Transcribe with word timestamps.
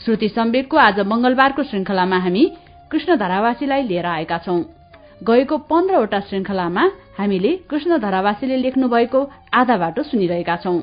श्रुति 0.00 0.28
सम्वेकको 0.28 0.76
आज 0.76 0.98
मंगलबारको 1.00 1.62
श्रृंखलामा 1.62 2.16
हामी 2.16 2.52
कृष्ण 2.90 3.16
धरावासीलाई 3.16 3.82
लिएर 3.82 4.06
आएका 4.06 4.38
छौं। 4.38 4.62
गएको 5.22 5.58
पन्ध्रवटा 5.58 6.20
श्रृंखलामा 6.20 6.84
हामीले 7.18 7.52
कृष्ण 7.70 7.98
धरावासीले 7.98 8.56
लेख्नु 8.56 8.88
भएको 8.88 9.20
आधा 9.54 9.76
बाटो 9.76 10.02
सुनिरहेका 10.02 10.56
छौं। 10.56 10.80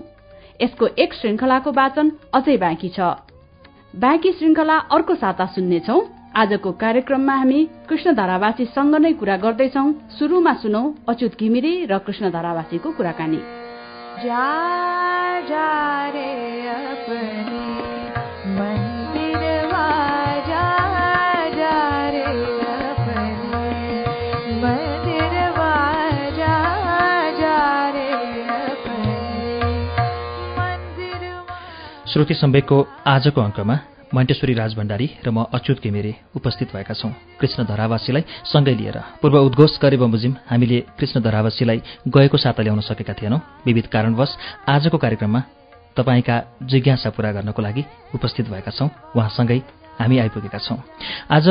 यसको 0.61 0.87
एक 0.97 1.13
श्रृंखलाको 1.13 1.71
वाचन 1.71 2.11
अझै 2.33 2.57
बाँकी 2.57 2.89
छ। 2.89 2.99
बाँकी 3.95 4.31
श्रृंखला 4.31 4.77
अर्को 4.91 5.15
साता 5.15 5.45
सुन्नेछौ। 5.45 5.99
आजको 6.35 6.71
कार्यक्रममा 6.71 7.35
हामी 7.35 7.67
कृष्ण 7.89 8.15
धारावासीसँग 8.15 8.95
नै 8.95 9.13
कुरा 9.13 9.37
गर्दैछौ। 9.37 9.85
शुरूमा 10.19 10.53
सुनौ 10.53 10.83
अच्युत 11.09 11.39
घिमिरे 11.39 11.73
र 11.85 11.97
कृष्ण 11.99 12.31
धारावासीको 12.31 12.91
कुराकानी। 12.91 13.41
जा 14.23 14.47
जा 15.41 15.67
रे 16.09 16.29
श्रुति 32.21 32.33
सम्वेकको 32.37 32.77
आजको 33.07 33.41
अङ्कमा 33.41 33.75
मण्टेश्वरी 34.13 34.53
राज 34.53 34.73
भण्डारी 34.77 35.07
र 35.25 35.29
म 35.33 35.49
अच्युत 35.57 35.81
घिमिरे 35.81 36.13
उपस्थित 36.37 36.69
भएका 36.69 36.93
छौं। 36.93 37.09
कृष्ण 37.41 37.65
धरावासीलाई 37.65 38.23
सँगै 38.45 38.73
लिएर। 38.77 38.97
पूर्व 39.21 39.37
उद्घोष 39.41 39.81
गरे 39.81 39.97
बमोजिम 39.97 40.33
हामीले 40.45 40.79
कृष्ण 41.01 41.21
धरावासीलाई 41.25 41.81
गएको 42.13 42.37
साता 42.37 42.61
ल्याउन 42.61 42.79
सकेका 42.85 43.13
थिएनौं। 43.17 43.39
विविध 43.65 43.87
कारणवश 43.89 44.37
आजको 44.69 44.97
कार्यक्रममा 45.01 45.41
तपाईँका 45.97 46.35
जिज्ञासा 46.61 47.09
पूरा 47.09 47.31
गर्नको 47.41 47.61
लागि 47.61 47.83
उपस्थित 48.13 48.53
भएका 48.53 48.71
छौं। 48.77 48.89
उहाँसँगै 49.17 49.57
हामी 49.97 50.17
आइपुगेका 50.21 50.59
छौं। 50.61 50.77
आज 51.25 51.47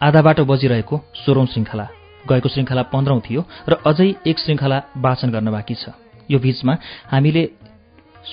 आधा 0.00 0.20
बाटो 0.22 0.44
बजिरहेको 0.46 0.94
सोह्रौं 1.26 1.46
श्रृङ्खला 1.50 1.86
गएको 2.30 2.48
श्रृङ्खला 2.54 2.82
पन्ध्रौं 2.94 3.18
थियो 3.26 3.42
र 3.66 3.82
अझै 3.82 4.08
एक 4.30 4.38
श्रृङ्खला 4.38 4.78
वाचन 5.02 5.28
गर्न 5.34 5.50
बाँकी 5.50 5.74
छ। 5.74 5.90
यो 6.30 6.38
बीचमा 6.38 6.74
हामीले 7.10 7.42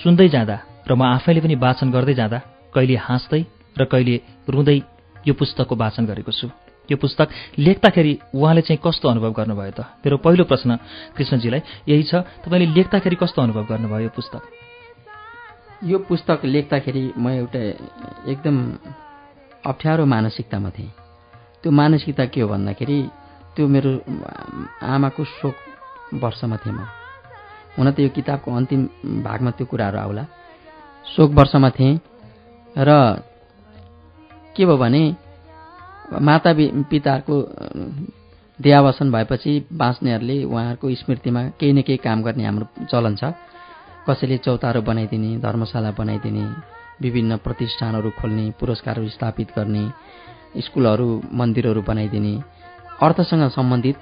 सुन्दै 0.03 0.30
जाँदा 0.30 0.75
र 0.88 0.94
म 0.94 1.02
आफैले 1.02 1.41
पनि 1.41 1.55
वाचन 1.58 1.91
गर्दै 1.91 2.14
जाँदा 2.14 2.39
कहिले 2.73 2.95
हाँस्दै 2.95 3.41
र 3.80 3.86
कहिले 3.91 4.16
रुँदै 4.50 4.78
यो 5.27 5.33
पुस्तकको 5.33 5.75
वाचन 5.75 6.05
गरेको 6.05 6.31
छु। 6.31 6.47
यो 6.89 6.97
पुस्तक 7.02 7.58
लेख्दाखेरि 7.58 8.14
उहाँले 8.38 8.61
चाहिँ 8.61 8.80
कस्तो 8.86 9.09
अनुभव 9.09 9.31
गर्नुभयो 9.33 9.73
त? 9.73 9.81
मेरो 10.05 10.17
पहिलो 10.22 10.44
प्रश्न 10.45 10.69
कृष्णजीलाई 11.17 11.61
यही 11.89 12.03
छ 12.05 12.22
तपाईँले 12.45 12.77
लेख्दाखेरि 12.77 13.16
कस्तो 13.17 13.42
अनुभव 13.42 13.64
गर्नुभयो 13.66 14.05
यो 14.05 14.11
पुस्तक? 14.14 14.42
यो 15.83 15.97
पुस्तक 16.05 16.45
लेख्दाखेरि 16.45 17.04
म 17.17 17.26
एउटा 17.42 17.61
एकदम 18.30 18.55
अप्ठ्यारो 19.65 20.05
मानसिकतामा 20.05 20.70
थिएँ। 20.70 20.93
त्यो 21.61 21.71
मानसिकता 21.73 22.26
के 22.30 22.42
हो 22.42 22.48
भन्दाखेरि 22.54 22.98
त्यो 23.58 23.65
मेरो 23.65 23.92
आमाको 24.86 25.23
शोक 25.26 25.55
वर्षमा 26.21 26.58
थिएँ 26.61 26.76
म। 26.77 26.86
हुन 27.73 27.92
त 27.92 27.99
यो 28.05 28.10
किताबको 28.14 28.48
अन्तिम 28.54 28.81
भागमा 29.26 29.52
त्यो 29.58 29.65
कुराहरू 29.65 29.98
आउला। 29.98 30.23
शोक 31.05 31.32
वर्षमा 31.32 31.70
थिएँ। 31.70 31.99
र 32.76 32.89
के 34.55 34.66
भयो 34.66 34.77
भने 34.77 35.04
माता 36.21 36.54
पिताहरूको 36.89 37.36
देहावसन 38.60 39.11
भएपछि 39.11 39.54
बाँच्नेहरूले 39.73 40.43
उहाँहरूको 40.43 40.95
स्मृतिमा 40.95 41.42
केही 41.60 41.73
न 41.73 41.82
केही 41.82 41.98
काम 41.98 42.23
गर्ने 42.23 42.45
हाम्रो 42.45 42.67
चलन 42.92 43.16
छ। 43.16 43.33
कसैले 44.08 44.38
चौतारो 44.38 44.82
बनाइदिने 44.82 45.38
धर्मशाला 45.42 45.92
बनाइदिने 45.92 46.45
विभिन्न 47.02 47.37
प्रतिष्ठानहरू 47.37 48.10
खोल्ने 48.20 48.45
पुरस्कारहरू 48.60 49.10
स्थापित 49.10 49.48
गर्ने 49.58 49.83
स्कुलहरू 50.61 51.08
मन्दिरहरू 51.33 51.82
बनाइदिने 51.82 52.33
अर्थसँग 53.02 53.49
सम्बन्धित 53.52 53.98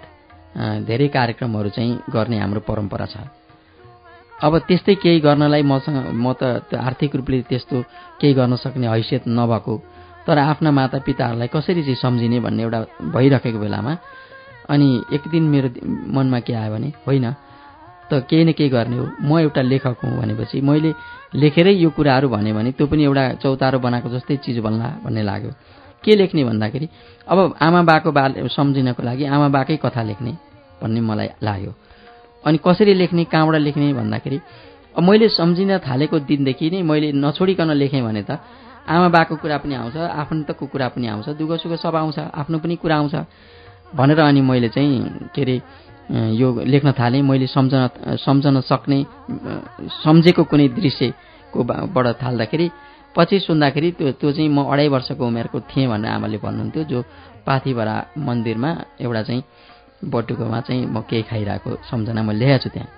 धेरै 0.88 1.08
कार्यक्रमहरू 1.08 1.70
चाहिँ 1.70 2.00
गर्ने 2.10 2.40
हाम्रो 2.40 2.60
परम्परा 2.68 3.06
छ। 3.06 3.43
अब 4.44 4.58
त्यस्तै 4.68 4.96
केही 5.04 5.20
गर्नलाई 5.26 5.64
मसँग 5.64 5.98
म 6.16 6.34
त 6.40 6.76
आर्थिक 6.76 7.16
रूपले 7.16 7.42
त्यस्तो 7.50 7.78
केही 8.20 8.34
गर्न 8.40 8.56
सक्ने 8.64 8.88
हैसियत 8.88 9.24
नभएको। 9.28 9.74
तर 10.28 10.38
आफ्ना 10.38 10.72
मातापिताहरूलाई 10.72 11.48
कसरी 11.56 11.82
चाहिँ 11.84 12.00
सम्झिने 12.04 12.40
भन्ने 12.46 12.64
एउटा 12.64 12.80
भइरहेको 13.16 13.60
बेलामा 13.60 13.94
अनि 14.70 14.88
एक 15.16 15.24
दिन 15.32 15.44
मेरो 15.54 15.70
मनमा 16.16 16.40
के 16.48 16.54
आयो 16.54 16.72
भने 16.74 16.90
होइन 17.08 17.26
त 18.12 18.24
केही 18.30 18.44
न 18.44 18.52
केही 18.52 18.70
गर्ने 18.70 18.98
हो। 18.98 19.06
म 19.22 19.40
एउटा 19.40 19.62
लेखक 19.62 20.04
हुँ 20.04 20.16
भनेपछि 20.22 20.62
मैले 20.62 20.92
लेखेरै 21.36 21.74
यो 21.84 21.90
कुराहरू 21.96 22.28
भने 22.30 22.72
त्यो 22.78 22.88
पनि 22.88 23.04
एउटा 23.04 23.24
चौतारो 23.44 23.80
बनाएको 23.80 24.10
जस्तै 24.16 24.36
चिज 24.44 24.60
बन्ला 24.60 24.88
भन्ने 25.04 25.24
लाग्यो। 25.24 25.52
के 26.04 26.16
लेख्ने 26.16 26.44
भन्दाखेरि 26.44 26.88
अब 27.28 27.38
आमा 27.60 27.82
बाको 27.90 28.12
बा 28.12 28.24
सम्झिनको 28.56 29.04
लागि 29.04 29.24
आमा 29.26 29.48
बाकै 29.56 29.76
कथा 29.84 30.04
लेख्ने 30.04 30.32
भन्ने 30.82 31.02
मलाई 31.02 31.30
लाग्यो। 31.44 31.72
अनि 32.46 32.58
कसरी 32.58 32.94
लेख्ने 32.94 33.24
कहाँबाट 33.26 33.62
लेख्ने 33.62 33.94
भन्दाखेरि 33.94 34.40
मैले 34.96 35.28
सम्झिन 35.30 35.78
थालेको 35.80 36.20
दिनदेखि 36.22 36.70
नै 36.70 36.82
मैले 36.82 37.12
नछोडिकन 37.16 37.70
लेखेँ 37.74 38.02
भने 38.02 38.24
त 38.24 38.40
आमा 38.86 39.08
बाको 39.10 39.36
कुरा 39.36 39.58
पनि 39.58 39.76
आउँछ 39.76 39.98
आफन्तको 39.98 40.66
कुरा 40.68 40.88
पनि 40.90 41.08
आउँछ 41.08 41.30
दुःख 41.40 41.52
सुख 41.62 41.74
सब 41.80 41.96
आउँछ 41.96 42.20
आफ्नो 42.20 42.58
पनि 42.60 42.76
कुरा 42.76 42.96
आउँछ 42.98 43.16
भनेर 43.96 44.20
अनि 44.22 44.42
मैले 44.42 44.70
चाहिँ 44.70 45.30
के 45.36 45.42
अरे 45.42 45.56
यो 46.36 46.48
लेख्न 46.64 46.92
थालेँ। 46.92 47.22
मैले 47.22 47.48
सम्झन 47.48 48.18
सम्झन 48.20 48.60
सक्ने 48.62 49.00
सम्झेको 50.04 50.44
कुनै 50.44 50.68
दृश्यको 50.70 51.64
बाट 51.64 52.08
थाल्दाखेरि 52.20 52.70
पछि 53.16 53.40
सुन्दाखेरि 53.40 53.92
त्यो 53.92 54.12
त्यो 54.20 54.32
चाहिँ 54.32 54.50
म 54.50 54.68
अढाई 54.68 54.88
वर्षको 54.90 55.24
उमेरको 55.24 55.60
थिएँ 55.64 55.88
भनेर 55.88 56.12
आमाले 56.12 56.38
भन्नुहुन्थ्यो 56.38 56.84
जो 56.84 57.00
पाथिभरा 57.46 57.96
मन्दिरमा 58.18 58.70
एउटा 59.00 59.22
चाहिँ 59.24 59.44
बटुकोमा 60.10 60.60
चाहिँ 60.62 60.86
म 60.86 61.02
केही 61.10 61.24
खाइरहेको 61.30 61.70
सम्झना 61.90 62.22
म 62.24 62.32
लेखेको 62.32 62.64
छु 62.64 62.70
त्यहाँ। 62.70 62.90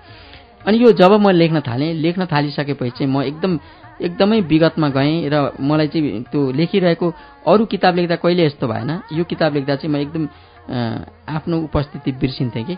अनि 0.66 0.77
यो 0.77 0.91
जब 0.91 1.11
म 1.21 1.29
लेख्न 1.31 1.59
थालेँ 1.61 1.93
लेख्न 1.93 2.25
थालिसकेपछि 2.25 2.91
चाहिँ 2.97 3.11
म 3.13 3.21
एकदम 3.21 3.59
एकदमै 4.01 4.39
विगतमा 4.41 4.89
गएँ 4.89 5.29
र 5.29 5.35
मलाई 5.61 5.88
चाहिँ 5.88 6.23
त्यो 6.31 6.51
लेखिरहेको 6.51 7.07
अरू 7.47 7.66
किताब 7.66 7.95
लेख्दा 7.95 8.16
कहिले 8.16 8.45
यस्तो 8.45 8.67
भएन। 8.67 8.91
यो 9.13 9.23
किताब 9.23 9.53
लेख्दा 9.53 9.75
चाहिँ 9.75 9.93
म 9.93 9.97
एकदम 9.97 10.23
आफ्नो 11.29 11.57
उपस्थिति 11.61 12.11
बिर्सिन्थेँ 12.11 12.63
कि। 12.66 12.77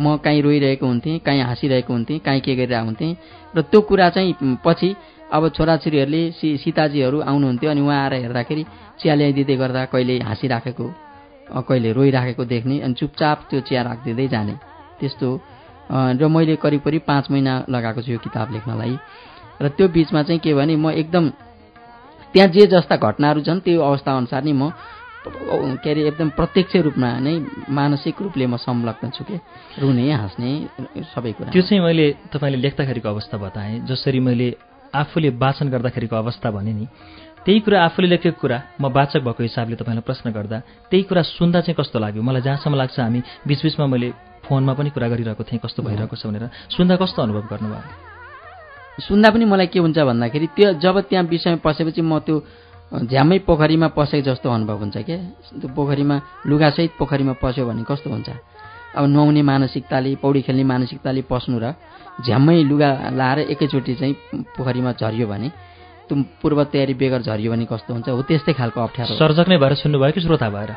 म 0.00 0.16
काहीँ 0.24 0.42
रोइरहेको 0.42 0.86
हुन्थेँ 0.86 1.18
काहीँ 1.18 1.42
हाँसिरहेको 1.42 1.92
हुन्थेँ 1.92 2.18
काहीँ 2.18 2.40
के 2.40 2.54
गरिरहेको 2.56 2.86
हुन्थेँ 2.86 3.16
र 3.56 3.62
त्यो 3.62 3.80
कुरा 3.80 4.08
चाहिँ 4.10 4.34
पछि 4.64 4.94
अब 5.32 5.48
छोराछोरीहरूले 5.56 6.30
सि 6.30 6.56
सीताजीहरू 6.64 7.20
आउनुहुन्थ्यो 7.20 7.70
अनि 7.70 7.80
उहाँ 7.80 8.02
आएर 8.02 8.14
हेर्दाखेरि 8.14 8.64
चिया 9.00 9.14
ल्याइदिँदै 9.14 9.56
गर्दा 9.56 9.84
कहिले 9.84 10.18
हाँसिराखेको 10.18 11.05
कहिले 11.48 11.92
रोइराखेको 11.92 12.44
देख्ने 12.44 12.80
अनि 12.80 12.94
चुपचाप 12.94 13.38
त्यो 13.50 13.60
चिया 13.60 13.82
राखिदिँदै 13.82 14.26
जाने। 14.28 14.54
त्यस्तो 15.00 15.28
र 15.90 16.26
मैले 16.26 16.56
करिब 16.56 16.80
करिब 16.82 17.02
पाँच 17.06 17.30
महिना 17.30 17.52
लगाएको 17.70 18.02
छु 18.02 18.12
यो 18.12 18.18
किताब 18.18 18.52
लेख्नलाई। 18.52 18.98
र 19.62 19.68
त्यो 19.68 19.88
बिचमा 19.88 20.22
चाहिँ 20.22 20.40
के 20.40 20.54
भने 20.54 20.76
म 20.76 20.90
एकदम 20.90 21.24
त्यहाँ 22.34 22.48
जे 22.50 22.66
जस्ता 22.66 22.96
घटनाहरू 22.98 23.40
छन् 23.46 23.60
त्यो 23.62 23.80
अवस्थाअनुसार 23.80 24.42
नै 24.44 24.52
म 24.52 24.70
के 25.26 25.90
अरे 25.90 26.06
एकदम 26.08 26.28
प्रत्यक्ष 26.38 26.76
रूपमा 26.86 27.10
नै 27.18 27.34
मानसिक 27.70 28.22
रूपले 28.22 28.46
म 28.46 28.56
संलग्न 28.58 29.10
छु 29.10 29.24
कि? 29.24 29.36
रुने 29.78 30.10
हाँस्ने 30.12 30.50
सबै 31.14 31.32
कुरा। 31.32 31.50
त्यो 31.50 31.62
चाहिँ 31.62 31.82
मैले 31.82 32.06
तपाईँले 32.30 32.58
लेख्दाखेरिको 32.58 33.08
अवस्था 33.08 33.36
बताएँ 33.38 33.80
जसरी 33.86 34.20
मैले 34.20 34.48
आफूले 34.94 35.28
वाचन 35.34 35.66
गर्दाखेरिको 35.70 36.16
अवस्था 36.16 36.50
भने 36.50 36.72
नि 36.72 36.86
त्यही 37.46 37.60
कुरा 37.62 37.78
आफूले 37.78 38.08
लेखेको 38.10 38.40
कुरा 38.42 38.58
म 38.82 38.90
वाचक 38.90 39.22
भएको 39.22 39.42
हिसाबले 39.46 39.76
तपाईँलाई 39.78 40.02
प्रश्न 40.02 40.26
गर्दा 40.34 40.58
त्यही 40.90 41.02
कुरा 41.06 41.22
सुन्दा 41.38 41.60
चाहिँ 41.62 41.78
कस्तो 41.78 41.98
लाग्यो? 42.02 42.22
मलाई 42.22 42.42
जहाँसम्म 42.42 42.74
लाग्छ 42.74 42.98
हामी 42.98 43.20
बिचबिचमा 43.46 43.86
मैले 43.86 44.08
फोनमा 44.50 44.72
पनि 44.74 44.90
कुरा 44.90 45.06
गरिरहेको 45.14 45.42
थिएँ 45.46 45.62
कस्तो 45.62 45.82
भइरहेको 45.86 46.16
छ 46.18 46.26
भनेर। 46.26 46.50
सुन्दा 46.74 46.94
कस्तो 46.98 47.22
अनुभव 47.22 47.46
गर्नुभयो? 47.46 47.82
सुन्दा 48.98 49.30
पनि 49.30 49.44
मलाई 49.46 49.66
के 49.70 49.78
हुन्छ 49.78 49.94
भन्दाखेरि 49.94 50.46
त्यो 50.58 50.72
जब 50.82 50.96
त्यहाँ 51.06 51.24
विषयमा 51.30 51.62
पसेपछि 51.62 52.02
म 52.02 52.18
त्यो 52.26 52.36
झ्यामै 53.06 53.38
पोखरीमा 53.46 53.88
पसेको 53.94 54.26
जस्तो 54.26 54.50
अनुभव 54.50 54.76
हुन्छ 54.82 54.96
क्या। 55.06 55.18
त्यो 55.62 55.68
पोखरीमा 55.70 56.16
लुगासहित 56.50 56.92
पोखरीमा 56.98 57.34
पस्यो 57.38 57.62
भने 57.62 57.82
कस्तो 57.86 58.10
हुन्छ? 58.10 58.28
अब 58.96 59.04
नुहाउने 59.06 59.42
मानसिकताले 59.42 60.14
पौडी 60.18 60.40
खेल्ने 60.42 60.64
मानसिकताले 60.66 61.22
पस्नु 61.30 61.58
र 61.62 61.78
झ्याम्मै 62.26 62.58
लुगा 62.70 62.90
लाएर 63.14 63.38
एकैचोटि 63.54 63.94
चाहिँ 63.94 64.14
पोखरीमा 64.56 64.92
झरियो 64.98 65.26
भने 65.30 65.75
त्यो 66.08 66.16
पूर्व 66.42 66.64
तयारी 66.64 66.94
बेगर 66.94 67.20
झरियो 67.22 67.52
भने 67.52 67.64
कस्तो 67.66 67.92
हुन्छ? 67.94 68.08
हो 68.08 68.22
त्यस्तै 68.22 68.52
खालको 68.52 68.80
अप्ठ्यारो। 68.80 69.14
सर्जक 69.14 69.46
नै 69.48 69.56
भएर 69.58 69.74
सुन्नुभयो 69.82 70.12
कि 70.12 70.20
श्रोता 70.20 70.48
भएर? 70.50 70.70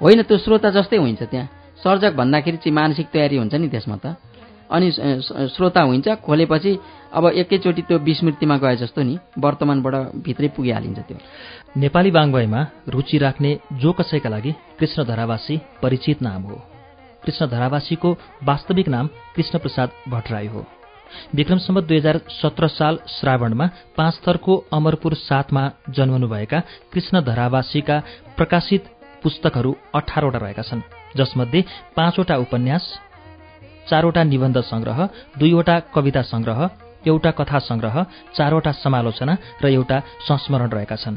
होइन 0.00 0.22
त्यो 0.22 0.38
श्रोता 0.38 0.70
जस्तै 0.70 0.96
हुन्छ 0.96 1.22
त्यहाँ। 1.22 1.48
सर्जक 1.80 2.12
भन्दाखेरि 2.16 2.56
चाहिँ 2.56 2.74
मानसिक 2.74 3.06
तयारी 3.08 3.36
हुन्छ 3.36 3.54
नि 3.54 3.68
त्यसमा 3.68 3.96
त। 3.96 4.16
अनि 4.70 4.90
श्रोता 5.56 5.82
हुन्छ 5.82 6.08
खोलेपछि 6.22 6.72
अब 7.12 7.24
एकैचोटि 7.42 7.82
त्यो 7.82 7.98
विस्मृतिमा 7.98 8.56
गए 8.62 8.76
जस्तो 8.76 9.02
नि 9.02 9.18
वर्तमानबाट 9.38 9.94
भित्रै 10.22 10.48
पुगिहालिन्छ 10.54 10.98
त्यो। 11.08 11.18
नेपाली 11.76 12.10
वाङ्मयमा 12.10 12.60
रुचि 12.88 13.18
राख्ने 13.18 13.50
जो 13.80 13.92
कसैका 13.92 14.28
लागि 14.30 14.52
कृष्ण 14.78 15.04
धरावासी 15.04 15.56
परिचित 15.82 16.22
नाम 16.22 16.42
हो। 16.42 16.56
कृष्ण 17.24 17.46
धरावासीको 17.48 18.10
वास्तविक 18.44 18.88
नाम 18.88 19.06
कृष्णप्रसाद 19.36 19.88
भट्टराई 20.08 20.46
हो। 20.46 20.64
विक्रमसम्म 21.34 21.80
दुई 21.80 21.98
हजार 21.98 22.16
सत्र 22.32 22.68
साल 22.68 22.98
श्रावणमा 23.08 23.66
पाँच 23.96 24.20
थरको 24.26 24.56
अमरपुर 24.72 25.14
साथमा 25.18 25.62
जन्मनुभएका 25.96 26.60
कृष्ण 26.92 27.20
धरावासीका 27.28 27.96
प्रकाशित 28.36 28.82
पुस्तकहरू 29.22 29.74
अठारवटा 29.94 30.38
रहेका 30.38 30.62
छन् 30.62 30.86
जसमध्ये 31.16 31.64
पाँचवटा 31.96 32.36
उपन्यास 32.44 32.84
चारवटा 33.90 34.22
निबन्ध 34.22 34.58
सङ्ग्रह 34.70 34.98
दुईवटा 35.38 35.76
कविता 35.94 36.22
सङ्ग्रह 36.32 36.60
एउटा 37.06 37.30
कथा 37.38 37.58
सङ्ग्रह 37.68 37.96
चारवटा 38.36 38.72
समालोचना 38.82 39.34
र 39.62 39.66
एउटा 39.68 39.98
संस्मरण 40.28 40.70
रहेका 40.70 40.96
छन्। 40.96 41.16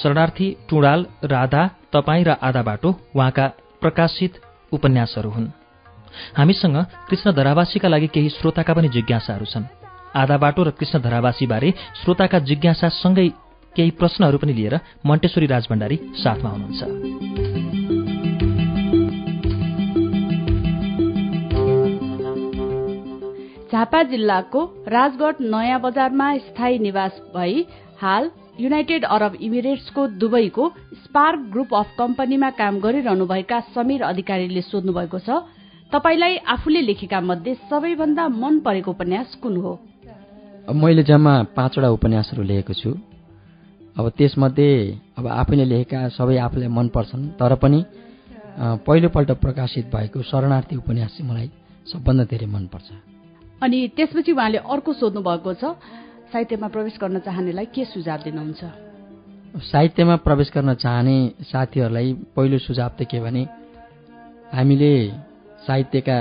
शरणार्थी 0.00 0.46
टुँडाल 0.68 1.00
राधा 1.32 1.62
तपाईँ 1.92 2.24
र 2.24 2.30
आधा 2.48 2.62
बाटो 2.62 2.90
उहाँका 3.16 3.46
प्रकाशित 3.82 4.32
उपन्यासहरू 4.72 5.30
हुन्। 5.30 5.52
हामीसँग 6.36 6.76
कृष्ण 7.08 7.32
धरावासीका 7.32 7.88
लागि 7.88 8.06
केही 8.06 8.28
श्रोताका 8.28 8.72
पनि 8.74 8.88
जिज्ञासाहरू 8.88 9.44
छन्। 9.44 9.64
आधा 10.16 10.36
बाटो 10.36 10.62
र 10.62 10.70
कृष्ण 10.70 11.00
धरावासीबारे 11.00 11.70
श्रोताका 12.00 12.38
जिज्ञासासँगै 12.48 13.28
केही 13.76 13.90
प्रश्नहरू 13.90 14.38
पनि 14.38 14.52
लिएर 14.52 14.74
मन्टेश्वरी 15.06 15.46
राजभण्डारी 15.46 15.96
साथमा 16.16 16.50
हुनुहुन्छ। 16.50 16.82
झापा 23.72 24.02
जिल्लाको 24.02 24.60
राजगढ 24.88 25.36
नयाँ 25.40 25.80
बजारमा 25.80 26.28
स्थायी 26.38 26.78
निवास 26.78 27.20
भई 27.34 27.64
हाल 28.00 28.30
युनाइटेड 28.60 29.04
अरब 29.04 29.34
इमिरेट्सको 29.40 30.06
दुबईको 30.16 30.68
स्पार्क 31.04 31.40
ग्रुप 31.52 31.74
अफ 31.74 31.88
कम्पनीमा 31.98 32.50
काम 32.50 32.78
गरिरहनुभएका 32.80 33.60
समीर 33.74 34.02
अधिकारीले 34.02 34.60
सोध्नु 34.60 34.92
भएको 34.92 35.18
छ 35.18 35.28
तपाईँलाई 35.92 36.36
आफूले 36.44 36.80
लेखेका 36.86 37.20
मध्ये 37.20 37.54
सबैभन्दा 37.70 38.28
मन 38.28 38.58
परेको 38.60 38.90
उपन्यास 38.90 39.34
कुन 39.42 39.56
हो? 39.56 39.72
मैले 40.66 41.02
जम्मा 41.02 41.34
पाँचवटा 41.56 41.88
उपन्यासहरू 41.88 42.42
लेखेको 42.42 42.74
छु। 42.74 42.90
अब 43.96 44.08
त्यसमध्ये 44.18 44.70
अब 45.18 45.26
आफैले 45.26 45.64
लेखेका 45.64 46.08
सबै 46.18 46.36
आफूलाई 46.36 46.68
मनपर्छन् 46.68 47.24
तर 47.38 47.54
पनि 47.62 47.78
पहिलोपल्ट 48.84 49.30
प्रकाशित 49.40 49.86
भएको 49.94 50.22
शरणार्थी 50.22 50.76
उपन्यास 50.76 51.10
चाहिँ 51.16 51.30
मलाई 51.30 51.48
सबभन्दा 51.86 52.24
धेरै 52.28 52.46
मनपर्छ 52.46 52.88
अनि 53.62 53.78
त्यसपछि 53.96 54.32
उहाँले 54.32 54.58
अर्को 54.58 54.92
सोध्नु 54.92 55.20
भएको 55.22 55.54
छ 55.54 55.64
साहित्यमा 56.32 56.68
प्रवेश 56.68 56.98
गर्न 57.00 57.18
चाहनेलाई 57.24 57.66
के 57.72 57.84
सुझाव 57.84 58.20
दिनुहुन्छ? 58.26 58.62
साहित्यमा 59.64 60.16
प्रवेश 60.26 60.50
गर्न 60.54 60.74
चाहने 60.74 61.16
साथीहरूलाई 61.42 62.12
पहिलो 62.36 62.58
सुझाव 62.58 62.90
त 62.98 63.08
के 63.08 63.20
भने 63.20 63.42
हामीले 64.52 64.92
साहित्यका 65.66 66.16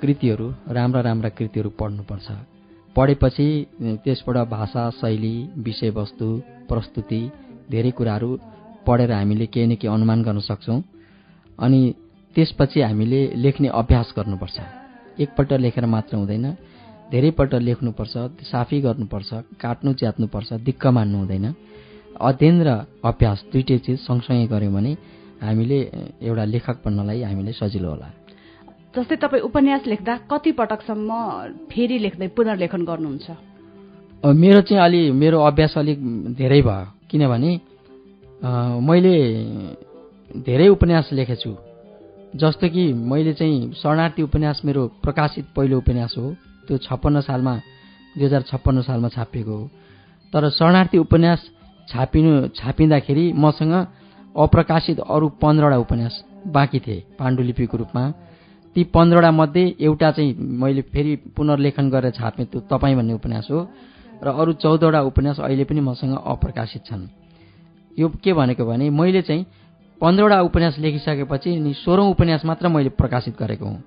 कृतिहरू 0.00 0.46
राम्रा 0.76 1.00
राम्रा 1.00 1.28
कृतिहरू 1.38 1.70
पढ्नुपर्छ। 1.80 2.26
पढेपछि 2.96 3.48
त्यसबाट 4.04 4.36
भाषा 4.48 4.82
शैली 5.00 5.34
विषयवस्तु 5.66 6.28
प्रस्तुति 6.68 7.20
धेरै 7.70 7.90
कुराहरू 7.98 8.30
पढेर 8.86 9.12
हामीले 9.12 9.46
केही 9.46 9.66
न 9.66 9.74
केही 9.76 9.92
अनुमान 9.94 10.22
गर्न 10.22 10.40
सक्छौँ। 10.40 10.80
अनि 11.58 11.80
त्यसपछि 12.36 12.80
हामीले 12.80 13.20
लेख्ने 13.36 13.68
अभ्यास 13.80 14.14
गर्नुपर्छ। 14.16 14.56
एकपल्ट 15.20 15.52
लेखेर 15.64 15.86
मात्र 15.86 16.16
हुँदैन। 16.16 16.46
धेरैपल्ट 17.12 17.52
लेख्नुपर्छ 17.68 18.14
साफी 18.42 18.80
गर्नुपर्छ 18.80 19.30
काट्नु 19.60 19.92
च्यात्नुपर्छ 19.92 20.52
दिक्क 20.66 20.86
मान्नु 20.86 21.18
हुँदैन। 21.18 21.46
अध्ययन 22.20 22.56
र 22.66 22.70
अभ्यास 23.04 23.44
दुइटै 23.52 23.78
चिज 23.84 23.98
सँगसँगै 24.08 24.46
गऱ्यौँ 24.48 24.72
भने 24.72 24.92
हामीले 25.42 25.78
एउटा 26.22 26.44
लेखक 26.44 26.76
बन्नलाई 26.84 27.22
हामीलाई 27.22 27.52
सजिलो 27.52 27.88
होला। 27.90 28.08
जस्तै 28.96 29.16
तपाईँ 29.22 29.42
उपन्यास 29.44 29.82
लेख्दा 29.86 30.14
कति 30.30 30.52
पटकसम्म 30.56 31.10
फेरि 31.70 31.98
लेख्दै 32.04 32.28
पुनर्लेखन 32.36 32.82
गर्नुहुन्छ? 32.88 33.26
मेरो 34.24 34.60
चाहिँ 34.64 34.82
अलि 34.82 35.00
मेरो 35.12 35.38
अभ्यास 35.44 35.72
अलिक 35.78 35.98
धेरै 36.40 36.60
भयो। 36.64 36.84
किनभने 37.10 37.50
मैले 38.88 39.14
धेरै 40.48 40.68
उपन्यास 40.68 41.12
लेखेछु। 41.12 41.52
जस्तो 42.40 42.68
कि 42.68 42.84
मैले 42.92 43.32
चाहिँ 43.36 43.72
शरणार्थी 43.76 44.22
उपन्यास 44.22 44.60
मेरो 44.64 44.82
प्रकाशित 45.04 45.44
पहिलो 45.56 45.76
उपन्यास 45.78 46.14
हो। 46.18 46.26
त्यो 46.66 46.76
छप्पन्न 46.88 47.20
सालमा 47.20 47.54
दुई 48.16 48.24
हजार 48.24 48.42
छप्पन्न 48.50 48.80
सालमा 48.88 49.08
छापिएको 49.12 49.52
हो। 49.52 49.68
तर 50.32 50.42
शरणार्थी 50.58 50.98
उपन्यास 50.98 51.40
छापिनु 51.88 52.32
छापिँदाखेरि 52.58 53.32
मसँग 53.44 53.74
अप्रकाशित 54.34 54.98
अरू 55.04 55.26
पन्ध्रवटा 55.42 55.78
उपन्यास 55.84 56.14
बाँकी 56.48 56.78
थिए 56.80 57.04
पाण्डुलिपिको 57.18 57.76
रूपमा। 57.76 58.04
ती 58.76 58.82
पन्ध्रवटा 58.84 59.30
मध्ये 59.30 59.74
एउटा 59.80 60.10
चाहिँ 60.12 60.34
मैले 60.36 60.82
फेरि 60.92 61.14
पुनर्लेखन 61.32 61.88
गरेर 61.90 62.12
छापेँ 62.12 62.46
त्यो 62.46 62.60
तपाईँ 62.68 62.96
भन्ने 62.96 63.12
उपन्यास 63.16 63.48
हो। 63.50 63.60
र 64.20 64.28
अरू 64.28 64.52
चौधवटा 64.52 65.00
उपन्यास 65.00 65.40
अहिले 65.40 65.64
पनि 65.64 65.80
मसँग 65.80 66.12
अप्रकाशित 66.12 66.82
छन्। 66.84 67.08
यो 67.96 68.08
के 68.20 68.32
भनेको 68.32 68.64
भने 68.66 68.90
मैले 68.90 69.22
चाहिँ 69.22 69.46
पन्ध्रवटा 70.00 70.40
उपन्यास 70.42 70.76
लेखिसकेपछि 70.78 71.56
अनि 71.56 71.72
सोह्रौँ 71.74 72.10
उपन्यास 72.10 72.44
मात्र 72.44 72.68
मैले 72.68 72.88
प्रकाशित 72.92 73.34
गरेको 73.40 73.64
हुँ। 73.64 73.80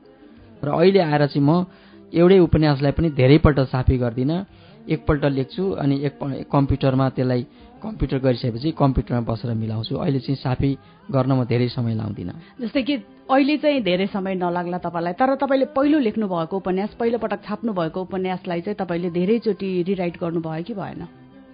र 0.65 0.67
अहिले 0.73 0.99
आएर 0.99 1.25
चाहिँ 1.27 1.45
म 1.45 1.65
एउटै 2.09 2.39
उपन्यासलाई 2.39 2.91
पनि 2.91 3.09
धेरैपल्ट 3.13 3.59
साफी 3.69 3.97
गर्दिनँ। 3.97 4.45
एकपल्ट 4.89 5.25
लेख्छु 5.37 5.63
अनि 5.77 5.95
एक 6.01 6.49
कम्प्युटरमा 6.49 7.09
त्यसलाई 7.09 7.45
कम्प्युटर 7.79 8.17
गरिसकेपछि 8.19 8.71
कम्प्युटरमा 8.77 9.21
बसेर 9.23 9.53
मिलाउँछु। 9.55 9.95
अहिले 9.95 10.19
चाहिँ 10.19 10.35
साफी 10.35 10.71
गर्न 11.11 11.31
म 11.31 11.43
धेरै 11.45 11.67
समय 11.67 11.95
लाउँदिनँ। 11.95 12.33
जस्तै 12.61 12.81
कि 12.83 12.95
अहिले 13.31 13.57
चाहिँ 13.57 13.81
धेरै 13.83 14.07
समय 14.07 14.35
नलाग्ला 14.35 14.77
तपाईँलाई 14.77 15.13
तर 15.13 15.35
तपाईँले 15.35 15.65
पहिलो 15.75 15.99
लेख्नु 15.99 16.27
भएको 16.27 16.55
उपन्यास 16.57 16.91
पहिलोपटक 16.99 17.39
छाप्नु 17.47 17.73
भएको 17.73 18.01
उपन्यासलाई 18.01 18.61
चाहिँ 18.61 18.77
तपाईँले 18.77 19.09
धेरैचोटि 19.09 19.69
रिराइट 19.87 20.15
गर्नुभयो 20.21 20.63
कि 20.63 20.73
भएन? 20.73 21.01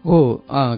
हो 0.05 0.17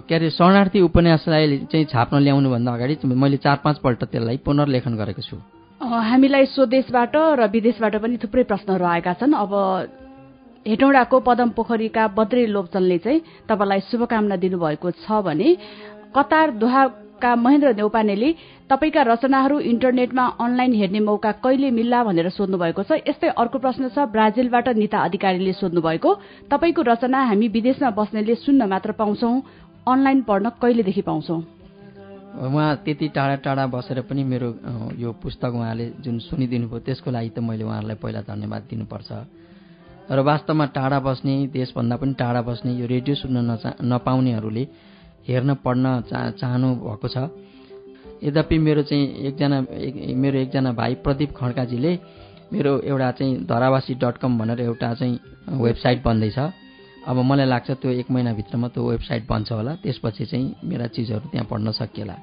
के 0.08 0.14
अरे 0.14 0.30
शरणार्थी 0.30 0.80
उपन्यासलाई 0.80 1.68
चाहिँ 1.68 1.86
छाप्न 1.92 2.16
ल्याउनुभन्दा 2.18 2.72
अगाडि 2.72 2.94
मैले 3.04 3.36
चार 3.36 3.56
पाँचपल्ट 3.64 4.04
त्यसलाई 4.04 4.36
पुनर्लेखन 4.40 4.96
गरेको 4.96 5.22
छु। 5.22 5.36
हामीलाई 5.80 6.46
स्वदेशबाट 6.46 7.14
र 7.38 7.46
विदेशबाट 7.46 7.94
पनि 8.02 8.16
थुप्रै 8.18 8.44
प्रश्नहरू 8.44 8.84
आएका 8.84 9.12
छन्। 9.20 9.32
अब 9.34 9.52
हेटौँडाको 10.68 11.20
पदम 11.26 11.48
पोखरीका 11.56 12.06
बद्रे 12.12 12.46
लोप्चनले 12.46 12.98
चाहिँ 12.98 13.20
तपाईँलाई 13.48 13.80
शुभकामना 13.90 14.36
दिनुभएको 14.36 14.90
छ 15.00 15.24
भने 15.24 15.48
कतार 16.16 16.50
दोहाका 16.60 17.34
महेन्द्र 17.36 17.74
नेौपानेले 17.74 18.28
तपाईँका 18.70 19.02
रचनाहरू 19.02 19.58
इन्टरनेटमा 19.72 20.24
अनलाइन 20.38 20.72
हेर्ने 20.74 21.00
मौका 21.00 21.32
कहिले 21.40 21.70
मिल्ला 21.72 22.02
भनेर 22.04 22.28
सोध्नु 22.30 22.58
भएको 22.58 22.82
छ। 22.84 23.00
यस्तै 23.00 23.28
अर्को 23.32 23.58
प्रश्न 23.58 23.88
छ 23.88 24.04
ब्राजिलबाट 24.12 24.68
निता 24.76 24.98
अधिकारीले 25.08 25.52
सोध्नु 25.56 25.80
भएको 25.80 26.10
तपाईँको 26.52 26.82
रचना 26.84 27.18
हामी 27.26 27.48
विदेशमा 27.48 27.90
बस्नेले 27.96 28.34
सुन्न 28.36 28.68
मात्र 28.68 28.92
पाउँछौ 28.92 29.30
अनलाइन 29.88 30.20
पढ्न 30.28 30.48
कहिलेदेखि 30.60 31.02
पाउँछौ? 31.02 31.36
उहाँ 32.44 32.76
त्यति 32.84 33.08
टाढा 33.08 33.36
टाढा 33.40 33.66
बसेर 33.72 34.00
पनि 34.04 34.22
मेरो 34.22 34.48
यो 35.00 35.12
पुस्तक 35.16 35.52
उहाँले 35.56 35.86
जुन 36.04 36.18
सुनिदिनु 36.28 36.68
भयो 36.68 36.84
त्यसको 36.84 37.10
लागि 37.10 37.30
त 37.32 37.38
मैले 37.40 37.64
उहाँहरूलाई 37.64 37.96
पहिला 37.96 38.20
धन्यवाद 38.28 38.62
दिनुपर्छ। 38.68 39.10
र 40.10 40.20
वास्तवमा 40.20 40.64
टाढा 40.72 40.98
बस्ने 41.00 41.34
देशभन्दा 41.52 41.96
पनि 41.96 42.14
टाढा 42.14 42.40
बस्ने 42.42 42.72
यो 42.74 42.86
रेडियो 42.86 43.14
सुन्न 43.14 43.44
नचा 43.50 43.70
नपाउनेहरूले 43.84 44.64
हेर्न 45.28 45.54
पढ्न 45.64 46.00
चा 46.08 46.18
चाहनु 46.40 46.68
भएको 46.80 47.08
छ। 47.08 47.28
यद्यपि 48.24 48.58
मेरो 48.58 48.82
चाहिँ 48.82 49.04
एकजना 49.28 49.58
एक, 49.70 49.94
मेरो 50.16 50.38
एकजना 50.38 50.72
भाइ 50.72 50.94
प्रदीप 51.04 51.36
खड्काजीले 51.36 51.92
मेरो 52.52 52.72
एउटा 52.80 53.10
चाहिँ 53.10 53.44
धरावासी 53.44 53.94
डट 53.94 54.16
कम 54.16 54.38
भनेर 54.38 54.60
एउटा 54.60 54.94
चाहिँ 54.94 55.20
वेबसाइट 55.60 56.02
बन्दैछ। 56.04 56.38
अब 57.08 57.16
मलाई 57.24 57.46
लाग्छ 57.46 57.70
त्यो 57.70 57.90
एक 58.00 58.10
महिनाभित्रमा 58.10 58.68
त्यो 58.68 58.88
वेबसाइट 58.90 59.28
बन्छ 59.28 59.52
होला 59.52 59.74
त्यसपछि 59.84 60.24
चाहिँ 60.24 60.54
मेरा 60.64 60.86
चिजहरू 60.88 61.28
त्यहाँ 61.28 61.46
पढ्न 61.50 61.70
सकिएला। 61.72 62.16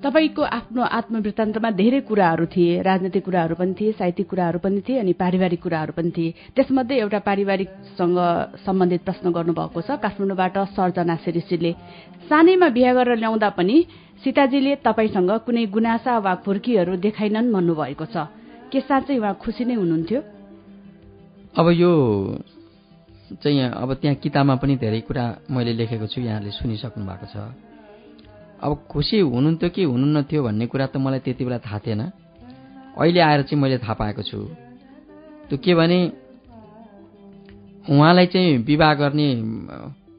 तपाईँको 0.00 0.42
आफ्नो 0.42 0.82
आत्मवृत्तान्तमा 0.82 1.70
धेरै 1.76 2.00
कुराहरू 2.08 2.44
थिए 2.48 2.80
राजनैतिक 2.82 3.24
कुराहरू 3.24 3.54
पनि 3.54 3.74
थिए 3.76 3.92
साहित्यिक 3.92 4.28
कुराहरू 4.28 4.58
पनि 4.64 4.80
थिए 4.80 4.98
अनि 4.98 5.12
पारिवारिक 5.12 5.60
कुराहरू 5.60 5.92
पनि 5.92 6.10
थिए। 6.16 6.34
त्यसमध्ये 6.56 6.96
एउटा 6.98 7.18
पारिवारिकसँग 7.28 8.18
सम्बन्धित 8.64 9.02
प्रश्न 9.04 9.26
गर्नुभएको 9.28 9.80
छ। 9.80 10.00
काठमाडौँबाट 10.00 10.56
सर्जना 10.72 11.16
शिरिसीले 11.20 11.72
सानैमा 12.32 12.68
बिहा 12.72 12.92
गरेर 12.96 13.16
ल्याउँदा 13.20 13.48
पनि 13.52 13.76
सीताजीले 14.24 14.72
तपाईँसँग 14.80 15.30
कुनै 15.44 15.64
गुनासा 15.68 16.18
वा 16.18 16.34
खुर्कीहरू 16.44 16.96
देखाइनन् 16.96 17.52
भन्नुभएको 17.52 18.04
छ। 18.08 18.16
के 18.72 18.80
साँच्चै 18.80 19.20
उहाँ 19.20 19.34
खुसी 19.36 19.64
नै 19.68 19.74
हुनुहुन्थ्यो? 19.76 20.20
अब 21.60 21.66
यो 21.76 21.92
चाहिँ 23.36 23.68
अब 23.68 23.90
त्यहाँ 24.00 24.16
किताबमा 24.16 24.54
पनि 24.56 24.74
धेरै 24.80 25.00
कुरा 25.04 25.24
मैले 25.50 25.72
लेखेको 25.76 26.06
छु 26.08 26.20
यहाँले 26.20 26.50
सुनिसक्नु 26.56 27.04
भएको 27.04 27.26
छ। 27.28 27.69
अब 28.62 28.84
खुसी 28.90 29.18
हुनुहुन्थ्यो 29.18 29.68
कि 29.70 29.82
हुनुहुन्न 29.84 30.22
थियो 30.28 30.42
भन्ने 30.44 30.66
कुरा 30.66 30.86
त 30.86 30.96
मलाई 30.96 31.20
त्यति 31.24 31.44
बेला 31.44 31.58
थाहा 31.58 31.78
थिएन। 31.80 32.00
अहिले 32.96 33.20
आएर 33.20 33.42
चाहिँ 33.42 33.60
मैले 33.62 33.78
थाहा 33.78 33.94
पाएको 33.94 34.22
छु। 34.22 34.38
त्यो 35.48 35.58
के 35.58 35.74
भने 35.74 35.98
उहाँलाई 37.90 38.26
चाहिँ 38.26 38.58
विवाह 38.60 38.92
गर्ने 38.94 39.28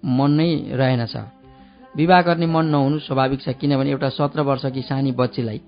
मन 0.09 0.31
नै 0.31 0.49
रहेनछ 0.73 1.15
विवाह 1.95 2.21
गर्ने 2.21 2.45
मन 2.45 2.65
नहुनु 2.65 2.99
स्वाभाविक 2.99 3.41
छ 3.41 3.49
किनभने 3.59 3.89
एउटा 3.91 4.09
सत्र 4.09 4.41
वर्षकी 4.41 4.81
सानी 4.81 5.11
बच्चीलाई 5.11 5.61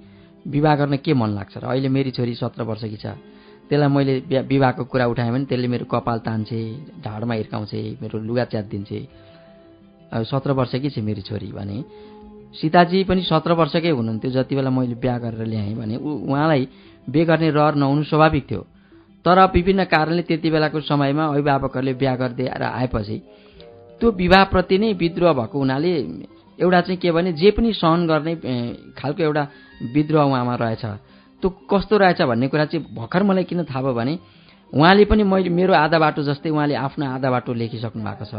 विवाह 0.48 0.76
गर्न 0.76 0.98
के 0.98 1.14
मन 1.14 1.30
लाग्छ 1.30 1.58
र 1.58 1.66
अहिले 1.66 1.90
मेरी 1.90 2.12
छोरी 2.12 2.34
सत्र 2.36 2.64
वर्षकी 2.64 2.98
छ। 2.98 3.16
त्यसलाई 3.70 3.90
मैले 3.90 4.42
विवाहको 4.44 4.84
कुरा 4.84 5.06
उठाएँ 5.08 5.32
भने 5.32 5.46
त्यसले 5.46 5.68
मेरो 5.68 5.86
कपाल 5.86 6.20
तान्छे 6.20 6.60
ढाडमा 7.06 7.34
हिर्काउँछे 7.34 7.82
मेरो 8.02 8.20
लुगा 8.20 8.46
च्यात 8.52 8.66
दिन्छे 8.66 9.00
सत्र 10.26 10.52
वर्षकै 10.52 10.90
छ 10.90 11.00
मेरी 11.00 11.22
छोरी 11.22 11.52
भने 11.52 11.78
सीताजी 12.54 13.04
पनि 13.04 13.22
सत्र 13.24 13.52
वर्षकै 13.54 13.90
हुनुहुन्थ्यो। 13.90 14.32
जति 14.32 14.56
बेला 14.56 14.70
मैले 14.70 14.96
बिहा 14.96 15.18
गरेर 15.18 15.46
ल्याएँ 15.46 15.74
भने 15.76 15.96
उहाँलाई 15.98 16.68
बिहे 17.10 17.26
गर्ने 17.26 17.50
रहर 17.50 17.76
नहुनु 17.76 18.04
स्वाभाविक 18.04 18.44
थियो। 18.52 18.62
तर 19.26 19.40
विभिन्न 19.54 19.84
कारणले 19.86 20.22
त्यति 20.22 20.50
बेलाको 20.52 20.80
समयमा 20.84 21.26
अभिभावकहरूले 21.26 21.94
बिहा 21.94 22.16
गरिदिएर 22.16 22.64
आएपछि 22.64 23.18
त्यो 24.02 24.12
विवाहप्रति 24.12 24.78
नै 24.78 24.94
विद्रोह 24.94 25.34
भएको 25.34 25.58
हुनाले 25.58 25.92
एउटा 26.60 26.82
चाहिँ 26.82 26.98
के 27.00 27.12
भने 27.12 27.34
जे 27.34 27.52
पनि 27.52 27.74
सहन 27.74 28.08
गर्ने 28.08 28.34
खालको 28.98 29.24
एउटा 29.24 29.48
विद्रोह 29.94 30.24
उहाँमा 30.24 30.56
रहेछ। 30.56 30.86
त्यो 31.44 31.50
कस्तो 31.72 31.98
रहेछ 31.98 32.22
भन्ने 32.22 32.48
कुरा 32.48 32.66
चाहिँ 32.66 32.86
भर्खर 32.96 33.24
मलाई 33.24 33.44
किन 33.44 33.64
थाहा 33.64 33.82
भयो 33.82 33.94
भने 33.94 34.14
उहाँले 34.74 35.06
पनि 35.06 35.24
मैले 35.24 35.50
मेरो 35.50 35.74
आधा 35.74 36.00
बाटो 36.00 36.24
जस्तै 36.24 36.50
उहाँले 36.50 36.76
आफ्नो 36.78 37.06
आधा 37.08 37.30
बाटो 37.32 37.54
लेखिसक्नु 37.54 38.04
भएको 38.04 38.26
छ। 38.26 38.34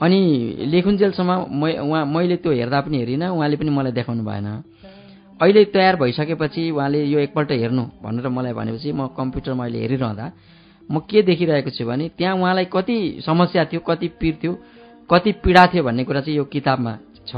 अनि 0.00 0.20
लेखुन्जेलसम्म 0.72 1.32
मै 1.60 1.72
उहाँ 1.78 2.04
मैले 2.06 2.36
त्यो 2.40 2.52
हेर्दा 2.52 2.80
पनि 2.80 2.96
हेरिनँ 2.98 3.28
उहाँले 3.36 3.56
पनि 3.60 3.70
मलाई 3.70 3.92
देखाउनु 3.92 4.24
भएन। 4.24 4.48
अहिले 5.40 5.64
तयार 5.74 5.96
भइसकेपछि 5.96 6.70
उहाँले 6.70 7.04
यो 7.04 7.18
एकपल्ट 7.26 7.50
हेर्नु 7.52 7.84
भनेर 8.04 8.28
मलाई 8.28 8.52
भनेपछि 8.52 8.92
म 8.92 9.06
कम्प्युटरमा 9.16 9.64
अहिले 9.64 9.78
हेरिरहँदा 9.84 10.26
म 10.88 10.98
के 11.04 11.22
देखिरहेको 11.22 11.70
छु 11.70 11.84
भने 11.84 12.08
त्यहाँ 12.16 12.34
उहाँलाई 12.36 12.64
कति 12.72 12.96
समस्या 13.26 13.64
थियो 13.72 13.80
कति 13.80 14.08
पिर 14.20 14.34
थियो 14.42 14.52
कति 15.10 15.32
पीडा 15.44 15.66
थियो 15.72 15.82
भन्ने 15.84 16.04
कुरा 16.04 16.20
चाहिँ 16.20 16.36
यो 16.36 16.44
किताबमा 16.44 16.92
छ। 17.28 17.32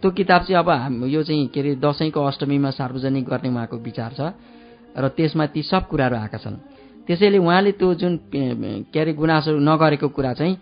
त्यो 0.00 0.10
किताब 0.10 0.40
चाहिँ 0.42 0.58
अब 0.58 0.68
हाम 0.68 1.04
यो 1.06 1.22
चाहिँ 1.22 1.46
के 1.54 1.60
अरे 1.60 1.74
दसैँको 1.78 2.20
अष्टमीमा 2.20 2.70
सार्वजनिक 2.70 3.24
गर्ने 3.24 3.48
उहाँको 3.48 3.76
विचार 3.80 4.12
छ 4.18 4.20
र 4.92 5.08
त्यसमा 5.08 5.46
ती 5.54 5.62
सब 5.62 5.88
कुराहरू 5.88 6.16
आएका 6.16 6.38
छन्। 6.38 6.56
त्यसैले 7.06 7.38
उहाँले 7.38 7.72
त्यो 7.80 7.94
जुन 7.94 8.18
के 8.32 9.00
अरे 9.00 9.12
गुनासो 9.14 9.50
नगरेको 9.58 10.08
कुरा 10.08 10.32
चाहिँ 10.34 10.56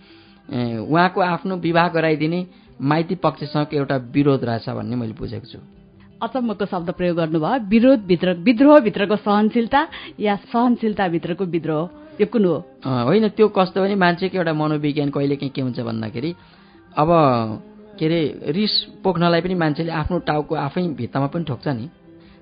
उहाँको 0.50 1.20
आफ्नो 1.22 1.56
विवाह 1.56 1.88
गराइदिने 1.88 2.46
माइती 2.80 3.14
पक्षसँग 3.16 3.74
एउटा 3.74 3.96
विरोध 4.10 4.44
रहेछ 4.44 4.68
भन्ने 4.68 4.96
मैले 4.96 5.12
बुझेको 5.14 5.46
छु। 5.46 5.58
अचम्मको 6.22 6.66
शब्द 6.66 6.90
प्रयोग 6.90 7.16
गर्नुभयो 7.16 7.68
विरोधभित्र 7.68 8.32
विद्रोहभित्रको 8.44 9.16
सहनशीलता 9.16 9.80
या 10.20 10.36
सहनशीलताभित्रको 10.50 11.44
विद्रोह 11.44 11.88
यो 12.20 12.26
कुन 12.26 12.44
हो? 12.44 12.56
होइन 12.84 13.28
त्यो 13.30 13.48
कस्तो 13.48 13.82
भने 13.82 13.94
मान्छेको 13.94 14.36
एउटा 14.36 14.52
मनोविज्ञान 14.52 15.10
कहिले 15.10 15.36
काहीँ 15.36 15.52
के 15.54 15.62
हुन्छ 15.62 15.80
भन्दाखेरि 15.80 16.34
अब 16.92 17.08
के 17.98 18.06
अरे 18.06 18.20
रिस 18.52 18.74
पोख्नलाई 19.04 19.40
पनि 19.40 19.54
मान्छेले 19.54 19.92
आफ्नो 19.92 20.18
टाउको 20.28 20.54
आफै 20.56 20.82
भित्तामा 20.98 21.26
पनि 21.32 21.44
ठोक्छ 21.44 21.68
नि। 21.68 21.88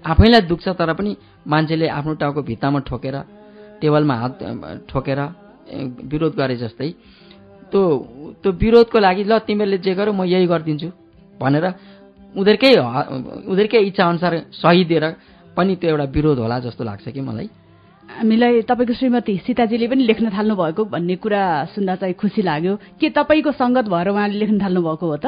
आफैलाई 0.05 0.41
दुख्छ 0.49 0.69
तर 0.79 0.93
पनि 0.95 1.17
मान्छेले 1.47 1.89
आफ्नो 1.89 2.15
टाउको 2.15 2.43
भित्तामा 2.43 2.79
ठोकेर 2.89 3.17
टेबलमा 3.81 4.15
हात 4.15 4.39
ठोकेर 4.89 5.21
विरोध 6.11 6.35
गरे 6.37 6.57
जस्तै। 6.57 6.91
त्यो 7.71 7.83
त्यो 8.43 8.51
विरोधको 8.53 8.99
लागि 8.99 9.23
ल 9.25 9.39
तिमीहरूले 9.47 9.79
जे 9.79 9.93
गर 9.95 10.09
म 10.11 10.25
यही 10.25 10.47
गरिदिन्छु। 10.47 10.89
भनेर 11.41 11.65
उनीहरूकै 12.35 12.73
उनीहरूकै 13.49 13.81
इच्छाअनुसार 13.89 14.33
सही 14.53 14.85
दिएर 14.85 15.05
पनि 15.57 15.75
त्यो 15.81 15.91
एउटा 15.91 16.07
विरोध 16.17 16.39
होला 16.39 16.59
जस्तो 16.67 16.83
लाग्छ 16.85 17.09
कि 17.09 17.21
मलाई। 17.21 17.49
हामीलाई 18.09 18.63
तपाईँको 18.65 18.95
श्रीमती 18.95 19.33
सीताजीले 19.47 19.87
पनि 19.89 20.03
लेख्न 20.07 20.27
थाल्नु 20.33 20.55
भएको 20.57 20.83
भन्ने 20.93 21.17
कुरा 21.23 21.43
सुन्दा 21.75 21.95
चाहिँ 22.01 22.15
खुसी 22.15 22.43
लाग्यो। 22.43 22.75
के 23.01 23.07
तपाईँको 23.11 23.51
सङ्गत 23.53 23.87
भएर 23.93 24.09
उहाँले 24.09 24.37
लेख्न 24.39 24.57
थाल्नु 24.59 24.81
भएको 24.83 25.07
हो 25.07 25.17
त? 25.17 25.27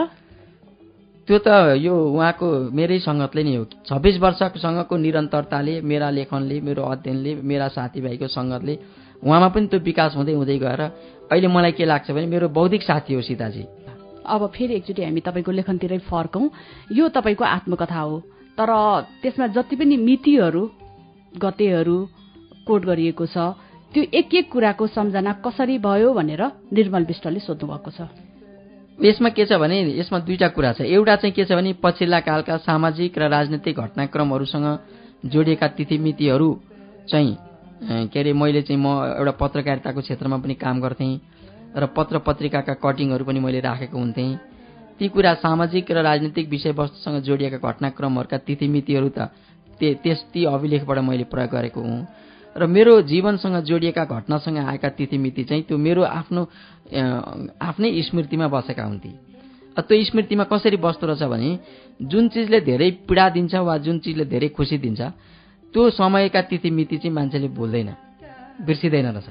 त्यो 1.28 1.38
त 1.38 1.48
यो 1.78 1.94
उहाँको 1.94 2.46
मेरै 2.74 2.98
सङ्गतले 3.06 3.42
नै 3.44 3.54
हो। 3.56 3.64
छब्बिस 3.86 4.16
वर्षसँगको 4.18 4.94
निरन्तरताले 4.96 5.74
मेरा 5.82 6.08
लेखनले 6.10 6.56
मेरो 6.60 6.82
अध्ययनले 6.82 7.32
मेरा 7.44 7.68
साथीभाइको 7.76 8.26
सङ्गतले 8.26 8.74
उहाँमा 9.22 9.48
पनि 9.48 9.66
त्यो 9.66 9.80
विकास 9.80 10.16
हुँदै 10.16 10.32
हुँदै 10.32 10.58
गएर 10.58 10.80
अहिले 11.30 11.48
मलाई 11.48 11.72
के 11.72 11.84
लाग्छ 11.84 12.10
भने 12.10 12.26
मेरो 12.26 12.48
बौद्धिक 12.48 12.82
साथी 12.82 13.14
हो 13.14 13.22
सीताजी। 13.22 13.64
अब 14.26 14.46
फेरि 14.54 14.74
एकचोटि 14.74 15.02
हामी 15.04 15.20
तपाईँको 15.20 15.52
लेखनतिरै 15.52 15.98
फर्कौँ। 16.08 16.50
यो 16.92 17.08
तपाईँको 17.08 17.44
आत्मकथा 17.46 18.00
हो। 18.00 18.18
तर 18.58 18.70
त्यसमा 19.22 19.46
जति 19.56 19.76
पनि 19.76 19.96
मितिहरू 19.96 20.62
गतेहरू 21.34 21.96
कोट 22.66 22.82
गरिएको 22.84 23.26
छ 23.26 23.36
त्यो 23.92 24.02
एक 24.14 24.34
एक 24.34 24.50
कुराको 24.52 24.86
सम्झना 24.86 25.32
कसरी 25.44 25.78
भयो 25.78 26.12
भनेर 26.12 26.42
निर्मल 26.72 27.04
विष्टले 27.04 27.40
सोध्नु 27.40 27.66
भएको 27.66 27.90
छ। 27.90 28.08
यसमा 28.98 29.28
के 29.28 29.44
छ 29.46 29.56
भने 29.56 29.76
यसमा 29.98 30.18
दुईटा 30.18 30.48
कुरा 30.54 30.72
छ। 30.72 30.80
एउटा 30.82 31.16
चाहिँ 31.16 31.34
के 31.34 31.44
छ 31.44 31.52
भने 31.52 31.72
पछिल्ला 31.82 32.20
कालका 32.20 32.56
सामाजिक 32.62 33.18
र 33.18 33.28
राजनैतिक 33.28 33.76
घटनाक्रमहरूसँग 33.76 34.66
जोडिएका 35.26 35.66
तिथिमितिहरू 35.76 36.48
चाहिँ 37.08 37.49
के 37.82 38.20
अरे 38.20 38.32
मैले 38.32 38.62
चाहिँ 38.62 38.80
म 38.80 38.86
एउटा 39.16 39.30
पत्रकारिताको 39.40 40.00
क्षेत्रमा 40.00 40.36
पनि 40.38 40.54
काम 40.54 40.80
गर्थेँ 40.80 41.20
र 41.76 41.86
पत्र 41.96 42.18
पत्रिकाका 42.18 42.74
कटिङहरू 42.74 43.24
पनि 43.24 43.40
मैले 43.40 43.60
राखेको 43.60 43.98
हुन्थेँ। 43.98 44.36
ती 44.98 45.08
कुरा 45.08 45.34
सामाजिक 45.34 45.90
र 45.90 46.02
राजनीतिक 46.02 46.48
विषयवस्तुसँग 46.48 47.22
जोडिएका 47.22 47.58
घटनाक्रमहरूका 47.58 48.38
तिथिमितिहरू 48.38 49.08
त 49.08 49.32
त्यस 49.80 50.20
ती 50.32 50.44
अभिलेखबाट 50.44 50.98
मैले 50.98 51.24
प्रयोग 51.24 51.50
गरेको 51.50 51.80
हुँ। 51.80 52.06
र 52.56 52.66
मेरो 52.66 53.00
जीवनसँग 53.02 53.56
जोडिएका 53.64 54.04
घटनासँग 54.04 54.58
आएका 54.58 54.88
तिथिमिति 54.98 55.44
चाहिँ 55.44 55.62
त्यो 55.62 55.78
मेरो 55.78 56.02
आफ्नो 56.02 56.42
आफ्नै 57.60 58.02
स्मृतिमा 58.02 58.48
बसेका 58.48 58.84
हुन्थे। 58.84 59.10
त्यो 59.78 60.04
स्मृतिमा 60.04 60.44
कसरी 60.44 60.76
बस्दो 60.76 61.06
रहेछ 61.06 61.22
भने 61.22 61.58
जुन 62.02 62.28
चिजले 62.28 62.60
धेरै 62.60 62.90
पीडा 63.08 63.28
दिन्छ 63.30 63.54
वा 63.54 63.76
जुन 63.78 63.98
चिजले 63.98 64.24
धेरै 64.24 64.48
खुसी 64.48 64.78
दिन्छ 64.78 65.00
त्यो 65.74 65.90
समयका 65.90 66.40
तिथिमिति 66.50 66.96
चाहिँ 66.98 67.14
मान्छेले 67.14 67.48
भुल्दैन 67.48 67.90
बिर्सिँदैन 68.66 69.06
रहेछ। 69.06 69.28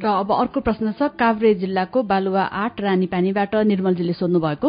र 0.00 0.06
अब 0.06 0.30
अर्को 0.32 0.60
प्रश्न 0.60 0.92
छ 0.92 1.10
काभ्रे 1.18 1.54
जिल्लाको 1.60 2.02
बालुवा 2.02 2.42
आठ 2.42 2.80
रानीपानीबाट 2.80 3.54
निर्मलजीले 3.66 4.12
सोध्नु 4.12 4.40
भएको 4.40 4.68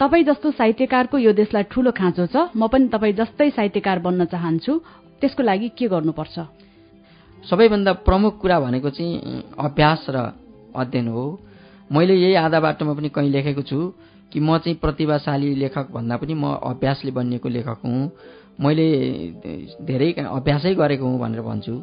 तपाईँ 0.00 0.24
जस्तो 0.24 0.50
साहित्यकारको 0.50 1.18
यो 1.18 1.32
देशलाई 1.32 1.62
ठूलो 1.72 1.90
खाँचो 1.90 2.26
छ 2.28 2.36
म 2.52 2.68
पनि 2.68 2.88
तपाईँ 2.92 3.16
जस्तै 3.16 3.50
साहित्यकार 3.50 3.98
बन्न 3.98 4.24
चाहन्छु 4.28 4.72
त्यसको 5.20 5.42
लागि 5.42 5.68
के 5.72 5.88
गर्नुपर्छ? 5.88 6.36
सबैभन्दा 7.44 7.92
प्रमुख 8.04 8.38
कुरा 8.40 8.60
भनेको 8.60 8.90
चाहिँ 8.90 9.42
अभ्यास 9.56 10.06
र 10.10 10.16
अध्ययन 10.76 11.08
हो। 11.08 11.24
मैले 11.88 12.14
यही 12.14 12.34
आधा 12.36 12.60
बाटोमा 12.60 12.92
पनि 12.92 13.08
कहीँ 13.08 13.30
लेखेको 13.30 13.62
छु 13.62 13.78
कि 14.32 14.40
म 14.40 14.58
चाहिँ 14.58 14.76
प्रतिभाशाली 14.78 15.54
लेखक 15.54 15.90
भन्दा 15.90 16.16
पनि 16.20 16.34
म 16.34 16.44
अभ्यासले 16.60 17.10
बनिएको 17.10 17.48
लेखक 17.48 17.80
हुँ। 17.84 18.10
मैले 18.58 18.86
धेरै 19.82 20.10
अभ्यासै 20.12 20.74
गरेको 20.74 21.04
हुँ 21.04 21.18
भनेर 21.18 21.40
भन्छु। 21.40 21.74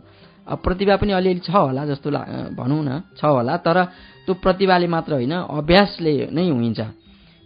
अब 0.44 0.58
प्रतिभा 0.60 0.96
पनि 0.96 1.12
अलिअलि 1.14 1.40
छ 1.40 1.50
होला 1.50 1.86
जस्तो 1.86 2.10
ला 2.10 2.22
भनौँ 2.52 2.84
न 2.84 2.92
छ 3.16 3.24
होला 3.26 3.56
तर 3.58 3.78
त्यो 4.26 4.34
प्रतिभाले 4.36 4.88
मात्र 4.88 5.12
होइन 5.14 5.34
अभ्यासले 5.34 6.14
नै 6.32 6.50
हुन्छ 6.50 6.80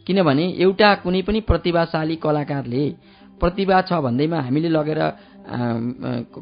किनभने 0.07 0.45
एउटा 0.57 0.89
कुनै 1.03 1.21
पनि 1.21 1.39
प्रतिभाशाली 1.43 2.15
कलाकारले 2.15 2.83
प्रतिभा 3.41 3.81
छ 3.81 4.01
भन्दैमा 4.01 4.39
हामीले 4.41 4.69
लगेर 4.69 4.99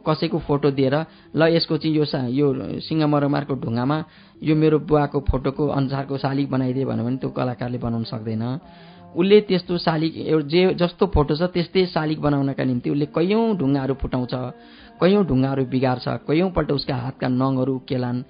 कसैको 0.02 0.38
फोटो 0.40 0.72
दिएर 0.72 0.96
ल 1.36 1.42
यसको 1.52 1.78
चाहिँ 1.78 1.96
यो 1.96 2.06
यो 2.32 2.48
सिङ्गमरमारको 2.80 3.54
ढुङ्गामा 3.56 3.98
यो 4.42 4.56
मेरो 4.56 4.80
बुवाको 4.80 5.20
फोटोको 5.30 5.64
अनुसारको 5.70 6.18
शालिग 6.18 6.48
बनाइदियो 6.50 6.88
भन्यो 6.88 7.04
भने 7.06 7.18
त्यो 7.18 7.30
कलाकारले 7.30 7.78
बनाउन 7.78 8.04
सक्दैन। 8.06 8.44
उसले 9.16 9.40
त्यस्तो 9.42 9.78
शालिग 9.80 10.14
जे 10.46 10.62
जस्तो 10.76 11.06
फोटो 11.08 11.36
छ 11.36 11.50
त्यस्तै 11.50 11.86
शालिग 11.88 12.20
बनाउनका 12.22 12.64
निम्ति 12.64 12.90
उसले 12.90 13.06
कैयौँ 13.12 13.46
ढुङ्गाहरू 13.58 13.94
फुटाउँछ 13.96 14.34
कैयौँ 15.00 15.24
ढुङ्गाहरू 15.26 15.66
बिगार्छ 15.66 16.06
कैयौँपल्ट 16.28 16.72
उसका 16.72 16.96
हातका 16.98 17.28
नङहरू 17.32 17.76
उकेलान् 17.76 18.22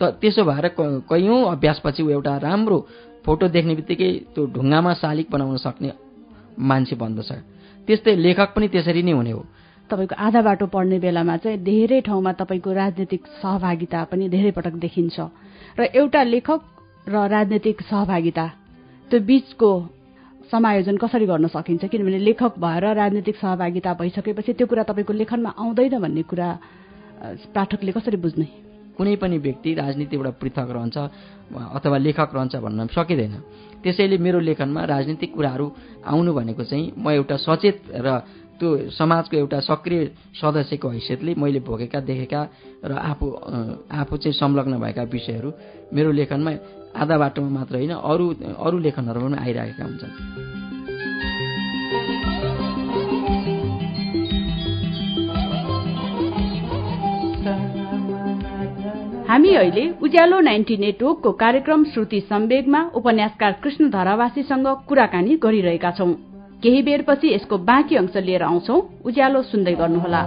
त 0.00 0.02
त्यसो 0.20 0.44
भएर 0.44 0.66
कैयौँ 1.04 1.38
अभ्यासपछि 1.52 2.02
ऊ 2.02 2.08
एउटा 2.10 2.36
राम्रो 2.38 2.78
फोटो 3.24 3.48
देख्ने 3.48 3.74
बित्तिकै 3.74 4.10
त्यो 4.34 4.46
ढुङ्गामा 4.54 4.92
शालिग 4.94 5.26
बनाउन 5.30 5.56
सक्ने 5.58 5.90
मान्छे 6.60 6.96
बन्दछ। 6.96 7.30
त्यस्तै 7.88 8.14
लेखक 8.16 8.48
पनि 8.54 8.68
त्यसरी 8.68 9.02
नै 9.02 9.12
हुने 9.12 9.30
हो। 9.30 9.42
तपाईँको 9.90 10.14
आधा 10.16 10.40
बाटो 10.42 10.66
पढ्ने 10.66 10.98
बेलामा 10.98 11.36
चाहिँ 11.42 11.58
धेरै 11.62 12.00
ठाउँमा 12.00 12.32
तपाईँको 12.34 12.70
राजनीतिक 12.72 13.22
सहभागिता 13.42 13.98
पनि 14.10 14.28
धेरै 14.28 14.50
पटक 14.52 14.74
देखिन्छ। 14.78 15.16
र 15.78 15.80
एउटा 15.92 16.22
लेखक 16.24 16.60
र 17.06 17.14
राजनैतिक 17.26 17.76
सहभागिता 17.82 18.46
त्यो 19.10 19.18
बिचको 19.20 19.70
समायोजन 20.48 20.96
कसरी 20.96 21.26
गर्न 21.26 21.46
सकिन्छ? 21.48 21.84
किनभने 21.84 22.18
लेखक 22.18 22.58
भएर 22.58 22.84
राजनीतिक 22.94 23.36
सहभागिता 23.36 23.94
भइसकेपछि 24.00 24.52
त्यो 24.58 24.66
कुरा 24.66 24.82
तपाईँको 24.88 25.12
लेखनमा 25.12 25.50
आउँदैन 25.58 25.98
भन्ने 26.00 26.22
कुरा 26.24 26.48
पाठकले 27.54 27.92
कसरी 27.92 28.16
बुझ्ने? 28.16 28.46
कुनै 28.96 29.14
पनि 29.16 29.38
व्यक्ति 29.38 29.74
राजनीतिबाट 29.74 30.34
पृथक 30.40 30.68
रहन्छ 30.74 30.96
अथवा 31.76 31.96
लेखक 31.98 32.30
रहन्छ 32.34 32.56
भन्न 32.56 32.86
सकिँदैन। 32.90 33.34
त्यसैले 33.82 34.18
मेरो 34.18 34.38
लेखनमा 34.40 34.84
राजनीतिक 34.84 35.30
कुराहरू 35.34 35.66
आउनु 36.02 36.32
भनेको 36.34 36.64
चाहिँ 36.64 36.92
म 36.98 37.10
एउटा 37.14 37.36
सचेत 37.38 37.76
र 37.94 38.08
त्यो 38.58 38.90
समाजको 38.90 39.36
एउटा 39.38 39.58
सक्रिय 39.62 40.02
सदस्यको 40.34 40.88
हैसियतले 40.90 41.34
मैले 41.38 41.60
भोगेका 41.62 42.00
देखेका 42.02 42.40
र 42.90 42.92
आफू 43.10 43.26
आफू 43.86 44.16
चाहिँ 44.18 44.34
संलग्न 44.34 44.82
भएका 44.82 45.02
विषयहरू 45.14 45.50
मेरो 45.94 46.10
लेखनमा 46.10 46.50
आधा 46.96 47.18
बाटोमा 47.18 47.48
मात्र 47.48 47.76
होइन 47.76 47.90
अरू 47.90 48.26
अरू 48.58 48.78
लेखनहरूमा 48.78 49.36
पनि 49.36 49.36
आइरहेका 49.44 49.84
हुन्छन्। 49.84 50.14
हामी 59.28 59.54
अहिले 59.54 59.84
उज्यालो 60.02 60.40
नाइन्टी 60.40 60.76
नेटवर्कको 60.76 61.32
कार्यक्रम 61.32 61.84
श्रुति 61.84 62.20
सम्वेगमा 62.20 62.80
उपन्यासकार 62.94 63.52
कृष्ण 63.52 63.90
धरावासीसँग 63.90 64.66
कुराकानी 64.88 65.36
गरिरहेका 65.36 65.90
छौं। 65.90 66.12
केही 66.62 66.82
बेरपछि 66.82 67.34
यसको 67.34 67.58
बाँकी 67.58 67.96
अंश 67.96 68.16
लिएर 68.16 68.42
आउँछौ। 68.42 68.90
उज्यालो 69.04 69.42
सुन्दै 69.42 69.74
गर्नुहोला। 69.74 70.22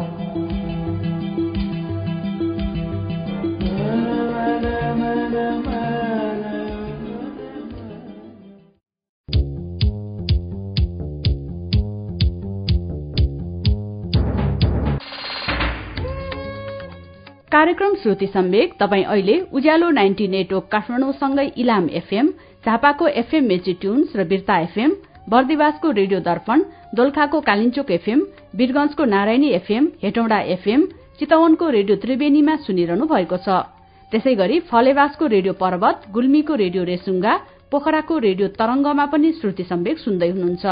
कार्यक्रम 17.52 17.96
श्रुति 18.02 18.28
सम्वेक 18.28 18.74
तपाईँ 18.80 19.04
अहिले 19.04 19.34
उज्यालो 19.52 19.90
नाइन्टी 19.92 20.28
नेटवर्क 20.28 20.68
काठमाडौँसँगै 20.72 21.46
इलाम 21.62 21.90
एफएम 22.00 22.28
झापाको 22.66 23.08
एफएम 23.22 23.48
मेची 23.48 23.74
ट्युन्स 23.82 24.16
र 24.16 24.24
बिर्ता 24.28 24.58
एफएम 24.60 24.92
बर्दिवासको 25.30 25.92
रेडियो 25.92 26.20
दर्पण 26.28 26.64
दोलखाको 26.96 27.42
कालिन्चोक 27.50 27.92
एफएम 27.92 28.22
वीरगंजको 28.56 29.06
नारायणी 29.16 29.50
एफएम 29.60 29.88
हेटौँडा 30.04 30.40
एफएम 30.56 30.88
चितवनको 31.20 31.70
रेडियो 31.78 31.96
त्रिवेणीमा 32.00 32.56
सुनिरहनु 32.64 33.06
भएको 33.12 33.38
छ। 33.44 33.60
त्यसै 34.12 34.36
गरी 34.36 34.60
फलेवासको 34.72 35.28
रेडियो 35.36 35.54
पर्वत 35.60 36.08
गुल्मीको 36.16 36.56
रेडियो 36.64 36.84
रेसुङ्गा 36.94 37.38
पोखराको 37.72 38.18
रेडियो 38.28 38.48
तरंगमा 38.60 39.06
पनि 39.12 39.32
श्रुति 39.42 39.64
सम्वेक 39.68 39.98
सुन्दै 40.00 40.30
हुनुहुन्छ। 40.32 40.66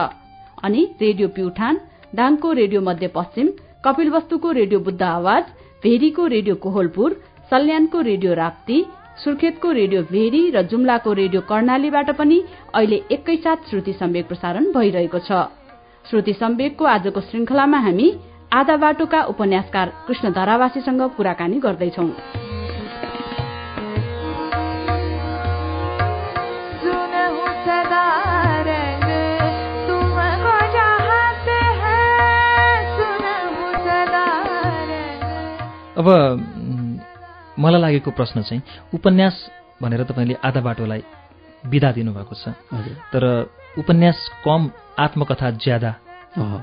अनि 0.63 0.81
रेडियो 1.03 1.27
प्युठान 1.36 1.86
दाङको 2.15 2.50
रेडियो 2.62 2.81
मध्यपश्चिम 2.89 3.48
कपिलवस्तुको 3.86 4.51
रेडियो 4.59 4.79
बुद्ध 4.88 5.01
आवाज 5.15 5.43
भेरीको 5.83 6.25
रेडियो 6.27 6.55
कोहलपुर 6.55 7.13
सल्यानको 7.50 8.00
रेडियो 8.01 8.33
राप्ती 8.33 8.77
सुर्खेतको 9.24 9.71
रेडियो 9.71 10.01
भेरी 10.12 10.41
र 10.51 10.62
जुम्लाको 10.71 11.13
रेडियो 11.13 11.41
कर्णालीबाट 11.41 12.09
पनि 12.17 12.41
अहिले 12.75 13.01
एकैसाथ 13.12 13.69
श्रुति 13.69 13.93
सम्वेक 13.93 14.27
प्रसारण 14.27 14.65
भइरहेको 14.74 15.19
छ। 15.19 15.31
श्रुति 16.05 16.33
सम्वेकको 16.33 16.86
आजको 16.86 17.21
श्रृंखलामा 17.21 17.79
हामी 17.79 18.12
आधा 18.53 18.75
बाटोका 18.75 19.24
उपन्यासकार 19.31 19.93
कृष्ण 20.07 20.31
धरावासीसँग 20.33 21.01
कुराकानी 21.17 21.59
गर्दैछौं। 21.59 22.09
अब 36.00 36.08
मलाई 37.60 37.82
लागेको 37.82 38.12
प्रश्न 38.12 38.41
चाहिँ 38.41 38.62
उपन्यास 38.96 39.36
भनेर 39.82 40.04
तपाईँले 40.08 40.36
आधा 40.39 40.62
बाटोलाई 40.62 41.04
विदा 41.67 41.91
दिनुभएको 41.91 42.36
छ। 42.36 42.56
तर 43.12 43.23
उपन्यास 43.78 44.17
कम 44.45 44.71
आत्मकथा 45.00 45.50
ज्यादा। 45.60 45.91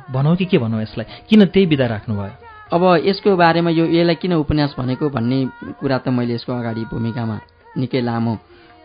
भनौँ 0.08 0.36
कि 0.36 0.44
के 0.44 0.58
भनौँ 0.58 0.82
यसलाई? 0.82 1.28
किन 1.28 1.44
त्यही 1.52 1.66
विदा 1.66 1.86
राख्नुभयो? 1.86 2.32
अब 2.72 2.82
यसको 3.04 3.36
बारेमा 3.36 3.70
यो 3.70 3.84
यसलाई 3.92 4.14
किन 4.16 4.32
उपन्यास 4.40 4.74
भनेको 4.78 5.08
भन्ने 5.12 5.38
कुरा 5.80 5.98
त 5.98 6.08
मैले 6.08 6.34
यसको 6.34 6.52
अगाडि 6.52 6.88
भूमिकामा 6.88 7.36
निकै 7.76 8.00
लामो 8.00 8.38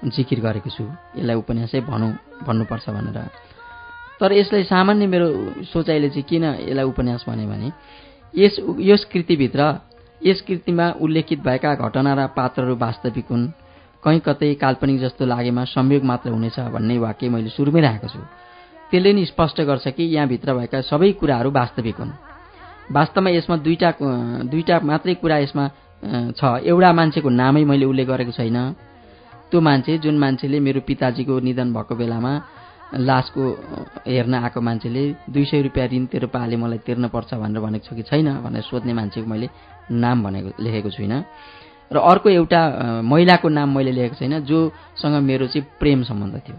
जिकिर 0.03 0.39
गरेको 0.43 0.69
छु। 0.69 0.83
यसलाई 1.15 1.35
उपन्यासै 1.35 1.79
भनौँ 1.87 2.11
भन्नुपर्छ 2.43 2.89
भनेर। 2.91 3.17
तर 4.19 4.31
यसलाई 4.35 4.63
सामान्य 4.67 5.07
मेरो 5.07 5.27
सोचाइले 5.63 6.09
चाहिँ 6.11 6.27
किन 6.27 6.43
यसलाई 6.67 6.85
उपन्यास 6.85 7.23
भने 7.23 7.71
यस 8.35 8.55
यस 8.59 9.05
कृतिभित्र 9.11 9.90
यस 10.25 10.41
कृतिमा 10.41 10.89
उल्लेखित 11.01 11.39
भएका 11.39 11.73
घटना 11.75 12.13
र 12.13 12.27
पात्रहरू 12.37 12.75
वास्तविक 12.75 13.27
हुन्। 13.31 13.47
कहीँ 14.03 14.19
कतै 14.19 14.53
काल्पनिक 14.55 14.99
जस्तो 15.01 15.25
लागेमा 15.25 15.63
संयोग 15.65 16.03
मात्र 16.03 16.29
हुनेछ 16.29 16.59
भन्ने 16.59 16.97
वाक्य 16.97 17.29
मैले 17.29 17.49
सुरुमै 17.49 17.81
राखेको 17.81 18.07
छु। 18.07 18.19
त्यसले 18.91 19.13
नि 19.13 19.25
स्पष्ट 19.25 19.61
गर्छ 19.61 19.87
कि 19.87 20.03
यहाँभित्र 20.03 20.53
भएका 20.53 20.81
सबै 20.81 21.11
कुराहरू 21.19 21.49
वास्तविक 21.51 21.97
हुन्। 21.97 22.11
वास्तवमा 22.91 23.29
यसमा 23.29 23.55
दुईटा 23.57 23.89
अँ, 23.89 24.47
दुईटा 24.49 24.79
मात्रै 24.83 25.13
कुरा 25.15 25.37
यसमा 25.37 25.65
छ। 26.33 26.41
एउटा 26.65 26.91
मान्छेको 26.93 27.29
नामै 27.29 27.63
मैले 27.63 27.85
उल्लेख 27.85 28.07
गरेको 28.07 28.31
छैन। 28.31 28.57
त्यो 29.49 29.61
मान्छे 29.61 29.97
जुन 29.97 30.17
मान्छेले 30.17 30.59
मेरो 30.59 30.81
पिताजीको 30.81 31.39
निधन 31.39 31.73
भएको 31.73 31.95
बेलामा 31.95 32.33
लासको 32.93 33.43
हेर्न 34.07 34.33
आएको 34.33 34.61
मान्छेले 34.61 35.03
दुई 35.29 35.45
सय 35.45 35.61
रुपियाँ 35.61 35.87
ऋण 35.87 36.05
तेरो 36.11 36.27
पाले 36.27 36.55
मलाई 36.57 36.79
तिर्नुपर्छ 36.83 37.33
भनेर 37.33 37.59
भनेको 37.61 37.85
छ 37.85 37.95
कि 37.95 38.03
छैन 38.03 38.27
भनेर 38.43 38.63
सोध्ने 38.63 38.93
मान्छेको 38.93 39.27
मैले 39.27 39.47
नाम 39.91 40.23
भनेको 40.23 40.49
लेखेको 40.59 40.89
छुइनँ। 40.89 41.23
र 41.91 41.97
अर्को 41.99 42.29
एउटा 42.29 42.61
महिलाको 43.03 43.49
नाम 43.49 43.69
मैले 43.75 43.91
लेखेको 43.91 44.15
छैन 44.15 44.39
जोसँग 44.47 45.15
मेरो 45.21 45.47
चाहिँ 45.47 45.67
प्रेम 45.79 46.03
सम्बन्ध 46.03 46.35
थियो। 46.47 46.57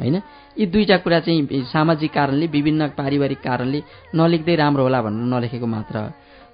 होइन? 0.00 0.16
यी 0.56 0.66
दुईटा 0.66 0.96
कुरा 1.04 1.20
चाहिँ 1.20 1.62
सामाजिक 1.68 2.12
कारणले 2.12 2.46
विभिन्न 2.46 2.88
पारिवारिक 2.96 3.40
कारणले 3.40 3.80
नलेख्दै 4.14 4.54
राम्रो 4.56 4.82
होला 4.82 5.00
भनेर 5.02 5.24
नलेखेको 5.28 5.66
मात्र 5.66 5.96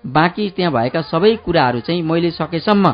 बाँकी 0.04 0.50
त्यहाँ 0.56 0.72
भएका 0.72 1.00
सबै 1.10 1.34
कुराहरू 1.42 1.80
चाहिँ 1.80 2.02
मैले 2.02 2.30
सकेसम्म 2.30 2.86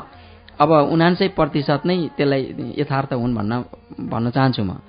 अब 0.60 0.70
उनान्सय 0.92 1.28
प्रतिशत 1.36 1.82
नै 1.84 1.96
त्यसलाई 2.16 2.74
यथार्थ 2.78 3.12
हुन् 3.12 3.34
भन्न 3.34 3.52
भन्न 4.08 4.30
चाहन्छु 4.30 4.62
म। 4.64 4.80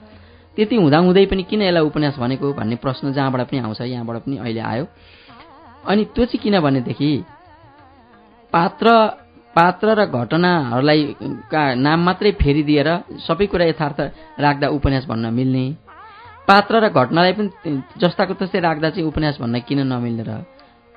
त्यति 0.58 0.76
हुँदाहुँदै 0.76 1.26
पनि 1.26 1.44
किन 1.44 1.62
यसलाई 1.62 1.84
उपन्यास 1.84 2.16
भनेको 2.20 2.54
भन्ने 2.54 2.76
प्रश्न 2.76 3.12
जहाँबाट 3.12 3.42
पनि 3.50 3.60
आउँछ 3.60 3.82
यहाँबाट 3.82 4.18
पनि 4.24 4.38
अहिले 4.38 4.62
आयो। 4.62 4.86
अनि 5.84 6.04
त्यो 6.16 6.26
चाहिँ 6.26 6.40
किन 6.44 6.60
भनेदेखि 6.60 7.10
पात्र 8.56 8.88
पात्र 9.56 9.88
र 10.00 10.06
घटनाहरूलाई 10.08 11.02
का 11.52 11.62
नाम 11.78 12.00
मात्रै 12.06 12.32
फेरिदिएर 12.40 12.90
सबै 13.28 13.46
कुरा 13.48 13.66
यथार्थ 13.66 14.00
राख्दा 14.40 14.68
उपन्यास 14.78 15.06
भन्न 15.06 15.34
मिल्ने। 15.34 15.66
पात्र 16.48 16.74
र 16.80 16.88
घटनालाई 16.90 17.34
पनि 17.34 17.50
जस्ताको 18.00 18.34
तस्तै 18.40 18.60
राख्दा 18.60 18.90
चाहिँ 18.90 19.08
उपन्यास 19.08 19.36
भन्न 19.42 19.60
किन 19.68 19.80
नमिल्ने 19.88 20.24
र? 20.24 20.32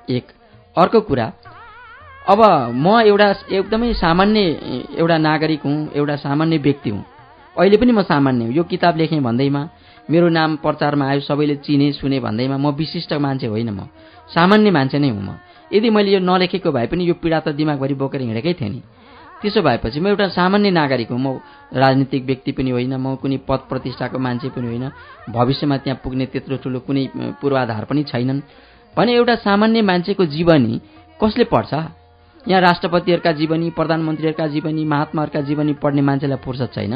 एक 0.07 0.25
अर्को 0.75 0.99
कुरा 1.01 1.27
अब 2.25 2.39
म 2.75 2.87
एउटा 3.01 3.27
एकदमै 3.51 3.93
सामान्य 3.95 4.39
एउटा 4.95 5.17
नागरिक 5.19 5.61
हुँ 5.65 5.77
एउटा 5.95 6.15
सामान्य 6.15 6.57
व्यक्ति 6.57 6.89
हुँ। 6.89 7.03
अहिले 7.55 7.77
पनि 7.77 7.91
म 7.91 8.01
सामान्य 8.03 8.45
हुँ। 8.45 8.53
यो 8.53 8.63
किताब 8.63 8.97
लेखेँ 8.97 9.19
भन्दैमा 9.19 9.61
मेरो 10.09 10.27
नाम 10.29 10.55
प्रचारमा 10.63 11.05
आयो 11.09 11.21
सबैले 11.21 11.55
चिने 11.65 11.91
सुने 11.91 12.19
भन्दैमा 12.19 12.57
म 12.57 12.71
विशिष्ट 12.71 13.13
मान्छे 13.15 13.47
होइन 13.47 13.69
म। 13.69 13.87
सामान्य 14.29 14.71
मान्छे 14.71 14.99
नै 14.99 15.09
हुँ 15.09 15.23
म। 15.23 15.29
यदि 15.73 15.89
मैले 15.89 16.11
यो 16.11 16.19
नलेखेको 16.19 16.71
भए 16.71 16.87
पनि 16.87 17.03
यो 17.05 17.13
पीडा 17.13 17.39
त 17.39 17.47
दिमागभरि 17.53 17.93
बोकेर 17.93 18.21
हिँडेकै 18.21 18.53
थिएँ 18.53 18.69
नि। 18.69 18.81
त्यसो 19.41 19.61
भएपछि 19.61 19.99
म 19.99 20.07
एउटा 20.07 20.27
सामान्य 20.29 20.69
नागरिक 20.71 21.11
हुँ। 21.11 21.19
म 21.19 21.39
राजनीतिक 21.73 22.25
व्यक्ति 22.25 22.51
पनि 22.51 22.69
होइन 22.69 22.93
म 22.95 23.15
कुनै 23.15 23.37
पद 23.47 23.59
प्रतिष्ठाको 23.69 24.19
मान्छे 24.19 24.49
पनि 24.49 24.67
होइन। 24.67 24.85
भविष्यमा 25.29 25.77
त्यहाँ 25.77 25.99
पुग्ने 26.03 26.25
त्यत्रो 26.25 26.57
ठुलो 26.57 26.79
कुनै 26.79 27.03
पूर्वाधार 27.39 27.85
पनि 27.85 28.03
छैनन्। 28.03 28.41
भने 28.97 29.11
एउटा 29.13 29.35
सामान्य 29.35 29.81
मान्छेको 29.81 30.25
जीवनी 30.25 30.81
कसले 31.19 31.45
पढ्छ? 31.45 31.73
यहाँ 32.47 32.61
राष्ट्रपतिहरूका 32.61 33.31
जीवनी 33.31 33.69
प्रधानमन्त्रीहरूका 33.69 34.47
जीवनी 34.47 34.85
महात्माहरूका 34.85 35.41
जीवनी 35.41 35.73
पढ्ने 35.73 36.01
मान्छेलाई 36.01 36.39
फुर्सद 36.43 36.69
छैन। 36.75 36.93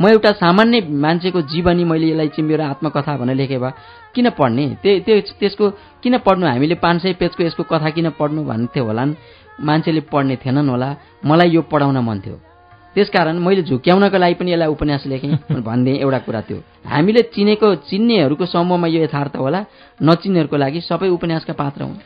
म 0.00 0.08
एउटा 0.08 0.32
सामान्य 0.32 0.80
मान्छेको 0.88 1.40
जीवनी 1.42 1.84
मैले 1.84 2.06
यसलाई 2.06 2.28
चाहिँ 2.28 2.48
मेरो 2.48 2.64
आत्मकथा 2.64 3.16
भनेर 3.16 3.36
लेखेँ 3.36 3.58
भए 3.58 3.72
किन 4.14 4.30
पढ्ने? 4.30 4.66
त्यो 4.82 4.98
त्यो 5.00 5.20
त्यसको 5.40 5.70
किन 6.02 6.18
पढ्नु? 6.18 6.46
हामीले 6.46 6.74
पाँच 6.74 7.02
सय 7.02 7.12
पेजको 7.12 7.42
यसको 7.44 7.62
कथा 7.62 7.90
किन 7.90 8.10
पढ्नु 8.10 8.44
भन्थ्यो 8.44 8.84
होलान् 8.84 9.14
मान्छेले 9.60 10.00
पढ्ने 10.12 10.36
थिएनन् 10.36 10.68
होला। 10.68 10.88
मलाई 11.26 11.48
यो 11.50 11.62
पढाउन 11.62 11.98
मन 11.98 12.20
थियो। 12.20 12.36
त्यसकारण 12.94 13.36
मैले 13.38 13.62
झुक्याउनको 13.62 14.18
लागि 14.18 14.34
पनि 14.34 14.52
यसलाई 14.52 14.68
उपन्यास 14.68 15.06
लेखेँ। 15.06 15.62
भन्ने 15.68 15.92
एउटा 15.98 16.18
कुरा 16.18 16.40
थियो। 16.40 16.58
हामीले 16.88 17.22
चिनेको 17.34 17.74
चिन्नेहरूको 17.88 18.46
समूहमा 18.46 18.86
यो 18.88 19.00
यथार्थ 19.04 19.36
होला। 19.36 19.60
नचिन्नेहरूको 20.02 20.56
लागि 20.56 20.80
सबै 20.80 21.08
उपन्यासका 21.08 21.52
पात्र 21.52 21.82
हुन्। 21.82 21.96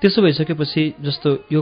त्यसो 0.00 0.22
भइसकेपछि 0.22 0.82
जस्तो 1.00 1.30
यो 1.52 1.60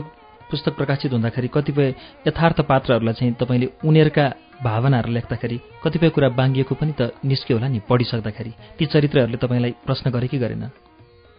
पुस्तक 0.51 0.75
प्रकाशित 0.75 1.11
हुँदाखेरि 1.11 1.47
कतिपय 1.47 1.93
यथार्थ 2.27 2.61
पात्रहरूलाई 2.61 3.13
चाहिँ 3.13 3.33
तपाईँले 3.33 3.67
उनीहरूका 3.85 4.25
भावनाहरू 4.63 5.11
लेख्दाखेरि 5.11 5.57
कतिपय 5.83 6.09
कुरा 6.09 6.29
बाङ्गिएको 6.31 6.75
पनि 6.75 6.93
त 6.99 7.11
निस्क्यो 7.25 7.57
होला 7.57 7.67
नि 7.67 7.79
पढिसक्दाखेरि। 7.89 8.51
ती 8.77 8.85
चरित्रहरूले 8.85 9.37
तपाईँलाई 9.37 9.71
प्रश्न 9.85 10.11
गरे 10.11 10.27
कि 10.27 10.37
गरेन? 10.37 10.63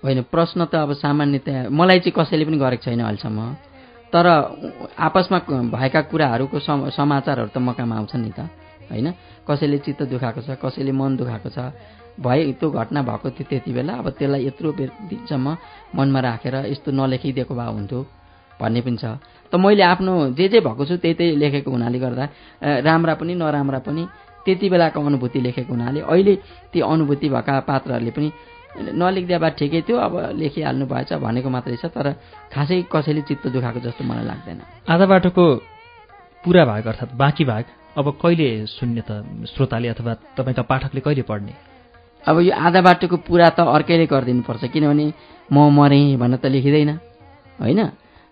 होइन 0.02 0.22
प्रश्न 0.26 0.64
त 0.66 0.74
अब 0.76 0.92
सामान्यतया 0.94 1.70
मलाई 1.70 1.98
चाहिँ 1.98 2.14
कसैले 2.14 2.44
पनि 2.44 2.58
गरेको 2.58 2.84
छैन 2.84 3.00
अहिलेसम्म। 3.00 3.40
तर 4.12 4.26
आपसमा 4.98 5.38
भएका 5.70 6.00
कुराहरूको 6.10 6.58
सम 6.58 6.88
समाचारहरू 6.90 7.48
त 7.48 7.58
मकामा 7.58 7.96
आउँछन् 7.96 8.22
नि 8.22 8.32
त 8.32 8.40
होइन? 8.86 9.12
कसैले 9.42 9.78
चित्त 9.78 10.02
दुखाएको 10.12 10.40
छ 10.42 10.58
कसैले 10.58 10.92
मन 10.92 11.16
दुखाएको 11.16 11.48
छ 11.48 11.58
भए 12.18 12.52
त्यो 12.52 12.70
घटना 12.70 13.02
भएको 13.02 13.30
थियो 13.30 13.48
त्यति 13.48 13.72
बेला 13.72 13.92
अब 13.94 14.08
त्यसलाई 14.10 14.46
यत्रो 14.46 14.72
दिनसम्म 15.10 15.56
मनमा 15.94 16.20
राखेर 16.20 16.54
यस्तो 16.66 16.92
नलेखिदिएको 16.92 17.54
भए 17.54 17.70
हुन्थ्यो। 17.72 18.00
भन्ने 18.60 18.80
पनि 18.80 18.96
छ। 18.96 19.04
त 19.52 19.54
मैले 19.54 19.82
आफ्नो 19.82 20.12
जे 20.34 20.48
जे 20.48 20.58
भएको 20.60 20.84
छु 20.84 20.96
त्यही 20.96 21.14
त्यही 21.14 21.36
लेखेको 21.36 21.70
हुनाले 21.70 21.98
गर्दा 21.98 22.24
राम्रा 22.82 23.14
पनि 23.14 23.34
नराम्रा 23.34 23.78
पनि 23.86 24.02
त्यति 24.44 24.66
बेलाको 24.70 24.98
अनुभूति 25.00 25.38
लेखेको 25.46 25.72
हुनाले 25.72 26.00
अहिले 26.02 26.34
ती 26.72 26.78
अनुभूति 26.82 27.28
भएका 27.28 27.54
पात्रहरूले 27.68 28.10
पनि 28.10 28.28
नलेखिदिया 28.76 29.38
भए 29.38 29.50
ठिकै 29.58 29.80
थियो 29.88 29.96
अब 29.96 30.14
लेखिहाल्नु 30.36 30.84
भएछ 30.86 31.10
भनेको 31.16 31.48
मात्रै 31.48 31.76
छ 31.80 31.86
तर 31.88 32.06
खासै 32.52 32.76
कसैले 32.92 33.22
चित्त 33.28 33.44
दुखाएको 33.48 33.80
जस्तो 33.80 34.04
मलाई 34.04 34.24
लाग्दैन। 34.26 34.60
आधा 34.84 35.06
बाटोको 35.06 35.44
पुरा 36.44 36.64
भाग 36.64 36.86
अर्थात् 36.86 37.16
बाँकी 37.16 37.44
भाग 37.44 37.64
अब 37.96 38.06
कहिले 38.20 38.48
सुन्ने 38.68 39.02
त 39.08 39.24
श्रोताले 39.56 39.88
अथवा 39.88 40.12
तपाईँका 40.36 40.62
पाठकले 40.62 41.00
कहिले 41.00 41.22
पढ्ने? 41.24 41.54
अब 42.24 42.36
यो 42.44 42.52
आधा 42.52 42.80
बाटोको 42.84 43.16
पुरा 43.24 43.48
त 43.56 43.60
अर्कैले 43.66 44.06
गरिदिनुपर्छ 44.06 44.64
किनभने 44.68 45.06
म 45.48 45.56
मरेँ 45.72 46.16
भनेर 46.20 46.38
त 46.38 46.46
लेखिँदैन 46.52 46.90
होइन? 47.64 47.80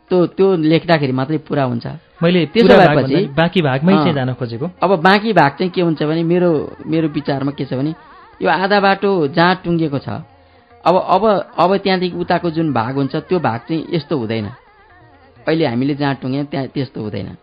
त्यो 0.08 0.26
त्यो 0.36 0.56
लेख्दाखेरि 0.56 1.12
मात्रै 1.12 1.38
पुरा 1.38 1.64
हुन्छ। 1.64 1.86
मैले 2.22 2.46
त्यसो 2.46 2.68
भएपछि- 2.68 3.28
बाँकी 3.36 3.60
भागमै। 3.62 3.92
चाहिँ 3.92 4.14
जान 4.14 4.32
खोजेको। 4.34 4.66
अब 4.82 4.90
बाँकी 5.02 5.32
भाग 5.32 5.50
चाहिँ 5.58 5.70
के 5.70 5.80
हुन्छ 5.80 6.02
भने 6.02 6.22
मेरो 6.22 6.50
मेरो 6.86 7.08
विचारमा 7.08 7.52
के 7.52 7.64
छ 7.64 7.72
भने 7.74 7.94
यो 8.42 8.48
आधा 8.50 8.80
बाटो 8.80 9.28
जहाँ 9.28 9.60
टुङ्गिएको 9.64 9.98
छ 9.98 10.08
अब 10.84 10.94
अब 10.96 11.24
अब 11.56 11.76
त्यहाँदेखि 11.76 12.16
उताको 12.16 12.50
जुन 12.50 12.72
भाग 12.72 12.94
हुन्छ 12.94 13.16
त्यो 13.16 13.38
भाग 13.40 13.60
चाहिँ 13.68 13.86
यस्तो 13.96 14.18
हुँदैन। 14.18 14.46
अहिले 15.48 15.66
हामीले 15.66 15.94
जहाँ 15.94 16.14
टुङ्ग्यौँ 16.20 16.44
त्यहाँ 16.46 16.66
त्यस्तो 16.68 17.00
हुँदैन। 17.00 17.36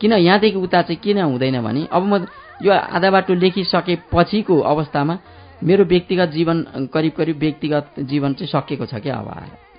किन 0.00 0.12
यहाँदेखि 0.12 0.58
उता 0.58 0.82
चाहिँ 0.82 0.96
किन 0.96 1.20
हुँदैन 1.20 1.60
भने 1.60 1.88
अब 1.92 2.02
म 2.02 2.26
यो 2.64 2.72
आधा 2.72 3.10
बाटो 3.10 3.34
लेखिसकेपछिको 3.34 4.60
अवस्थामा 4.60 5.18
मेरो 5.64 5.84
व्यक्तिगत 5.84 6.28
जीवन 6.28 6.88
करिब 6.94 7.12
करिब 7.12 7.36
व्यक्तिगत 7.38 7.86
जीवन 8.00 8.32
चाहिँ 8.34 8.48
सकिएको 8.48 8.86
छ 8.86 8.94
क्या 9.04 9.16
अब 9.16 9.28
आएर। 9.28 9.69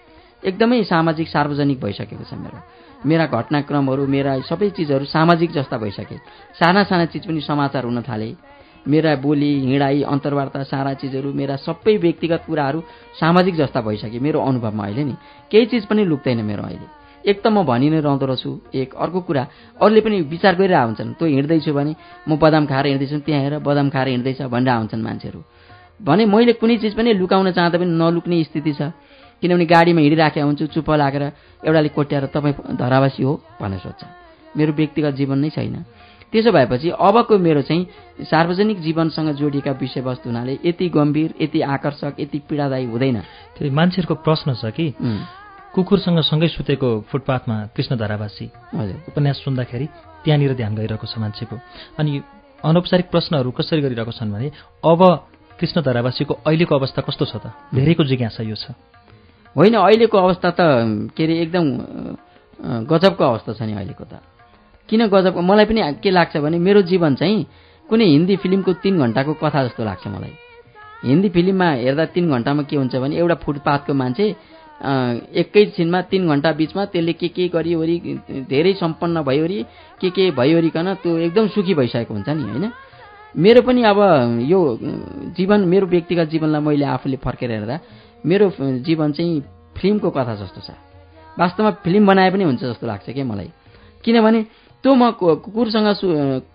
एकदमै 0.44 0.84
सामाजिक 0.84 1.28
सार्वजनिक 1.28 1.80
भइसकेको 1.80 2.26
छ 2.26 2.34
मेरो। 2.34 2.58
मेरा 3.06 3.26
घटनाक्रमहरू 3.28 4.06
मेरा 4.08 4.32
सबै 4.46 4.70
चिजहरू 4.78 5.06
सामाजिक 5.06 5.52
जस्ता 5.52 5.78
भइसके। 5.78 6.18
साना 6.60 6.84
साना 6.84 7.06
चिज 7.06 7.28
पनि 7.28 7.42
समाचार 7.42 7.84
हुन 7.86 8.02
थाले। 8.02 8.30
मेरा 8.88 9.16
बोली 9.22 9.52
हिँडाइ 9.62 10.02
अन्तर्वार्ता 10.04 10.64
सारा 10.64 10.94
चिजहरू 10.98 11.34
मेरा 11.34 11.56
सबै 11.62 11.98
व्यक्तिगत 11.98 12.42
कुराहरू 12.48 12.80
सामाजिक 13.20 13.56
जस्ता 13.56 13.82
भइसके 13.82 14.20
मेरो 14.20 14.40
अनुभवमा 14.42 14.84
अहिले 14.84 15.04
नि। 15.04 15.16
केही 15.52 15.66
चिज 15.66 15.86
पनि 15.86 16.06
लुक्दैन 16.06 16.42
मेरो 16.42 16.64
अहिले। 16.64 16.88
एक 17.22 17.38
त 17.44 17.48
म 17.48 17.62
भनि 17.62 17.90
नै 17.90 18.00
रहँदो 18.02 18.26
रहेछु 18.26 18.52
एक 18.74 18.98
अर्को 18.98 19.20
कुरा 19.22 19.44
अरूले 19.78 20.02
पनि 20.02 20.18
विचार 20.26 20.56
गरिरहेको 20.58 20.88
हुन्छन् 20.88 21.14
तँ 21.22 21.30
हिँड्दैछु 21.30 21.74
भने 21.74 21.94
म 22.26 22.38
बदाम 22.42 22.66
खाएर 22.66 22.86
हिँड्दैछु 22.88 23.18
त्यहाँ 23.22 23.42
हेर 23.42 23.54
बदाम 23.62 23.90
खाएर 23.94 24.08
हिँड्दैछ 24.10 24.42
भनेर 24.50 24.70
आउँछन् 24.74 25.06
मान्छेहरू। 25.06 25.42
भने 26.02 26.26
मैले 26.26 26.54
कुनै 26.58 26.78
चिज 26.82 26.94
पनि 26.98 27.14
लुकाउन 27.14 27.52
चाहँदा 27.54 27.78
पनि 27.78 27.94
नलुक्ने 27.94 28.44
स्थिति 28.50 28.74
छ। 28.74 28.82
किनभने 29.42 29.66
गाडीमा 29.66 30.02
हिँडिराखेको 30.02 30.46
हुन्छु 30.46 30.66
चुप्प 30.70 30.90
लागेर 31.02 31.24
एउटाले 31.66 31.90
कोट्याएर 31.98 32.26
तपाईँ 32.30 32.78
धरावासी 32.78 33.24
हो 33.24 33.34
भनेर 33.62 33.80
सोध्छ। 33.82 34.02
मेरो 34.58 34.72
व्यक्तिगत 34.74 35.14
जीवन 35.18 35.38
नै 35.42 35.50
छैन। 35.50 35.76
त्यसो 36.32 36.52
भएपछि 36.52 36.90
अबको 36.96 37.38
मेरो 37.38 37.62
चाहिँ 37.68 38.24
सार्वजनिक 38.24 38.78
जीवनसँग 38.80 39.30
जोडिएका 39.36 39.72
विषयवस्तु 39.82 40.30
हुनाले 40.30 40.54
यति 40.64 40.90
गम्भीर 40.90 41.34
यति 41.42 41.60
आकर्षक 41.60 42.16
यति 42.20 42.40
पीडादायी 42.48 42.86
हुँदैन। 42.86 43.18
त्यो 43.58 43.72
मान्छेहरूको 43.72 44.16
प्रश्न 44.24 44.54
छ 44.56 44.72
कि 44.72 44.96
कुकुरसँग 45.76 46.20
सँगै 46.22 46.48
सुतेको 46.48 46.90
फुटपाथमा 47.12 47.56
कृष्ण 47.76 47.96
धारावासी। 47.98 48.46
हजुर। 48.76 48.98
उपन्यास 49.12 49.38
सुन्दाखेरि 49.44 49.86
त्यहाँनिर 50.24 50.54
ध्यान 50.56 50.76
गइरहेको 50.76 51.08
छ 51.08 51.18
मान्छेको। 51.20 51.56
अनि 52.00 52.12
अनौपचारिक 52.64 53.08
प्रश्नहरू 53.12 53.52
कसरी 53.52 53.82
गरिरहेको 53.82 54.12
छन् 54.12 54.32
भने 54.32 54.48
अब 54.84 55.02
कृष्ण 55.60 55.82
धारावासीको 55.82 56.34
अहिलेको 56.48 56.74
अवस्था 56.76 57.02
कस्तो 57.08 57.26
छ 57.26 57.36
त? 57.44 57.52
धेरैको 57.76 58.04
जिज्ञासा 58.04 58.44
यो 58.44 58.56
छ। 58.56 58.72
होइन 59.56 59.74
अहिलेको 59.76 60.18
अवस्था 60.18 60.50
त 60.50 60.60
के 61.16 61.24
अरे 61.24 61.36
एकदम 61.42 61.66
गजबको 62.88 63.24
अवस्था 63.24 63.54
छ 63.54 63.62
नि 63.62 63.74
अहिलेको 63.74 64.04
त। 64.04 64.22
किन 64.90 65.08
गजबको 65.08 65.42
मलाई 65.42 65.66
पनि 65.66 65.82
के 66.04 66.10
लाग्छ 66.12 66.38
भने 66.38 66.58
मेरो 66.60 66.82
जीवन 66.88 67.16
चाहिँ 67.16 67.46
कुनै 67.90 68.06
हिन्दी 68.06 68.36
फिल्मको 68.44 68.74
तिन 68.84 69.00
घन्टाको 69.00 69.34
कथा 69.44 69.64
जस्तो 69.68 69.84
लाग्छ 69.84 70.08
मलाई। 70.08 70.34
हिन्दी 71.04 71.30
फिल्ममा 71.30 71.68
हेर्दा 71.84 72.06
तिन 72.16 72.32
घन्टामा 72.32 72.64
के 72.64 72.76
हुन्छ 72.78 72.96
भने 72.96 73.16
एउटा 73.18 73.36
फुटपाथको 73.44 73.94
मान्छे 73.94 74.26
एकैछिनमा 75.42 76.02
तिन 76.12 76.28
घन्टा 76.28 76.52
बिचमा 76.58 76.86
त्यसले 76.94 77.14
के 77.14 77.28
के 77.28 77.48
गरिवरि 77.50 77.98
धेरै 78.50 78.74
सम्पन्न 78.74 79.22
भइवरि 79.24 79.60
के 80.02 80.10
के 80.10 80.32
भइवरिकन 80.32 80.94
त्यो 81.04 81.18
एकदम 81.18 81.48
सुखी 81.54 81.74
भइसकेको 81.74 82.14
हुन्छ 82.14 82.30
नि 82.30 82.44
होइन? 82.44 82.72
मेरो 83.36 83.62
पनि 83.62 83.84
अब 83.84 84.00
यो 84.44 84.60
जीवन 85.38 85.60
मेरो 85.68 85.86
व्यक्तिगत 85.88 86.28
जीवनलाई 86.30 86.62
मैले 86.62 86.86
आफूले 86.86 87.18
फर्केर 87.18 87.52
हेर्दा 87.52 87.80
मेरो 88.26 88.52
जीवन 88.60 89.12
चाहिँ 89.12 89.42
फिल्मको 89.78 90.10
कथा 90.10 90.36
जस्तो 90.36 90.62
छ। 90.62 90.72
वास्तवमा 91.40 91.72
फिल्म 91.84 92.08
बनाए 92.08 92.32
पनि 92.32 92.44
हुन्छ 92.44 92.64
जस्तो 92.64 92.88
लाग्छ 92.88 93.10
क्या 93.10 93.26
मलाई। 93.26 93.50
किनभने 94.04 94.42
त्यो 94.84 94.94
म 94.96 95.12
कुकुरसँग 95.12 95.88
सु 95.94 96.08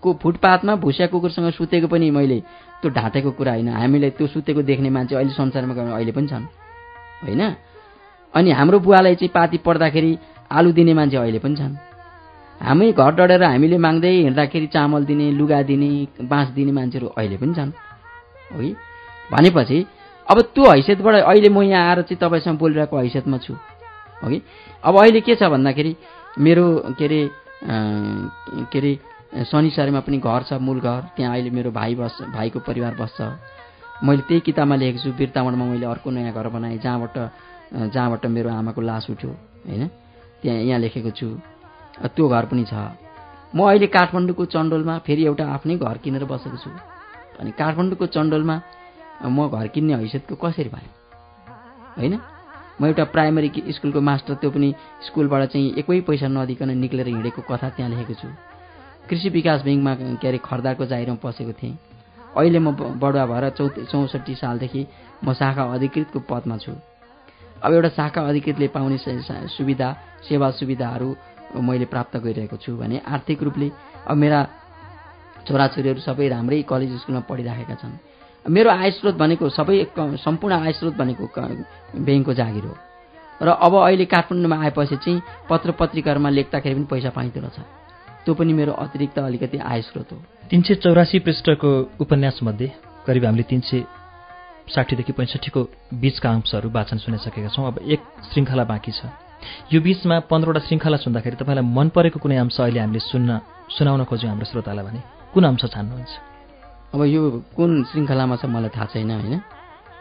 को 0.03 0.13
फुटपाथमा 0.23 0.75
भुसिया 0.77 1.07
कुकुरसँग 1.09 1.51
सुतेको 1.51 1.89
पनि 1.89 2.11
मैले 2.11 2.41
त्यो 2.83 2.91
ढाँटेको 2.91 3.31
कुरा 3.31 3.53
होइन। 3.53 3.69
हामीलाई 3.69 4.11
त्यो 4.11 4.27
सुतेको 4.27 4.63
देख्ने 4.63 4.91
मान्छे 4.91 5.15
अहिले 5.17 5.33
संसारमा 5.33 5.75
अहिले 5.95 6.13
पनि 6.13 6.27
छन्। 6.27 6.45
होइन? 7.25 7.43
अनि 8.35 8.51
हाम्रो 8.51 8.79
बुवालाई 8.79 9.15
चाहिँ 9.15 9.31
पाती 9.35 9.59
पर्दाखेरि 9.59 10.19
आलु 10.53 10.73
दिने 10.73 10.95
मान्छे 10.95 11.17
अहिले 11.17 11.39
पनि 11.39 11.57
छन्। 11.57 11.75
हामी 12.61 12.93
घर 12.93 13.15
डढेर 13.15 13.43
हामीले 13.43 13.79
माग्दै 13.79 14.11
हिँड्दाखेरि 14.11 14.67
चामल 14.67 15.05
दिने 15.05 15.31
लुगा 15.33 15.63
दिने 15.63 15.91
बाँस 16.23 16.49
दिने 16.49 16.73
मान्छेहरू 16.73 17.07
अहिले 17.07 17.37
पनि 17.37 17.55
छन्। 17.55 17.73
है? 18.53 18.73
भनेपछि 19.33 19.79
अब 20.31 20.41
त्यो 20.55 20.65
हैसियतबाट 20.71 21.15
अहिले 21.23 21.49
म 21.49 21.63
यहाँ 21.63 21.89
आएर 21.89 22.03
चाहिँ 22.03 22.19
तपाईँसँग 22.19 22.59
बोलिरहेको 22.59 22.99
हैसियतमा 22.99 23.39
छु। 23.47 23.55
है 24.25 24.41
अब 24.85 24.95
अहिले 24.99 25.21
के 25.21 25.35
छ 25.35 25.43
भन्दाखेरि 25.55 25.97
मेरो 26.39 26.67
के 26.99 27.05
अरे 27.05 27.21
के 28.73 28.79
अरे 28.79 28.93
शनिसरीमा 29.47 30.01
पनि 30.03 30.19
घर 30.19 30.43
छ 30.49 30.53
मूल 30.59 30.81
घर। 30.81 31.01
त्यहाँ 31.17 31.33
अहिले 31.33 31.51
मेरो 31.51 31.71
भाइ 31.71 31.95
बस्छ 31.95 32.23
भाइको 32.35 32.59
परिवार 32.67 32.95
बस्छ। 33.01 33.21
मैले 34.03 34.23
त्यही 34.29 34.41
किताबमा 34.47 34.77
लेखेको 34.77 35.03
छु 35.05 35.13
बिर्तावनमा 35.15 35.65
मैले 35.65 35.87
अर्को 35.87 36.11
नयाँ 36.11 36.33
घर 36.35 36.49
बनाएँ 36.49 36.79
जहाँबाट 36.83 37.17
जहाँबाट 37.95 38.27
मेरो 38.27 38.51
आमाको 38.51 38.81
लास 38.81 39.07
उठ्यो 39.11 39.31
होइन? 39.31 39.87
त्यहाँ 40.43 40.59
यहाँ 40.59 40.81
लेखेको 40.81 41.11
छु। 41.11 41.29
त्यो 42.03 42.29
घर 42.29 42.45
पनि 42.51 42.65
छ। 42.67 42.75
म 43.55 43.59
अहिले 43.63 43.87
काठमाडौँको 43.89 44.45
चण्डोलमा 44.53 44.95
फेरि 45.07 45.23
एउटा 45.25 45.45
आफ्नै 45.55 45.77
घर 45.79 45.97
किनेर 46.05 46.25
बसेको 46.29 46.57
छु। 46.57 46.71
अनि 47.41 47.51
काठमाडौँको 47.57 48.07
चण्डोलमा 48.07 48.57
म 49.25 49.49
घर 49.49 49.67
किन्ने 49.75 49.95
हैसियतको 49.95 50.35
कसरी 50.37 50.69
भयो? 50.69 50.91
होइन? 51.99 52.15
म 52.81 52.87
एउटा 52.87 53.05
प्राइमरी 53.15 53.49
स्कुलको 53.73 54.01
मास्टर 54.01 54.35
त्यो 54.41 54.51
पनि 54.51 54.75
स्कुलबाट 55.07 55.43
चाहिँ 55.53 55.73
एकै 55.81 56.01
पैसा 56.05 56.29
नदिकन 56.29 56.77
निक्लेर 56.77 57.09
हिँडेको 57.09 57.43
कथा 57.49 57.69
त्यहाँ 57.77 57.91
लेखेको 57.91 58.15
छु। 58.21 58.29
कृषि 59.09 59.29
विकास 59.33 59.63
ब्याङ्कमा 59.63 59.95
के 60.21 60.29
अरे 60.29 60.39
खर्दाको 60.45 60.87
जाहिरमा 60.87 61.17
पसेको 61.25 61.53
थिएँ। 61.57 61.79
अहिले 62.37 62.59
म 62.59 62.77
बडुवा 63.01 63.25
भएर 63.27 63.49
चौ 63.57 63.69
चौसठी 63.89 64.35
सालदेखि 64.35 64.87
म 65.25 65.33
शाखा 65.33 65.65
अधिकृतको 65.75 66.21
पदमा 66.29 66.57
छु। 66.61 66.73
अब 67.65 67.73
एउटा 67.73 67.89
शाखा 67.97 68.21
अधिकृतले 68.29 68.69
पाउने 68.69 68.99
सुविधा 69.57 69.89
सेवा 70.29 70.51
सुविधाहरू 70.61 71.09
मैले 71.57 71.85
प्राप्त 71.89 72.17
गरिरहेको 72.21 72.57
छु 72.61 72.77
भने 72.77 73.01
आर्थिक 73.09 73.43
रूपले 73.43 73.71
अब 74.07 74.17
मेरा 74.17 74.41
छोराछोरीहरू 75.49 76.01
सबै 76.01 76.29
राम्रै 76.29 76.63
कलेज 76.69 76.93
स्कुलमा 77.01 77.21
पढिराखेका 77.25 77.75
छन्। 77.81 77.97
मेरो 78.49 78.71
आय 78.71 78.91
स्रोत 78.91 79.15
भनेको 79.15 79.49
सबै 79.51 79.77
सम्पूर्ण 80.23 80.55
आय 80.55 80.73
स्रोत 80.73 80.95
भनेको 80.97 81.25
ब्याङ्कको 81.99 82.33
जागिर 82.35 82.65
हो। 82.65 82.75
र 83.43 83.49
अब 83.49 83.75
अहिले 83.75 84.05
काठमाडौँमा 84.07 84.57
आएपछि 84.65 84.97
चाहिँ 84.97 85.23
पत्र 85.51 85.71
पत्रिकाहरूमा 85.77 86.31
लेख्दाखेरि 86.31 86.75
पनि 86.75 86.87
पैसा 86.87 87.11
पाइँदो 87.11 87.41
रहेछ। 87.41 87.59
त्यो 88.25 88.35
पनि 88.35 88.53
मेरो 88.53 88.73
अतिरिक्त 88.73 89.19
अलिकति 89.19 89.59
आय 89.59 89.83
स्रोत 89.83 90.13
हो। 90.13 90.19
तिन 90.51 90.63
सय 90.63 90.75
चौरासी 90.79 91.19
पृष्ठको 91.27 91.71
उपन्यासमध्ये 92.01 92.69
करिब 93.07 93.25
हामीले 93.25 93.43
तिन 93.51 93.61
सय 93.61 93.85
साठीदेखि 94.75 95.13
पैँसठीको 95.13 95.61
बिचका 95.95 96.31
अंशहरू 96.31 96.71
वाचन 96.71 96.99
सुनिसकेका 97.03 97.49
छौँ। 97.51 97.67
अब 97.67 97.79
एक 97.83 98.01
श्रृङ्खला 98.31 98.65
बाँकी 98.65 98.93
छ। 98.93 99.11
यो 99.73 99.81
बिचमा 99.81 100.17
पन्ध्रवटा 100.31 100.61
श्रृङ्खला 100.67 100.97
सुन्दाखेरि 100.97 101.37
तपाईँलाई 101.37 101.67
मन 101.67 101.89
परेको 101.95 102.19
कुनै 102.19 102.37
अंश 102.41 102.57
अहिले 102.61 102.81
हामीले 102.81 103.01
सुन्न 103.11 103.31
सुनाउन 103.75 104.05
खोज्यौँ 104.11 104.31
हाम्रो 104.33 104.47
श्रोतालाई 104.51 104.85
भने। 104.87 105.01
कुन 105.35 105.45
अंश 105.45 105.63
छान्नुहुन्छ? 105.71 106.36
अब 106.97 107.03
यो 107.05 107.23
कुन 107.53 107.71
श्रृङ्खलामा 107.93 108.37
छ 108.41 108.45
मलाई 108.49 108.73
थाहा 108.73 108.87
छैन 108.97 109.11
होइन? 109.13 109.37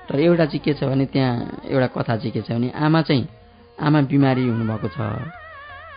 तर 0.08 0.16
एउटा 0.16 0.46
चाहिँ 0.48 0.64
के 0.64 0.74
छ 0.80 0.88
भने 0.88 1.06
त्यहाँ 1.12 1.68
एउटा 1.68 1.88
कथा 1.92 2.16
चाहिँ 2.24 2.32
के 2.32 2.42
छ 2.48 2.56
भने 2.56 2.72
आमा 2.72 3.02
चाहिँ 3.04 3.28
आमा 3.84 4.00
बिमारी 4.08 4.48
हुनुभएको 4.48 4.88
छ 4.96 5.00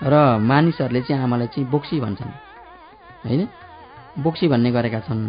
र 0.02 0.14
मानिसहरूले 0.42 1.00
चाहिँ 1.06 1.22
आमालाई 1.22 1.46
चाहिँ 1.54 1.70
बोक्सी 1.70 2.00
भन्छन् 2.02 2.32
होइन? 3.22 3.42
बोक्सी 4.18 4.48
भन्ने 4.50 4.70
गरेका 4.74 5.00
छन्। 5.06 5.22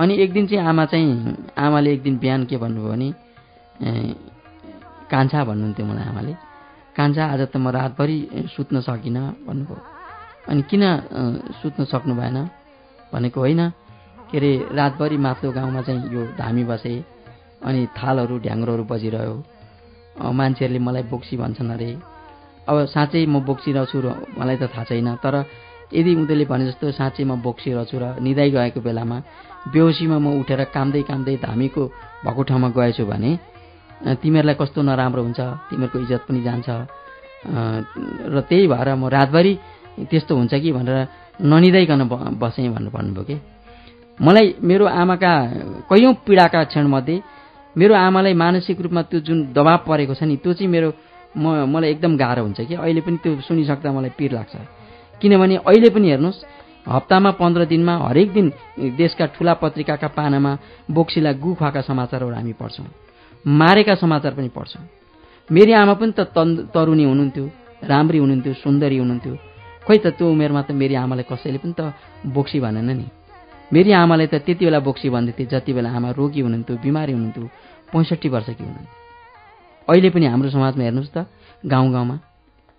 अनि 0.00 0.14
एक 0.24 0.32
दिन 0.32 0.46
चाहिँ 0.48 0.64
आमा 0.64 0.84
चाहिँ 0.88 1.52
आमाले 1.58 1.92
एक 1.92 2.02
दिन 2.02 2.16
बिहान 2.18 2.44
के 2.48 2.56
भन्नुभयो 2.56 2.88
भने 2.88 3.08
कान्छा 5.12 5.44
भन्नुहुन्थ्यो 5.44 5.84
मलाई 5.86 6.06
आमाले। 6.08 6.32
कान्छा 6.96 7.24
आज 7.28 7.40
त 7.52 7.56
म 7.60 7.68
रातभरि 7.76 8.18
सुत्न 8.56 8.80
सकिनँ 8.88 9.24
भन्नुभयो। 9.44 9.80
अनि 10.48 10.62
किन 10.64 10.82
सुत्न 11.60 11.84
सक्नु 11.92 12.14
भएन? 12.16 12.38
भनेको 13.12 13.40
होइन। 13.40 13.62
के 14.30 14.36
अरे 14.38 14.50
रातभरि 14.72 15.16
माथिल्लो 15.16 15.52
गाउँमा 15.52 15.80
चाहिँ 15.82 16.12
यो 16.14 16.20
धामी 16.36 16.64
बसे 16.64 16.94
अनि 17.64 17.80
थालहरू 17.98 18.38
ढ्याङ्ग्रोहरू 18.38 18.84
बजिरह्यो। 18.84 19.34
मान्छेहरूले 20.18 20.78
मलाई 20.78 21.02
बोक्सी 21.12 21.36
भन्छन् 21.36 21.70
अरे। 21.70 21.90
अब 22.68 22.76
साँच्चै 22.92 23.24
म 23.26 23.40
बोक्सिरहेछु 23.48 23.98
र 24.04 24.08
मलाई 24.38 24.56
त 24.60 24.68
थाहा 24.68 24.84
छैन 24.84 25.08
तर 25.24 25.34
यदि 25.90 26.10
उनीहरूले 26.14 26.44
भने 26.44 26.64
जस्तो 26.68 26.92
साँच्चै 26.92 27.24
म 27.24 27.40
बोक्सिरहेछु 27.40 27.96
र 27.96 28.04
निदाइ 28.20 28.50
गएको 28.52 28.80
बेलामा 28.84 29.16
बेहोसीमा 29.72 30.18
म 30.18 30.26
उठेर 30.40 30.60
कामदै 30.76 31.02
कामदै 31.08 31.36
धामीको 31.40 31.82
भएको 32.24 32.42
ठाउँमा 32.44 32.68
गएछु 32.76 33.04
भने 33.08 33.30
तिमीहरूलाई 34.20 34.56
कस्तो 34.60 34.80
नराम्रो 34.84 35.22
हुन्छ 35.24 35.40
तिमीहरूको 35.68 35.98
इज्जत 36.04 36.22
पनि 36.28 36.40
जान्छ। 36.44 36.68
र 38.28 38.36
त्यही 38.48 38.66
भएर 38.68 38.88
म 38.94 39.08
रातभरि 39.08 39.52
त्यस्तो 40.04 40.32
हुन्छ 40.36 40.52
कि 40.54 40.70
भनेर 40.72 40.96
ननिदाइकन 41.40 42.00
बसेँ 42.36 42.68
भनेर 42.68 42.92
भन्नुभयो 42.92 43.24
कि? 43.24 43.36
मलाई 44.20 44.54
मेरो 44.60 44.84
आमाका 44.84 45.32
कैयौँ 45.90 46.14
पीडाका 46.26 46.62
क्षणमध्ये 46.64 47.16
मेरो 47.76 47.94
आमालाई 47.94 48.34
मानसिक 48.34 48.80
रूपमा 48.80 49.02
त्यो 49.10 49.20
जुन 49.20 49.38
दबाब 49.54 49.80
परेको 49.86 50.14
छ 50.18 50.22
नि 50.26 50.36
त्यो 50.42 50.52
चाहिँ 50.58 50.70
मेरो 50.70 50.90
म 51.36 51.70
मलाई 51.70 51.90
एकदम 51.94 52.16
गाह्रो 52.16 52.42
हुन्छ 52.42 52.60
कि। 52.66 52.74
अहिले 52.74 53.00
पनि 53.06 53.16
त्यो 53.22 53.40
सुनिसक्दा 53.46 53.92
मलाई 53.92 54.10
पिर 54.18 54.32
लाग्छ। 54.34 54.54
किनभने 55.20 55.56
अहिले 55.62 55.90
पनि 55.94 56.06
हेर्नुहोस् 56.10 56.40
हप्तामा 56.86 57.30
पन्ध्र 57.38 57.64
दिनमा 57.70 57.94
हरेक 58.08 58.28
दिन 58.32 58.46
देशका 58.96 59.26
ठुला 59.36 59.54
पत्रिकाका 59.62 60.08
पानामा 60.18 60.52
बोक्सीलाई 60.90 61.34
गु 61.38 61.54
खुवाएका 61.54 61.80
समाचारहरू 61.86 62.34
हामी 62.34 62.52
पढ्छौँ। 62.58 62.86
मारेका 63.44 63.94
समाचार 64.02 64.32
पनि 64.34 64.48
पढ्छौँ। 64.50 64.82
मेरी 65.50 65.72
आमा 65.72 65.94
पनि 66.00 66.12
त 66.18 66.26
तरुणी 66.74 67.04
हुनुहुन्थ्यो 67.04 67.44
राम्री 67.86 68.18
हुनुहुन्थ्यो 68.18 68.54
सुन्दरी 68.64 68.98
हुनुहुन्थ्यो। 68.98 69.34
खोइ 69.86 69.98
त 69.98 70.06
त्यो 70.18 70.26
उमेरमा 70.26 70.62
त 70.66 70.70
मेरी 70.74 70.94
आमालाई 71.04 71.26
कसैले 71.30 71.58
पनि 71.62 71.74
त 71.78 71.94
बोक्सी 72.26 72.58
भनेन 72.60 72.90
नि। 72.90 73.06
मेरी 73.72 73.92
आमालाई 73.92 74.26
त 74.26 74.34
त्यति 74.46 74.64
बेला 74.64 74.78
बोक्सी 74.80 75.08
भन्दै 75.10 75.32
थिए 75.38 75.46
जति 75.52 75.72
बेला 75.72 75.88
आमा 75.92 76.10
रोगी 76.16 76.40
हुनुहुन्थ्यो 76.40 76.76
बिमारी 76.80 77.12
हुनुहुन्थ्यो 77.12 77.44
पैँसठी 77.92 78.28
वर्षकी 78.28 78.64
हुनुहुन्थ्यो। 78.64 78.96
अहिले 79.88 80.08
पनि 80.10 80.26
हाम्रो 80.26 80.48
समाजमा 80.50 80.82
हेर्नुहोस् 80.84 81.12
त 81.12 81.28
गाउँ 81.66 81.92
गाउँमा 81.92 82.16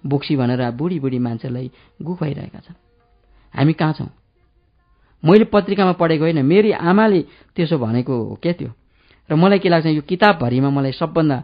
बोक्सी 0.04 0.36
भनेर 0.36 0.62
बुढी 0.80 0.98
बुढी 1.00 1.20
मान्छेलाई 1.20 1.68
गु 2.02 2.12
खुवाइरहेका 2.16 2.60
छन्। 2.66 2.78
हामी 3.54 3.74
कहाँ 3.74 3.94
छौँ? 3.94 4.10
मैले 5.24 5.46
पत्रिकामा 5.54 5.94
पढेको 6.00 6.24
होइन 6.24 6.46
मेरी 6.46 6.72
आमाले 6.72 7.22
त्यसो 7.56 7.78
भनेको 7.78 8.14
हो 8.14 8.36
क्या 8.42 8.54
त्यो? 8.54 8.70
र 9.30 9.36
मलाई 9.36 9.60
के 9.60 9.70
लाग्छ 9.70 9.86
यो 9.94 10.02
किताबभरिमा 10.02 10.70
मलाई 10.70 10.92
सबभन्दा 10.98 11.38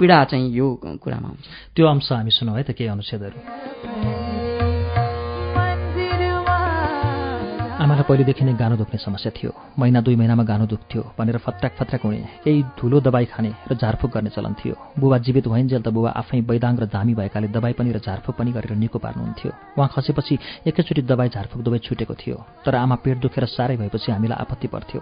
पीडा 0.00 0.24
चाहिँ 0.30 0.46
यो 0.52 0.66
कुरामा 1.02 1.28
हुन्छ। 1.28 1.46
त्यो 1.74 1.86
अंश 1.86 2.12
हामी 2.12 2.30
सुनौँ 2.30 2.56
है 2.56 2.62
त 2.62 2.70
केही 2.70 2.90
अनुच्छेदहरू। 2.92 4.15
आमालाई 7.96 8.08
पहिलेदेखि 8.12 8.44
नै 8.44 8.52
गानो 8.60 8.76
दुख्ने 8.76 8.98
समस्या 9.00 9.32
थियो। 9.32 9.50
महिना 9.80 10.00
दुई 10.04 10.16
महिनामा 10.20 10.44
गानो 10.44 10.66
दुख्थ्यो 10.68 11.16
भनेर 11.16 11.40
फत्राक 11.40 11.72
फत्राक 11.80 12.02
हुने 12.04 12.44
केही 12.44 12.76
धुलो 12.76 13.00
दबाई 13.00 13.24
खाने 13.32 13.50
र 13.70 13.72
झारफुक 13.72 14.10
गर्ने 14.12 14.30
चलन 14.36 14.52
थियो। 14.52 14.76
बुबा 15.00 15.16
जीवित 15.24 15.48
भइन्जेल 15.48 15.80
त 15.80 15.88
बुबा 15.96 16.10
आफै 16.20 16.44
बैदाङ 16.44 16.76
र 16.76 16.84
धामी 16.92 17.14
भएकाले 17.16 17.48
दबाई 17.48 17.72
पनि 17.72 17.96
र 17.96 17.98
झारफुक 18.04 18.36
पनि 18.36 18.52
गरेर 18.52 18.76
निको 18.76 18.98
पार्नुहुन्थ्यो। 19.00 19.80
उहाँ 19.80 19.88
खसेपछि 19.88 20.34
एकैचोटि 20.68 21.02
दबाई 21.08 21.28
झारफुक 21.32 21.60
दुवै 21.64 21.78
छुटेको 21.80 22.14
थियो। 22.20 22.36
तर 22.68 22.74
आमा 22.76 22.96
पेट 23.00 23.16
दुखेर 23.16 23.44
साह्रै 23.48 23.76
भएपछि 23.80 24.12
हामीलाई 24.12 24.38
आपत्ति 24.44 24.68
पर्थ्यो। 24.68 25.00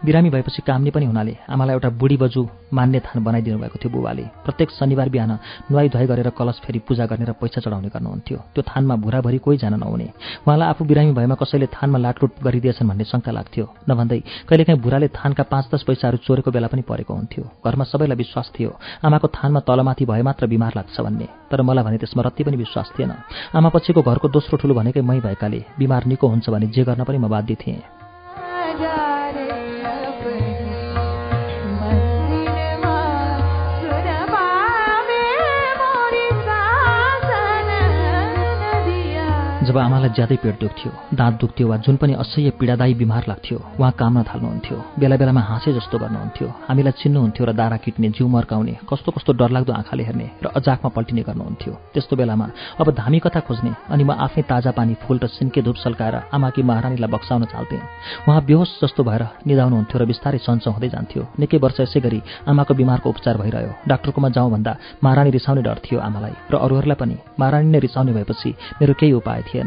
बिरामी 0.00 0.30
भएपछि 0.32 0.64
कामले 0.64 0.90
पनि 0.96 1.04
हुनाले 1.12 1.36
आमालाई 1.44 1.74
एउटा 1.76 1.90
बुढी 2.00 2.16
बजु 2.16 2.40
मान्ने 2.72 3.00
थान 3.04 3.20
बनाइदिनु 3.20 3.58
भएको 3.60 3.76
थियो 3.76 3.92
बुबाले। 3.92 4.24
प्रत्येक 4.48 4.68
शनिबार 4.80 5.08
बिहान 5.12 5.32
नुहाई 5.68 5.88
धुवाई 5.92 6.06
गरेर 6.08 6.30
कलश 6.32 6.56
फेरि 6.64 6.78
पूजा 6.88 7.04
गर्ने 7.04 7.28
र 7.28 7.32
पैसा 7.36 7.60
चढाउने 7.60 7.92
गर्नुहुन्थ्यो। 7.92 8.38
त्यो 8.56 8.62
थानमा 8.64 8.96
भुराभरि 9.04 9.38
कोही 9.44 9.56
जान 9.60 9.76
नहुने। 9.76 10.08
उहाँलाई 10.48 10.68
आफू 10.72 10.84
बिरामी 10.88 11.12
भएमा 11.12 11.36
कसैले 11.36 11.66
थानमा 11.68 11.98
लाटलुट 11.98 12.29
गरिदिएछन् 12.44 12.88
भन्ने 12.88 13.04
शङ्का 13.04 13.32
लाग्थ्यो। 13.32 13.64
नभन्दै 13.88 14.20
कहिलेकाहीँ 14.48 14.80
भुराले 14.80 15.08
थानका 15.08 15.42
पाँच 15.52 15.64
दस 15.74 15.82
पैसाहरू 15.82 16.16
चोरेको 16.26 16.50
बेला 16.50 16.68
पनि 16.72 16.82
परेको 16.82 17.12
हुन्थ्यो। 17.14 17.44
घरमा 17.66 17.84
सबैलाई 17.84 18.16
विश्वास 18.16 18.52
थियो। 18.54 18.70
आमाको 19.04 19.28
थानमा 19.28 19.60
तलमाथि 19.60 20.04
भए 20.04 20.22
मात्र 20.22 20.46
बिमार 20.46 20.72
लाग्छ 20.76 21.00
भन्ने। 21.00 21.28
तर 21.50 21.62
मलाई 21.62 21.84
भने 21.84 21.98
त्यसमा 21.98 22.22
रत्ति 22.22 22.44
पनि 22.44 22.56
विश्वास 22.56 22.92
थिएन। 22.98 23.12
आमा 23.54 23.68
पछिको 23.68 24.02
घरको 24.02 24.28
दोस्रो 24.28 24.58
ठुलो 24.58 24.74
भनेकै 24.74 25.00
मै 25.00 25.20
भएकाले 25.20 25.64
बिमार 25.78 26.06
निको 26.06 26.26
हुन्छ 26.28 26.50
भने 26.50 26.66
जे 26.74 26.84
गर्न 26.84 27.04
पनि 27.04 27.18
म 27.18 27.28
बाध्य 27.28 27.54
थिएँ। 27.54 27.99
जब 39.70 39.78
आमालाई 39.78 40.10
ज्यादै 40.18 40.36
पेट 40.42 40.56
दुख्थ्यो 40.58 40.90
दाँत 41.14 41.34
दुख्थ्यो 41.40 41.66
वा 41.70 41.76
जुन 41.86 41.96
पनि 42.02 42.12
असह्य 42.18 42.50
पीडादायी 42.58 42.94
बिमार 43.00 43.24
लाग्थ्यो 43.30 43.58
उहाँ 43.78 43.90
काम्न 43.94 44.22
थाल्नुहुन्थ्यो। 44.26 44.76
बेला 44.98 45.16
बेलामा 45.22 45.42
हाँसे 45.46 45.70
जस्तो 45.78 45.96
गर्नुहुन्थ्यो। 46.02 46.46
हामीलाई 46.66 46.94
चिन्नुहुन्थ्यो 46.98 47.44
र 47.46 47.52
दारा 47.54 47.76
किट्ने 47.78 48.08
जिउ 48.18 48.26
मर्काउने 48.34 48.74
कस्तो 48.90 49.10
कस्तो 49.14 49.30
डरलाग्दो 49.38 49.72
आँखाले 49.72 50.02
हेर्ने 50.10 50.26
र 50.42 50.46
अजाकमा 50.58 50.90
पल्टिने 50.90 51.22
गर्नुहुन्थ्यो। 51.22 51.72
त्यस्तो 51.94 52.14
बेलामा 52.18 52.46
अब 52.82 52.86
धामी 52.98 53.18
कथा 53.22 53.40
खोज्ने 53.46 53.70
अनि 53.94 54.02
म 54.02 54.10
आफै 54.18 54.42
ताजा 54.50 54.70
पानी 54.74 54.94
फुल 55.06 55.22
र 55.22 55.26
सिन्के 55.38 55.62
धुप 55.62 55.76
सल्काएर 55.86 56.34
आमाकी 56.34 56.62
महारानीलाई 56.66 57.10
बक्साउन 57.14 57.44
चाल्थेँ। 57.54 58.26
उहाँ 58.26 58.42
बेहोस 58.42 58.70
जस्तो 58.82 59.06
भएर 59.06 59.22
निधाउनुहुन्थ्यो 59.46 59.96
र 60.02 60.04
बिस्तारै 60.10 60.38
सन्चो 60.42 60.70
हुँदै 60.74 60.90
जान्थ्यो। 60.90 61.22
निकै 61.38 61.58
वर्ष 61.62 61.78
यसै 61.86 62.00
गरी 62.02 62.20
आमाको 62.50 62.74
बिमारको 62.74 63.06
उपचार 63.06 63.38
भइरह्यो। 63.38 63.86
डाक्टरकोमा 63.86 64.28
जाउँ 64.34 64.50
भन्दा 64.50 64.72
महारानी 64.98 65.30
रिसाउने 65.30 65.62
डर 65.62 65.78
थियो 65.86 65.98
आमालाई 66.02 66.34
र 66.50 66.54
अरूहरूलाई 66.58 66.98
पनि। 66.98 67.16
महारानी 67.38 67.68
नै 67.70 67.78
रिसाउने 67.86 68.12
भएपछि 68.18 68.50
मेरो 68.80 68.94
केही 68.98 69.12
उपाय 69.14 69.42
थिएन। 69.46 69.59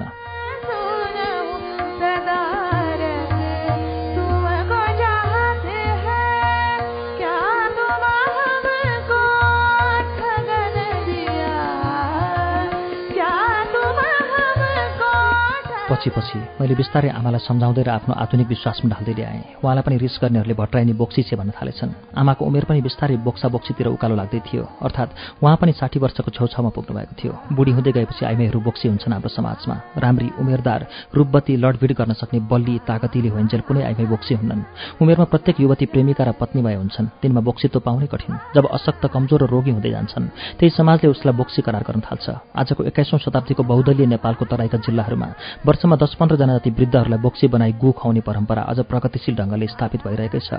पछि 16.04 16.12
पछि 16.12 16.40
मैले 16.60 16.76
बिस्तारै 16.76 17.10
आमालाई 17.16 17.40
सम्झाउँदै 17.48 17.84
र 17.88 17.90
आफ्नो 17.96 18.14
आधुनिक 18.14 18.48
विश्वासमा 18.48 18.92
ढाल्दै 18.92 19.14
ल्याएँ। 19.16 19.64
उहाँलाई 19.64 19.84
पनि 19.88 19.96
रिस 20.04 20.20
गर्नेहरूले 20.20 20.56
भट्राइनी 20.60 20.94
बोक्सी 21.00 21.24
छे 21.24 21.36
भन्न 21.40 21.52
थालेछन्। 21.56 21.92
आमाको 22.12 22.44
उमेर 22.44 22.64
पनि 22.68 22.82
बिस्तारै 22.84 23.16
बोक्सा 23.24 23.48
बोक्सीतिर 23.48 23.88
उकालो 23.88 24.16
लाग्दै 24.20 24.40
थियो। 24.44 24.64
अर्थात् 24.84 25.12
उहाँ 25.40 25.56
पनि 25.56 25.72
साठी 25.80 26.00
वर्षको 26.04 26.32
छेउछाउमा 26.36 26.72
पुग्नु 26.76 26.92
भएको 26.92 27.14
थियो। 27.16 27.34
बुढी 27.56 27.72
हुँदै 27.72 27.92
गएपछि 27.96 28.24
आइमाईहरू 28.26 28.60
बोक्सी 28.60 28.88
हुन्छन् 28.92 29.14
हाम्रो 29.16 29.32
समाजमा। 29.32 29.76
राम्री 29.96 30.28
उमेरदार 30.44 30.82
रूपवती 31.16 31.54
लडभिड 31.64 31.92
गर्न 31.96 32.14
सक्ने 32.20 32.40
बल्ली 32.52 32.76
तागतिले 32.84 33.30
होइन्जेल 33.32 33.62
कुनै 33.64 33.84
आइमाई 33.88 34.08
बोक्सी 34.12 34.34
हुन्नन्। 34.36 34.62
उमेरमा 35.00 35.26
प्रत्येक 35.32 35.56
युवती 35.64 35.86
प्रेमिका 35.88 36.24
र 36.28 36.32
पत्नी 36.36 36.62
भए 36.62 36.76
हुन्छन्। 36.76 37.08
तिनमा 37.24 37.42
बोक्सीत्व 37.48 37.80
पाउनै 37.80 38.08
कठिन। 38.12 38.36
जब 38.56 38.68
अशक्त 38.68 39.08
कमजोर 39.08 39.40
र 39.40 39.48
रोगी 39.48 39.72
हुँदै 39.72 39.92
जान्छन् 39.96 40.60
त्यही 40.60 40.70
समाजले 40.76 41.08
उसलाई 41.08 41.36
बोक्सी 41.40 41.62
करार 41.64 41.84
गर्न 41.88 42.02
थाल्छ। 42.04 42.28
आजको 42.60 42.82
एक्काइसौँ 42.92 43.20
शताब्दीको 43.24 43.64
बहुदलीय 43.64 44.08
नेपालको 44.14 44.44
तराईका 44.52 44.78
जिल्लाहरूमा 44.84 45.28
वर्षमा 45.66 45.93
दस 45.96 46.16
पन्ध्रजना 46.20 46.58
जति 46.58 46.70
वृद्धहरूलाई 46.70 47.20
बोक्सी 47.20 47.48
बनाई 47.48 47.72
गु 47.82 47.92
खुवाउने 47.92 48.22
परम्परा 48.22 48.62
अझ 48.62 48.80
प्रगतिशील 48.90 49.36
ढङ्गले 49.36 49.68
स्थापित 49.68 50.02
भइरहेकै 50.08 50.40
छ। 50.40 50.54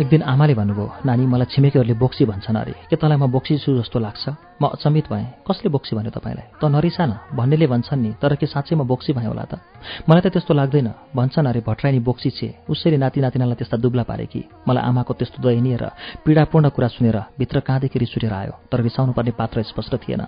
एक 0.00 0.08
दिन 0.08 0.22
आमाले 0.22 0.54
भन्नुभयो 0.54 1.06
नानी 1.06 1.26
मलाई 1.26 1.46
छिमेकीहरूले 1.46 1.94
बोक्सी 1.94 2.24
भन्छन् 2.26 2.56
अरे। 2.56 2.74
के 2.90 2.96
तँलाई 2.96 3.18
म 3.18 3.30
बोक्सी 3.30 3.58
छु 3.62 3.78
जस्तो 3.78 3.98
लाग्छ? 4.02 4.24
म 4.62 4.70
अचम्मित 4.70 5.10
भएँ। 5.10 5.26
कसले 5.42 5.68
बोक्सी 5.74 5.96
भन्यो 5.98 6.10
तपाईँलाई? 6.14 6.46
त 6.62 6.64
नरिसा 6.70 7.04
न 7.06 7.12
भन्नेले 7.34 7.66
भन्छन् 7.66 8.02
नि 8.02 8.10
तर 8.22 8.38
के 8.38 8.46
साँच्चै 8.46 8.78
म 8.78 8.86
बोक्सी 8.86 9.12
भएँ 9.12 9.26
होला 9.26 9.44
त? 9.50 9.58
मलाई 10.06 10.22
त 10.22 10.26
त्यस्तो 10.30 10.54
लाग्दैन। 10.54 10.88
भन्छन् 11.18 11.46
अरे 11.50 11.60
भट्राइनी 11.66 11.98
बोक्सी 11.98 12.30
छे। 12.30 12.48
उसैले 12.70 12.96
नाति 13.02 13.20
नातिनालाई 13.20 13.58
त्यस्ता 13.58 13.76
दुब्ला 13.82 14.02
पारे 14.06 14.26
कि? 14.30 14.40
मलाई 14.68 14.82
आमाको 14.86 15.12
त्यस्तो 15.18 15.42
दयनीय 15.42 15.76
र 15.82 15.84
पीडापूर्ण 16.22 16.68
कुरा 16.70 16.88
सुनेर 16.94 17.18
भित्र 17.38 17.60
कहाँदेखि 17.66 17.98
रिस 17.98 18.14
आयो? 18.22 18.54
तर 18.70 18.80
रिसाउनु 18.86 19.12
पर्ने 19.12 19.34
पात्र 19.34 19.62
स्पष्ट 19.66 19.94
थिएन। 20.06 20.22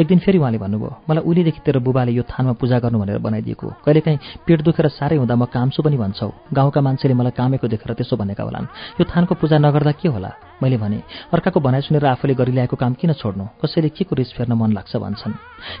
एक 0.00 0.06
दिन 0.06 0.18
फेरि 0.18 0.38
उहाँले 0.38 0.58
भन्नुभयो 0.58 0.90
मलाई 1.06 1.22
उहिलेदेखि 1.22 1.60
तेरो 1.62 1.80
बुबाले 1.80 2.12
यो 2.12 2.22
थानमा 2.26 2.52
पूजा 2.58 2.78
गर्नु 2.82 2.98
भनेर 2.98 3.18
बनाइदिएको। 3.22 3.66
कहिलेकाहीँ 3.86 4.18
पेट 4.46 4.62
दुखेर 4.66 4.88
साह्रै 4.98 5.16
हुँदा 5.22 5.34
म 5.36 5.44
कामछु 5.46 5.82
पनि 5.86 5.96
भन्छौ। 5.96 6.28
गाउँका 6.50 6.80
मान्छेले 6.80 7.14
मलाई 7.14 7.32
कामेको 7.38 7.66
देखेर 7.68 7.94
त्यसो 7.94 8.16
भनेका 8.16 8.42
होलान्। 8.42 8.66
यो 8.98 9.04
थानको 9.06 9.34
पूजा 9.38 9.58
नगर्दा 9.62 9.92
के 10.00 10.08
होला? 10.08 10.30
मैले 10.62 10.76
भने 10.76 11.02
अर्काको 11.32 11.60
भनाइ 11.60 11.80
सुनेर 11.80 12.06
आफूले 12.06 12.34
गरिल्याएको 12.34 12.76
काम 12.76 12.92
किन 12.94 13.12
छोड्नु? 13.12 13.44
कसैले 13.62 13.88
के 13.88 14.04
को 14.04 14.16
रिस 14.16 14.32
फेर्न 14.36 14.52
मन 14.52 14.72
लाग्छ 14.72 14.96
भन्छन्। 14.96 15.32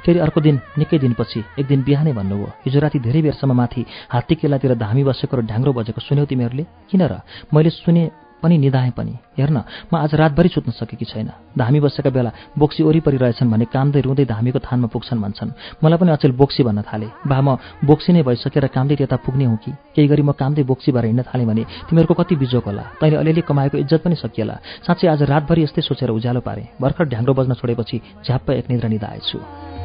फेरि 0.04 0.18
अर्को 0.18 0.40
दिन 0.40 0.60
निकै 0.78 0.98
दिनपछि 0.98 1.40
एक 1.60 1.66
दिन 1.66 1.82
बिहानै 1.82 2.12
भन्नुभयो 2.12 2.48
हिजो 2.64 2.80
राति 2.80 2.98
धेरै 3.00 3.22
बेरसम्म 3.22 3.52
माथि 3.56 3.84
हात्ती 4.12 4.34
किल्लातिर 4.34 4.74
धामी 4.76 5.04
बसेको 5.04 5.36
र 5.36 5.40
ढ्याङ्ग्रो 5.48 5.72
बजेको 5.72 6.00
सुन्यौ 6.00 6.24
तिमीहरूले। 6.28 6.64
किन 6.90 7.02
र? 7.02 7.20
मैले 7.54 7.70
सुने 7.70 8.25
पनि 8.46 8.58
निधाएँ 8.58 8.90
पनि। 8.94 9.14
हेर्न 9.38 9.58
म 9.92 9.96
आज 9.98 10.14
रातभरि 10.14 10.48
सुत्न 10.48 10.70
सकेकी 10.70 11.04
छैन। 11.04 11.30
धामी 11.58 11.80
बसेका 11.80 12.10
बेला 12.10 12.30
बोक्सी 12.54 12.82
वरिपरि 12.82 13.16
रहेछन् 13.18 13.50
भने 13.50 13.64
कामदै 13.74 14.00
रुँदै 14.00 14.24
धामीको 14.24 14.58
थानमा 14.62 14.86
पुग्छन् 14.86 15.20
भन्छन्। 15.20 15.50
मलाई 15.82 15.98
पनि 15.98 16.10
अचेल 16.14 16.32
बोक्सी 16.32 16.62
भन्न 16.62 16.82
थाले। 16.86 17.08
बा 17.26 17.38
म 17.42 17.58
बोक्सी 17.82 18.12
नै 18.14 18.22
भइसकेर 18.22 18.66
कामदै 18.70 18.96
त्यता 18.96 19.16
पुग्ने 19.26 19.44
हुँ 19.44 19.58
कि? 19.58 19.70
केही 19.94 20.08
गरी 20.08 20.22
म 20.22 20.32
कामदै 20.32 20.62
बोक्सी 20.62 20.92
भएर 20.94 21.04
हिँड्न 21.10 21.22
थालेँ 21.26 21.46
भने 21.46 21.62
तिमीहरूको 21.90 22.14
कति 22.14 22.34
बिजोक 22.36 22.64
होला? 22.64 22.84
तैँले 23.02 23.16
अलिअलि 23.16 23.42
कमाएको 23.42 23.76
इज्जत 23.82 24.00
पनि 24.06 24.14
सकिएला। 24.14 24.54
साँच्चै 24.86 25.06
आज 25.08 25.22
रातभरि 25.26 25.62
यस्तै 25.62 25.82
सोचेर 25.82 26.10
उज्यालो 26.14 26.40
पारे। 26.40 26.62
भर्खर 26.80 27.04
ढ्याङ्ग्रो 27.10 27.34
बज्न 27.34 27.52
छोडेपछि 27.58 27.96
झ्याप्प 28.24 28.50
एक 28.50 28.70
निद्रा 28.70 28.88
निधाएछु। 28.88 29.75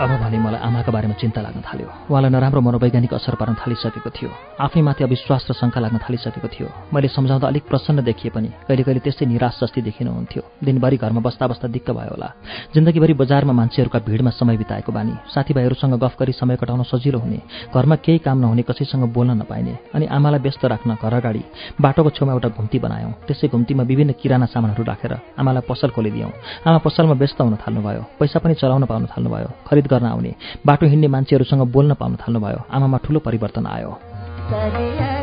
अब 0.00 0.10
भने 0.16 0.38
मलाई 0.40 0.60
आमाका 0.64 0.92
बारेमा 0.92 1.14
चिन्ता 1.20 1.40
लाग्न 1.44 1.60
थाल्यो। 1.60 2.08
उहाँलाई 2.08 2.30
नराम्रो 2.32 2.60
मनोवैज्ञानिक 2.64 3.12
असर 3.20 3.36
पार्न 3.36 3.52
थालिसकेको 3.60 4.10
थियो। 4.16 4.30
आफैमाथि 4.56 5.04
अविश्वास 5.04 5.44
र 5.44 5.52
शङ्का 5.52 5.76
लाग्न 5.76 5.98
थालिसकेको 6.00 6.48
थियो। 6.48 6.68
मैले 6.88 7.08
सम्झाउँदा 7.12 7.46
अलिक 7.52 7.68
प्रसन्न 7.68 8.00
देखिए 8.08 8.32
पनि 8.32 8.48
कहिले 8.64 8.80
कहिले 8.80 9.00
त्यस्तै 9.04 9.28
निराश 9.28 9.60
जस्तै 9.60 9.84
देखिनुहुन्थ्यो 9.84 10.42
दिनभरि 10.64 10.96
घरमा 11.04 11.20
बस्दा 11.20 11.44
बस्दा 11.52 11.68
दिक्क 11.68 11.92
भयो 11.92 12.16
होला। 12.16 12.28
जिन्दगीभरि 12.72 13.12
बजारमा 13.12 13.52
मान्छेहरूका 13.52 13.98
भिडमा 14.08 14.30
समय 14.40 14.56
बिताएको 14.56 14.88
बानी। 14.88 15.12
साथीभाइहरूसँग 15.36 15.94
गफ 16.00 16.16
गरी 16.16 16.32
समय 16.32 16.56
कटाउन 16.56 16.82
सजिलो 16.88 17.20
हुने। 17.20 17.40
घरमा 17.68 17.96
केही 18.00 18.24
काम 18.24 18.40
नहुने 18.40 18.62
कसैसँग 18.64 19.04
बोल्न 19.12 19.36
नपाइने। 19.36 19.92
अनि 19.92 20.06
आमालाई 20.08 20.40
व्यस्त 20.40 20.64
राख्न 20.64 20.96
घर 20.96 21.12
अगाडि 21.12 21.42
बाटोको 21.76 22.10
छेउमा 22.16 22.32
एउटा 22.32 22.48
घुम्ती 22.56 22.78
बनायौँ। 22.80 23.12
त्यसै 23.28 23.52
घुम्तीमा 23.52 23.84
विभिन्न 23.84 24.16
किराना 24.16 24.46
सामानहरू 24.48 24.80
राखेर 24.80 25.12
आमालाई 25.36 25.68
पसल 25.68 25.92
खोलिदियौँ। 25.92 26.32
आमा 26.64 26.78
पसलमा 26.88 27.14
व्यस्त 27.20 27.40
हुन 27.44 27.56
थाल्नुभयो। 27.60 28.02
पैसा 28.16 28.38
पनि 28.40 28.54
चलाउन 28.56 28.88
पाउन 28.88 29.04
थाल्नुभयो। 29.12 29.48
खरिद 29.68 29.86
गर्न 29.90 30.06
आउने। 30.06 30.34
बाटो 30.66 30.86
हिँड्ने 30.86 31.08
मान्छेहरूसँग 31.08 31.62
बोल्न 31.72 31.94
पाउन 31.94 32.16
थाल्नुभयो। 32.16 32.60
आमामा 32.72 32.98
ठुलो 33.04 33.18
परिवर्तन 33.20 33.66
आयो। 33.66 35.19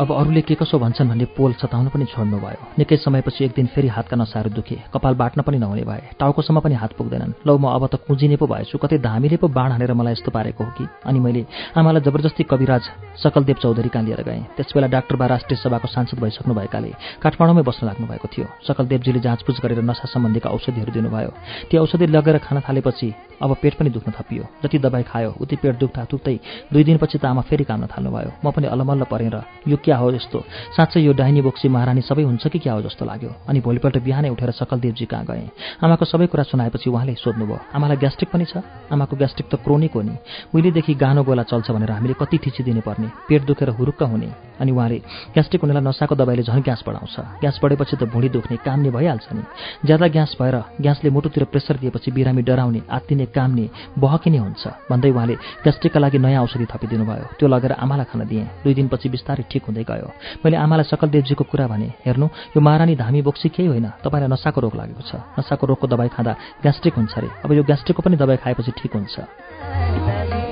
अब 0.00 0.12
अरूले 0.12 0.40
के 0.40 0.54
कसो 0.54 0.78
भन्छन् 0.78 1.08
भन्ने 1.08 1.24
पोल 1.36 1.52
सताउन 1.60 1.88
पनि 1.92 2.04
छोड्नु 2.08 2.38
भयो 2.40 2.72
निकै 2.80 2.96
समयपछि 2.96 3.44
एक 3.44 3.52
दिन 3.52 3.66
फेरि 3.68 3.88
हातका 3.88 4.16
नसाहरू 4.16 4.50
दुखे। 4.50 4.76
कपाल 4.88 5.14
बाट्न 5.14 5.42
पनि 5.44 5.58
नहुने 5.60 5.84
भए। 5.84 6.16
टाउकोसम्म 6.16 6.60
पनि 6.64 6.74
हात 6.74 6.92
पुग्दैनन्। 6.96 7.32
लौ 7.44 7.58
म 7.60 7.68
अब 7.68 7.84
त 7.86 8.00
कुजिने 8.08 8.36
पो 8.40 8.46
भएछु। 8.48 8.78
कतै 8.80 8.96
धामीले 8.96 9.36
पो 9.36 9.48
बाण 9.52 9.76
हानेर 9.76 9.92
मलाई 9.92 10.12
यस्तो 10.16 10.30
पारेको 10.32 10.64
हो 10.64 10.70
कि? 10.72 10.88
अनि 11.04 11.20
मैले 11.20 11.44
आमालाई 11.76 12.00
जबरजस्ती 12.00 12.42
कविराज 12.48 12.82
सकलदेव 13.20 13.56
चौधरी 13.60 13.88
कहाँ 13.92 14.04
लिएर 14.08 14.22
गएँ। 14.24 14.56
त्यसबेला 14.56 14.88
डाक्टर 14.88 15.16
बा 15.20 15.26
राष्ट्रिय 15.36 15.60
सभाको 15.60 15.88
सांसद 15.92 16.16
भइसक्नु 16.16 16.54
भएकाले 16.56 17.20
काठमाडौँमै 17.20 17.62
बस्न 17.68 17.86
लाग्नु 17.86 18.06
भएको 18.08 18.28
थियो। 18.32 18.46
सकलदेवजीले 18.64 19.20
जाँचबुझ 19.20 19.56
गरेर 19.60 19.84
नसा 19.84 20.08
सम्बन्धीका 20.08 20.48
औषधिहरू 20.48 20.92
दिनुभयो। 20.96 21.30
ती 21.68 21.76
औषधि 21.76 22.06
लगेर 22.08 22.38
खान 22.40 22.64
थालेपछि 22.64 23.12
अब 23.44 23.52
पेट 23.60 23.74
पनि 23.76 23.90
दुख्न 23.92 24.16
थपियो। 24.16 24.44
जति 24.64 24.78
दबाई 24.80 25.04
खायो 25.12 25.36
उति 25.36 25.56
पेट 25.60 25.76
दुख्दा 25.76 26.08
दुख्दै 26.08 26.36
दुई 26.72 26.84
दिनपछि 26.88 27.18
त 27.20 27.24
आमा 27.28 27.44
फेरि 27.44 27.64
काम्न 27.68 27.84
थाल्नुभयो। 27.92 28.32
म 28.40 28.48
पनि 28.48 28.66
अलमल्ल 28.72 29.04
परेर 29.04 29.36
यो 29.68 29.76
क्या 29.90 29.98
हो 29.98 30.10
यस्तो 30.14 30.38
साँच्चै 30.78 31.00
यो 31.02 31.12
डाइनी 31.18 31.42
बोक्सी 31.42 31.66
महारानी 31.66 32.02
सबै 32.06 32.22
हुन्छ 32.22 32.46
कि 32.46 32.58
क्या 32.62 32.72
हो 32.78 32.82
जस्तो 32.86 33.04
लाग्यो। 33.10 33.30
अनि 33.50 33.58
भोलिपल्ट 33.58 33.98
बिहानै 34.06 34.30
उठेर 34.30 34.50
सकलदेवजी 34.54 35.04
कहाँ 35.10 35.26
गएँ? 35.26 35.50
आमाको 35.82 36.04
सबै 36.06 36.26
कुरा 36.30 36.46
सुनाएपछि 36.46 36.90
उहाँले 36.90 37.14
सोध्नुभयो 37.18 37.58
आमालाई 37.74 37.96
ग्यास्ट्रिक 37.98 38.30
पनि 38.30 38.44
छ? 38.46 38.62
आमाको 38.86 39.16
ग्यास्ट्रिक 39.18 39.50
त 39.50 39.58
क्रोनिक 39.66 39.90
हो 39.90 40.02
नि। 40.06 40.14
उहिलेदेखि 40.54 40.94
गानो 40.94 41.22
गोला 41.26 41.42
चल्छ 41.42 41.70
भनेर 41.74 41.90
हामीले 41.90 42.14
कति 42.14 42.38
थिचिदिनु 42.38 42.80
पर्ने 42.86 43.08
पेट 43.26 43.42
दुखेर 43.50 43.68
हुरुक्क 43.74 44.02
हुने। 44.06 44.30
अनि 44.62 44.70
उहाँले 44.70 44.98
ग्यास्ट्रिक 45.34 45.60
हुनेलाई 45.66 45.82
नसाको 45.82 46.14
दबाईले 46.14 46.42
झन् 46.46 46.62
ग्यास 46.62 46.84
बढाउँछ। 46.86 47.42
ग्यास 47.42 47.58
बढेपछि 47.58 47.96
त 47.98 48.06
भुँडी 48.06 48.28
दुख्ने 48.30 48.56
काम्ने 48.62 48.90
भइहाल्छ 48.94 49.26
नि। 49.34 49.42
ज्यादा 49.90 50.06
ग्यास 50.06 50.36
भएर 50.38 50.56
ग्यासले 50.86 51.10
मुटुतिर 51.10 51.44
प्रेसर 51.50 51.82
दिएपछि 51.82 52.10
बिरामी 52.14 52.42
डराउने 52.46 52.80
आत्तिने 52.86 53.26
काम्ने 53.34 53.66
बहकिने 53.98 54.38
हुन्छ। 54.38 54.64
भन्दै 54.86 55.10
उहाँले 55.10 55.34
ग्यास्ट्रिकका 55.66 55.98
लागि 55.98 56.18
नयाँ 56.22 56.42
औषधि 56.46 56.66
थपिदिनु 56.70 57.04
भयो 57.10 57.26
त्यो 57.38 57.48
लगेर 57.48 57.72
आमालाई 57.74 58.06
खान 58.06 58.20
दिएँ। 58.28 58.46
दुई 58.62 58.74
दिनपछि 58.76 59.08
बिस्तारै 59.08 59.44
ठिक 59.50 59.64
हुँदै 59.64 59.79
गयो 59.84 60.08
मैले 60.44 60.56
आमालाई 60.56 60.84
सकलदेवजीको 60.90 61.44
कुरा 61.44 61.66
भने 61.66 61.88
हेर्नु 62.06 62.26
यो 62.56 62.60
महारानी 62.60 62.94
धामी 62.96 63.22
बोक्सी 63.22 63.48
केही 63.48 63.68
होइन। 63.68 63.86
तपाईँलाई 64.04 64.30
नसाको 64.30 64.60
रोग 64.60 64.74
लागेको 64.76 65.02
छ। 65.02 65.12
नसाको 65.38 65.66
रोगको 65.66 65.86
दबाई 65.86 66.08
खाँदा 66.08 66.32
ग्यास्ट्रिक 66.62 66.94
हुन्छ 66.94 67.14
अरे। 67.18 67.28
अब 67.44 67.52
यो 67.52 67.62
ग्यास्ट्रिकको 67.62 68.02
पनि 68.02 68.16
दबाई 68.16 68.36
खाएपछि 68.42 68.72
ठिक 68.78 68.92
हुन्छ। 68.94 70.49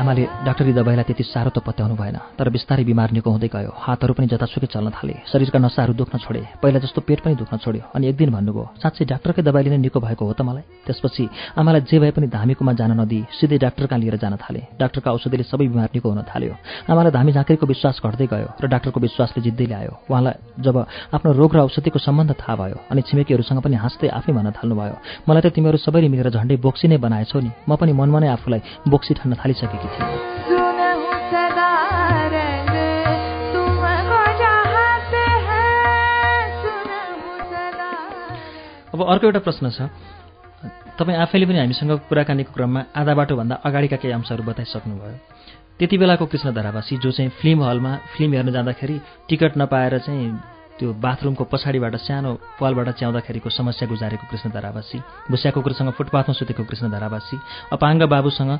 आमाले 0.00 0.24
डाक्टरी 0.48 0.72
दबाईलाई 0.72 1.04
त्यति 1.04 1.24
साह्रो 1.28 1.50
त 1.52 1.60
पत्याउनु 1.60 1.92
भएन 1.92 2.16
तर 2.40 2.48
बिस्तारै 2.48 2.84
बिमार 2.88 3.12
निको 3.12 3.28
हुँदै 3.30 3.48
गयो। 3.52 3.70
हातहरू 3.76 4.12
पनि 4.16 4.26
जतासुकै 4.32 4.68
चल्न 4.72 4.88
थाले। 4.96 5.14
शरीरका 5.28 5.58
नसाहरू 5.60 5.92
दुख्न 5.92 6.16
छोडे। 6.24 6.40
पहिला 6.56 6.78
जस्तो 6.80 7.00
पेट 7.04 7.20
पनि 7.20 7.34
दुख्न 7.36 7.60
छोड्यो। 7.60 7.92
अनि 7.92 8.08
एक 8.08 8.16
दिन 8.16 8.30
भन्नुभयो 8.32 8.80
साँच्चै 8.80 9.04
डाक्टरकै 9.12 9.42
दबाईले 9.44 9.70
नै 9.76 9.78
निको 9.84 10.00
भएको 10.00 10.24
हो 10.24 10.32
त 10.32 10.40
मलाई? 10.40 10.64
त्यसपछि 10.88 11.24
आमालाई 11.52 11.80
जे 11.84 11.96
भए 12.00 12.10
पनि 12.16 12.26
धामीकोमा 12.32 12.72
जान 12.80 12.90
नदिई 12.96 13.20
सिधै 13.28 13.58
डाक्टर 13.60 13.84
कहाँ 13.92 14.00
लिएर 14.00 14.16
जान 14.16 14.40
थाले। 14.40 14.60
डाक्टरका 14.80 15.10
औषधिले 15.12 15.44
सबै 15.44 15.68
बिमार 15.68 15.92
निको 15.92 16.08
हुन 16.08 16.24
थाल्यो। 16.24 16.54
आमालाई 16.88 17.12
धामी 17.12 17.32
झाँक्रीको 17.36 17.66
विश्वास 17.68 18.00
घट्दै 18.00 18.26
गयो 18.32 18.48
र 18.56 18.64
डाक्टरको 18.72 19.00
विश्वासले 19.04 19.40
जित्दै 19.44 19.66
ल्यायो। 19.68 19.92
उहाँलाई 20.08 20.64
जब 20.64 20.76
आफ्नो 21.12 21.28
रोग 21.36 21.50
र 21.54 21.58
औषधिको 21.68 21.98
सम्बन्ध 22.00 22.40
थाहा 22.40 22.56
भयो 22.56 22.76
अनि 22.88 23.00
छिमेकीहरूसँग 23.04 23.60
पनि 23.60 23.76
हाँस्दै 23.76 24.08
आफै 24.08 24.32
भन्न 24.32 24.48
थाल्नुभयो 24.56 24.96
मलाई 25.28 25.42
त 25.44 25.52
तिमीहरू 25.52 25.76
सबैले 25.76 26.08
मिलेर 26.08 26.32
झन्डै 26.32 26.56
बोक्सी 26.56 26.88
नै 26.88 26.96
बनाएछौ 26.96 27.40
नि। 27.44 27.50
म 27.68 27.76
पनि 27.76 27.92
मनमा 27.92 28.18
नै 28.24 28.28
आफूलाई 28.32 28.88
बोक्सी 28.88 29.12
ठान्न 29.20 29.36
थालिसकेकी 29.36 29.89
अब 38.90 39.06
अर्को 39.06 39.26
एउटा 39.26 39.40
प्रश्न 39.40 39.70
छ। 39.70 39.88
तपाईँ 40.98 41.18
आफैले 41.18 41.46
पनि 41.46 41.58
हामीसँग 41.58 41.92
कुराकानीको 42.08 42.52
क्रममा 42.52 42.80
आधा 42.96 43.14
बाटोभन्दा 43.14 43.54
अगाडिका 43.64 43.96
केही 43.96 44.12
अंशहरू 44.12 44.42
बताइसक्नुभयो। 44.44 45.16
त्यति 45.78 45.96
बेलाको 45.98 46.26
कृष्ण 46.26 46.52
धरावासी 46.52 46.96
जो 47.00 47.10
चाहिँ 47.10 47.30
फिल्म 47.40 47.64
हलमा 47.64 47.92
फिल्म 48.12 48.32
हेर्न 48.34 48.52
जाँदाखेरि 48.52 48.96
टिकट 49.28 49.52
नपाएर 49.56 49.98
चाहिँ 49.98 50.59
त्यो 50.78 50.92
बाथरुमको 51.04 51.44
पछाडिबाट 51.52 51.94
सानो 51.98 52.30
पालबाट 52.60 52.88
च्याउँदाखेरिको 52.98 53.48
समस्या 53.50 53.88
गुजारेको 53.88 54.26
कृष्ण 54.30 54.50
धरावासी 54.50 54.98
भुस्या 55.30 55.50
कुकुरसँग 55.52 55.90
फुटपाथमा 55.98 56.32
सुतेको 56.32 56.64
कृष्ण 56.64 56.90
धरावासी 56.90 57.36
अपाङ्ग 57.72 58.02
बाबुसँग 58.08 58.52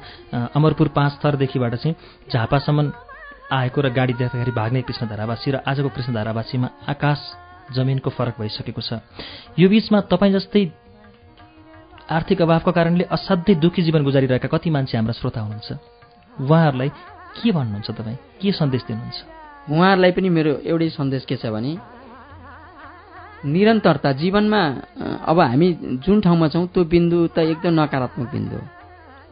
अमरपुर 0.56 0.88
पाँच 0.96 1.12
थरदेखिबाट 1.22 1.74
चाहिँ 1.74 1.94
झापासम्म 2.32 2.78
आएको 3.50 3.80
र 3.80 3.88
गाडी 3.90 4.12
देख्दाखेरि 4.20 4.52
भाग्ने 4.52 4.82
कृष्ण 4.88 5.06
धरावासी 5.08 5.50
र 5.50 5.56
आजको 5.66 5.88
कृष्ण 5.88 6.12
धरावासीमा 6.14 6.68
आकाश 6.88 7.20
जमिनको 7.74 8.10
फरक 8.10 8.34
भइसकेको 8.40 8.82
छ। 8.82 9.00
यो 9.58 9.68
बिचमा 9.68 10.00
तपाईँ 10.10 10.32
जस्तै 10.34 10.62
आर्थिक 12.10 12.42
अभावको 12.42 12.70
कारणले 12.72 13.04
असाध्यै 13.10 13.54
दुःखी 13.62 13.82
जीवन 13.82 14.02
गुजारिरहेका 14.02 14.48
कति 14.50 14.70
मान्छे 14.70 14.96
हाम्रा 14.98 15.14
श्रोता 15.14 15.40
हुनुहुन्छ। 15.40 15.70
उहाँहरूलाई 16.42 16.88
के 17.38 17.50
भन्नुहुन्छ 17.52 17.90
तपाईँ? 17.90 18.18
के 18.42 18.52
सन्देश 18.52 18.82
दिनुहुन्छ? 18.90 19.18
उहाँहरूलाई 19.70 20.12
पनि 20.12 20.28
मेरो 20.28 20.52
एउटै 20.66 20.88
सन्देश 20.90 21.24
के 21.30 21.36
छ 21.38 21.46
भने 21.46 21.78
निरन्तरता 23.44 24.12
जीवनमा 24.12 24.62
अब 25.24 25.38
हामी 25.40 25.72
जुन 26.04 26.20
ठाउँमा 26.20 26.48
छौँ 26.48 26.66
त्यो 26.68 26.84
बिन्दु 26.84 27.18
त 27.26 27.38
एकदम 27.50 27.80
नकारात्मक 27.80 28.28
बिन्दु 28.32 28.58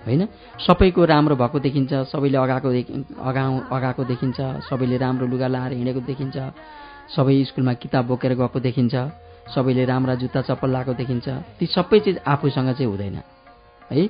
होइन? 0.04 0.22
सबैको 0.58 1.04
राम्रो 1.04 1.36
भएको 1.36 1.58
देखिन्छ 1.58 1.92
सबैले 2.08 2.38
अगाएको 2.38 2.70
देखि 2.72 2.92
अगाउ 3.20 3.52
अगाएको 3.68 4.04
देखिन्छ 4.04 4.40
सबैले 4.64 4.96
राम्रो 4.96 5.26
लुगा 5.26 5.48
लाएर 5.48 5.72
हिँडेको 5.72 6.00
देखिन्छ 6.00 6.36
सबै 7.16 7.44
स्कुलमा 7.44 7.72
किताब 7.74 8.06
बोकेर 8.06 8.32
गएको 8.34 8.60
देखिन्छ 8.60 8.94
सबैले 9.54 9.84
राम्रा 9.84 10.14
जुत्ता 10.14 10.40
चप्पल 10.42 10.70
लगाएको 10.70 10.92
देखिन्छ। 10.94 11.28
ती 11.58 11.66
सबै 11.66 11.98
चिज 12.00 12.16
आफूसँग 12.26 12.72
चाहिँ 12.72 12.86
हुँदैन। 12.86 13.20
है? 13.90 14.08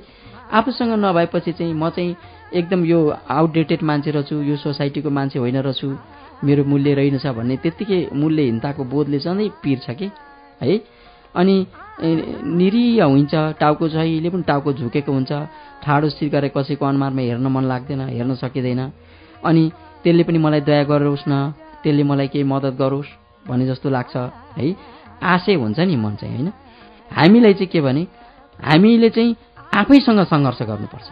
आफूसँग 0.52 0.92
नभएपछि 0.98 1.52
चाहिँ 1.52 1.74
म 1.74 1.90
चाहिँ 1.90 2.16
एकदम 2.54 2.84
यो 2.84 2.98
आउटडेटेड 3.28 3.82
मान्छे 3.82 4.10
रहेछु 4.10 4.42
यो 4.42 4.56
सोसाइटीको 4.56 5.10
मान्छे 5.10 5.38
होइन 5.38 5.56
रहेछु 5.58 5.88
मेरो 6.44 6.64
मूल्य 6.64 6.94
रहेनछ 6.94 7.26
भन्ने 7.26 7.56
त्यत्तिकै 7.62 8.00
मूल्यहीनताको 8.14 8.82
बोधले 8.84 9.18
सधैँ 9.18 9.48
पिर्छ 9.62 9.86
कि? 9.90 10.10
है? 10.62 10.74
अनि 11.34 11.54
निरीह 12.58 13.04
हुन्छ 13.04 13.34
टाउको 13.60 13.88
जहिले 13.88 14.30
पनि 14.30 14.42
टाउको 14.42 14.72
झुकेको 14.72 15.12
हुन्छ। 15.12 15.32
ठाडो 15.82 16.08
स्थिर 16.08 16.28
गरेर 16.30 16.50
कसैको 16.54 16.84
अनुहारमा 16.86 17.22
हेर्न 17.22 17.46
मन 17.46 17.64
लाग्दैन 17.64 18.00
हेर्न 18.08 18.34
सकिँदैन। 18.42 18.80
अनि 19.44 19.62
त्यसले 20.02 20.22
पनि 20.22 20.38
मलाई 20.38 20.60
दया 20.62 20.82
गरोस् 20.90 21.28
न 21.28 21.34
त्यसले 21.82 22.02
मलाई 22.02 22.28
केही 22.32 22.44
मद्दत 22.44 22.74
गरोस् 22.78 23.10
भने 23.48 23.66
जस्तो 23.66 23.88
लाग्छ 23.90 24.16
है? 24.58 24.66
आशय 25.22 25.54
हुन्छ 25.54 25.78
नि 25.80 25.96
मन 25.96 26.14
चाहिँ 26.20 26.34
होइन? 26.36 26.52
हामीलाई 27.10 27.54
चाहिँ 27.54 27.70
के 27.72 27.80
भने 27.80 28.06
हामीले 28.58 29.10
चाहिँ 29.10 29.36
आफैसँग 29.74 30.20
सङ्घर्ष 30.32 30.62
गर्नुपर्छ। 30.62 31.08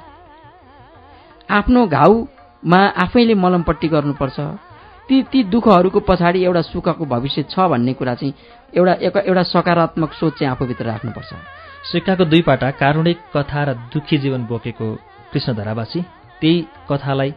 आफ्नो 1.51 1.87
घाउमा 1.87 2.81
आफैले 3.05 3.35
मलमपट्टि 3.35 3.89
गर्नुपर्छ। 3.89 4.39
ती 5.09 5.22
ती 5.32 5.42
दुःखहरूको 5.44 6.00
पछाडि 6.09 6.44
एउटा 6.44 6.62
सुखको 6.62 7.04
भविष्य 7.04 7.42
छ 7.50 7.59
भन्ने 7.70 7.92
कुरा 7.94 8.14
चाहिँ 8.14 8.34
एउटा 8.74 9.20
एउटा 9.20 9.42
सकारात्मक 9.54 10.12
सोच 10.12 10.38
चाहिँ 10.38 10.50
आफूभित्र 10.52 10.84
राख्नुपर्छ। 10.84 11.32
सिक्काको 11.90 12.24
दुई 12.24 12.42
पाटा 12.42 12.70
कारुणिक 12.80 13.18
कथा 13.34 13.62
र 13.64 13.74
दुःखी 13.94 14.18
जीवन 14.18 14.44
बोकेको 14.46 14.86
कृष्ण 15.32 15.54
धरावासी 15.54 16.00
त्यही 16.40 16.64
कथालाई 16.90 17.30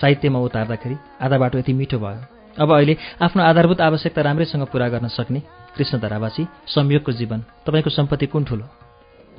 साहित्यमा 0.00 0.38
उतार्दाखेरि 0.38 0.96
आधा 1.24 1.38
बाटो 1.38 1.58
यति 1.58 1.72
मिठो 1.72 1.98
भयो। 1.98 2.20
अब 2.56 2.72
अहिले 2.72 2.96
आफ्नो 3.22 3.42
आधारभूत 3.42 3.80
आवश्यकता 3.80 4.22
राम्रैसँग 4.22 4.64
पुरा 4.72 4.88
गर्न 4.88 5.08
सक्ने 5.08 5.40
कृष्ण 5.76 5.98
धरावासी 6.00 6.46
संयोगको 6.68 7.12
जीवन 7.12 7.40
तपाईँको 7.66 7.90
सम्पत्ति 7.90 8.26
कुन 8.26 8.44
ठुलो? 8.44 8.64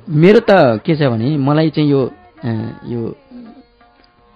मेरो 0.08 0.40
त 0.40 0.82
के 0.82 0.96
छ 0.96 1.06
भने 1.06 1.36
मलाई 1.38 1.70
चाहिँ 1.70 1.90
यो 1.90 2.00
यो 2.90 3.00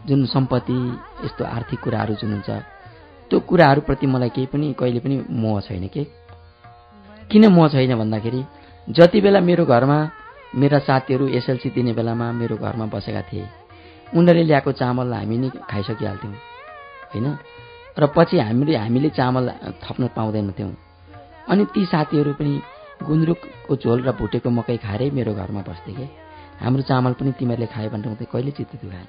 जुन 0.01 0.25
सम्पत्ति 0.27 0.79
यस्तो 1.25 1.45
आर्थिक 1.45 1.81
कुराहरू 1.81 2.15
जुन 2.15 2.33
हुन्छ 2.33 2.51
त्यो 3.31 3.41
कुराहरूप्रति 3.41 4.07
मलाई 4.07 4.29
केही 4.29 4.47
पनि 4.47 4.73
कहिले 4.79 5.01
पनि 5.01 5.17
मोह 5.31 5.61
छैन 5.61 5.89
के? 5.89 6.05
किन 7.31 7.47
मोह 7.49 7.69
छैन 7.69 7.95
भन्दाखेरि 7.99 8.45
जति 8.89 9.21
बेला 9.21 9.41
मेरो 9.41 9.65
घरमा 9.67 9.99
मेरा 10.55 10.79
साथीहरू 10.79 11.29
एसएलसी 11.29 11.71
दिने 11.71 11.93
बेलामा 11.93 12.31
मेरो 12.33 12.57
घरमा 12.57 12.87
बसेका 12.87 13.23
थिए 13.23 13.47
उनीहरूले 14.15 14.45
ल्याएको 14.45 14.73
चामल 14.73 15.13
हामी 15.13 15.39
नै 15.39 15.49
खाइसकिहाल्थ्यौँ 15.71 16.35
होइन? 17.13 17.27
र 17.99 18.07
पछि 18.17 18.39
हामीले 18.39 18.77
हामीले 18.77 19.09
चामल 19.11 19.51
थप्न 19.83 20.09
पाउँदैनथ्यौँ 20.17 20.73
अनि 21.49 21.65
ती 21.75 21.85
साथीहरू 21.87 22.33
पनि 22.33 22.61
गुन्द्रुकको 23.03 23.77
झोल 23.77 23.99
र 24.03 24.13
भुटेको 24.13 24.51
मकै 24.51 24.77
खाएरै 24.77 25.11
मेरो 25.11 25.35
घरमा 25.35 25.63
बस्थे 25.69 25.93
के? 25.93 26.07
हाम्रो 26.61 26.83
चामल 26.83 27.13
पनि 27.13 27.33
तिमीहरूले 27.39 27.67
खायो 27.67 27.91
भनेर 27.91 28.15
त 28.15 28.31
कहिले 28.33 28.51
चित्त 28.51 28.75
दुखाएन 28.79 29.07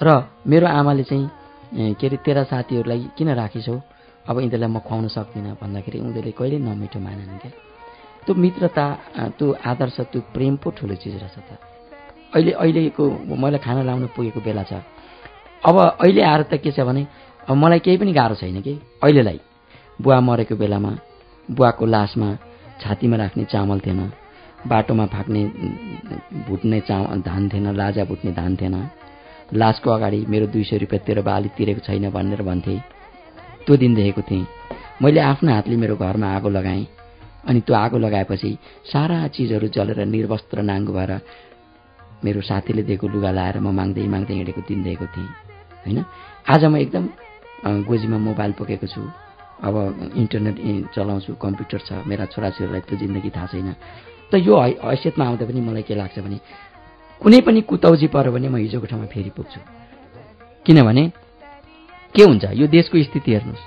र 0.00 0.08
मेरो 0.46 0.66
आमाले 0.70 1.04
चाहिँ 1.04 1.41
के 1.72 2.06
अरे 2.06 2.16
तेरा 2.24 2.42
साथीहरूलाई 2.44 3.00
किन 3.16 3.28
राखिछौ? 3.34 3.76
अब 4.28 4.36
यिनीहरूलाई 4.38 4.70
म 4.70 4.78
खुवाउन 4.86 5.08
सक्दिनँ 5.08 5.56
भन्दाखेरि 5.60 5.98
उनीहरूले 5.98 6.32
कहिले 6.38 6.58
नमिठो 6.58 6.98
मानेन 7.00 7.38
क्या। 7.42 7.50
त्यो 8.24 8.34
मित्रता 8.34 8.84
त्यो 9.38 9.46
आदर्श 9.66 9.96
त्यो 10.12 10.20
प्रेम 10.34 10.56
पो 10.62 10.70
ठुलो 10.76 10.94
चिज 10.94 11.14
रहेछ 11.22 11.36
त। 11.48 11.50
अहिले 12.34 12.52
अहिलेको 12.52 13.04
मलाई 13.34 13.60
खाना 13.64 13.82
लाउन 13.82 14.06
पुगेको 14.14 14.40
बेला 14.40 14.62
छ। 14.62 14.72
अब 15.64 15.76
अहिले 16.00 16.22
आएर 16.22 16.42
त 16.50 16.54
के 16.62 16.70
छ 16.70 16.80
भने 16.86 17.02
अब 17.48 17.56
मलाई 17.56 17.80
केही 17.84 17.96
पनि 17.98 18.12
गाह्रो 18.12 18.34
छैन 18.40 18.60
कि? 18.62 18.74
अहिलेलाई। 19.02 19.40
बुवा 19.98 20.20
मरेको 20.20 20.54
बेलामा 20.56 20.92
बुवाको 21.48 21.84
लासमा 21.86 22.28
छातीमा 22.80 23.16
राख्ने 23.16 23.44
चामल 23.52 23.78
थिएन 23.80 24.00
बाटोमा 24.70 25.06
फाक्ने 25.14 25.42
भुट्ने 26.46 26.78
चा 26.88 26.96
धान 27.26 27.48
थिएन 27.50 27.66
लाजा 27.74 28.04
भुट्ने 28.04 28.32
धान 28.32 28.56
थिएन। 28.56 28.76
लासको 29.52 29.90
अगाडि 29.90 30.24
मेरो 30.28 30.46
दुई 30.48 30.64
सय 30.64 30.78
रुपियाँ 30.82 31.04
तेरो 31.06 31.22
बाली 31.22 31.48
तिरेको 31.56 31.80
छैन 31.86 32.10
भनेर 32.10 32.42
भन्थे। 32.42 32.76
त्यो 33.66 33.76
दिन 33.76 33.94
देखेको 33.94 34.22
थिएँ। 34.22 34.46
मैले 35.02 35.20
आफ्नो 35.20 35.52
हातले 35.52 35.76
मेरो 35.76 35.96
घरमा 35.96 36.26
आगो 36.36 36.48
लगाएँ 36.48 36.86
अनि 37.48 37.60
त्यो 37.66 37.74
आगो 37.76 37.98
लगाएपछि 37.98 38.50
सारा 38.92 39.26
चिजहरू 39.34 39.68
जलेर 39.76 40.04
निर्वस्त्र 40.06 40.62
नाङ्गो 40.62 40.92
भएर 40.92 41.12
मेरो 42.24 42.40
साथीले 42.40 42.82
दिएको 42.86 43.08
लुगा 43.08 43.30
लाएर 43.30 43.58
म 43.60 43.74
माग्दै 43.74 44.06
माग्दै 44.06 44.34
हिँडेको 44.34 44.60
दिन 44.62 44.82
देखेको 44.82 45.06
थिएँ। 45.10 45.30
होइन? 45.84 45.98
आज 46.48 46.64
म 46.64 46.76
एकदम 46.76 47.04
गोजीमा 47.86 48.18
मोबाइल 48.18 48.52
बोकेको 48.58 48.86
छु। 48.86 49.02
अब 49.62 49.74
इन्टरनेट 50.16 50.56
चलाउँछु 50.94 51.34
कम्प्युटर 51.34 51.80
छ। 51.86 51.90
मेरा 52.06 52.24
छोराछोरीलाई 52.30 52.80
त्यो 52.86 52.96
जिन्दगी 52.98 53.30
थाहा 53.30 53.46
छैन। 53.52 53.74
त 54.30 54.38
यो 54.38 54.54
हैसियतमा 54.58 55.24
आउँदा 55.28 55.44
पनि 55.46 55.60
मलाई 55.60 55.82
के 55.82 55.94
लाग्छ 55.94 56.18
भने 56.18 56.38
कुनै 57.22 57.40
पनि 57.40 57.60
कुतौजी 57.62 58.06
पऱ्यो 58.06 58.32
भने 58.32 58.48
म 58.48 58.56
हिजोको 58.56 58.86
ठाउँमा 58.86 59.06
फेरि 59.06 59.30
पुग्छु। 59.30 59.60
किनभने 60.66 61.04
के 62.14 62.22
हुन्छ? 62.22 62.44
यो 62.60 62.66
देशको 62.66 63.02
स्थिति 63.02 63.30
हेर्नुहोस्। 63.32 63.62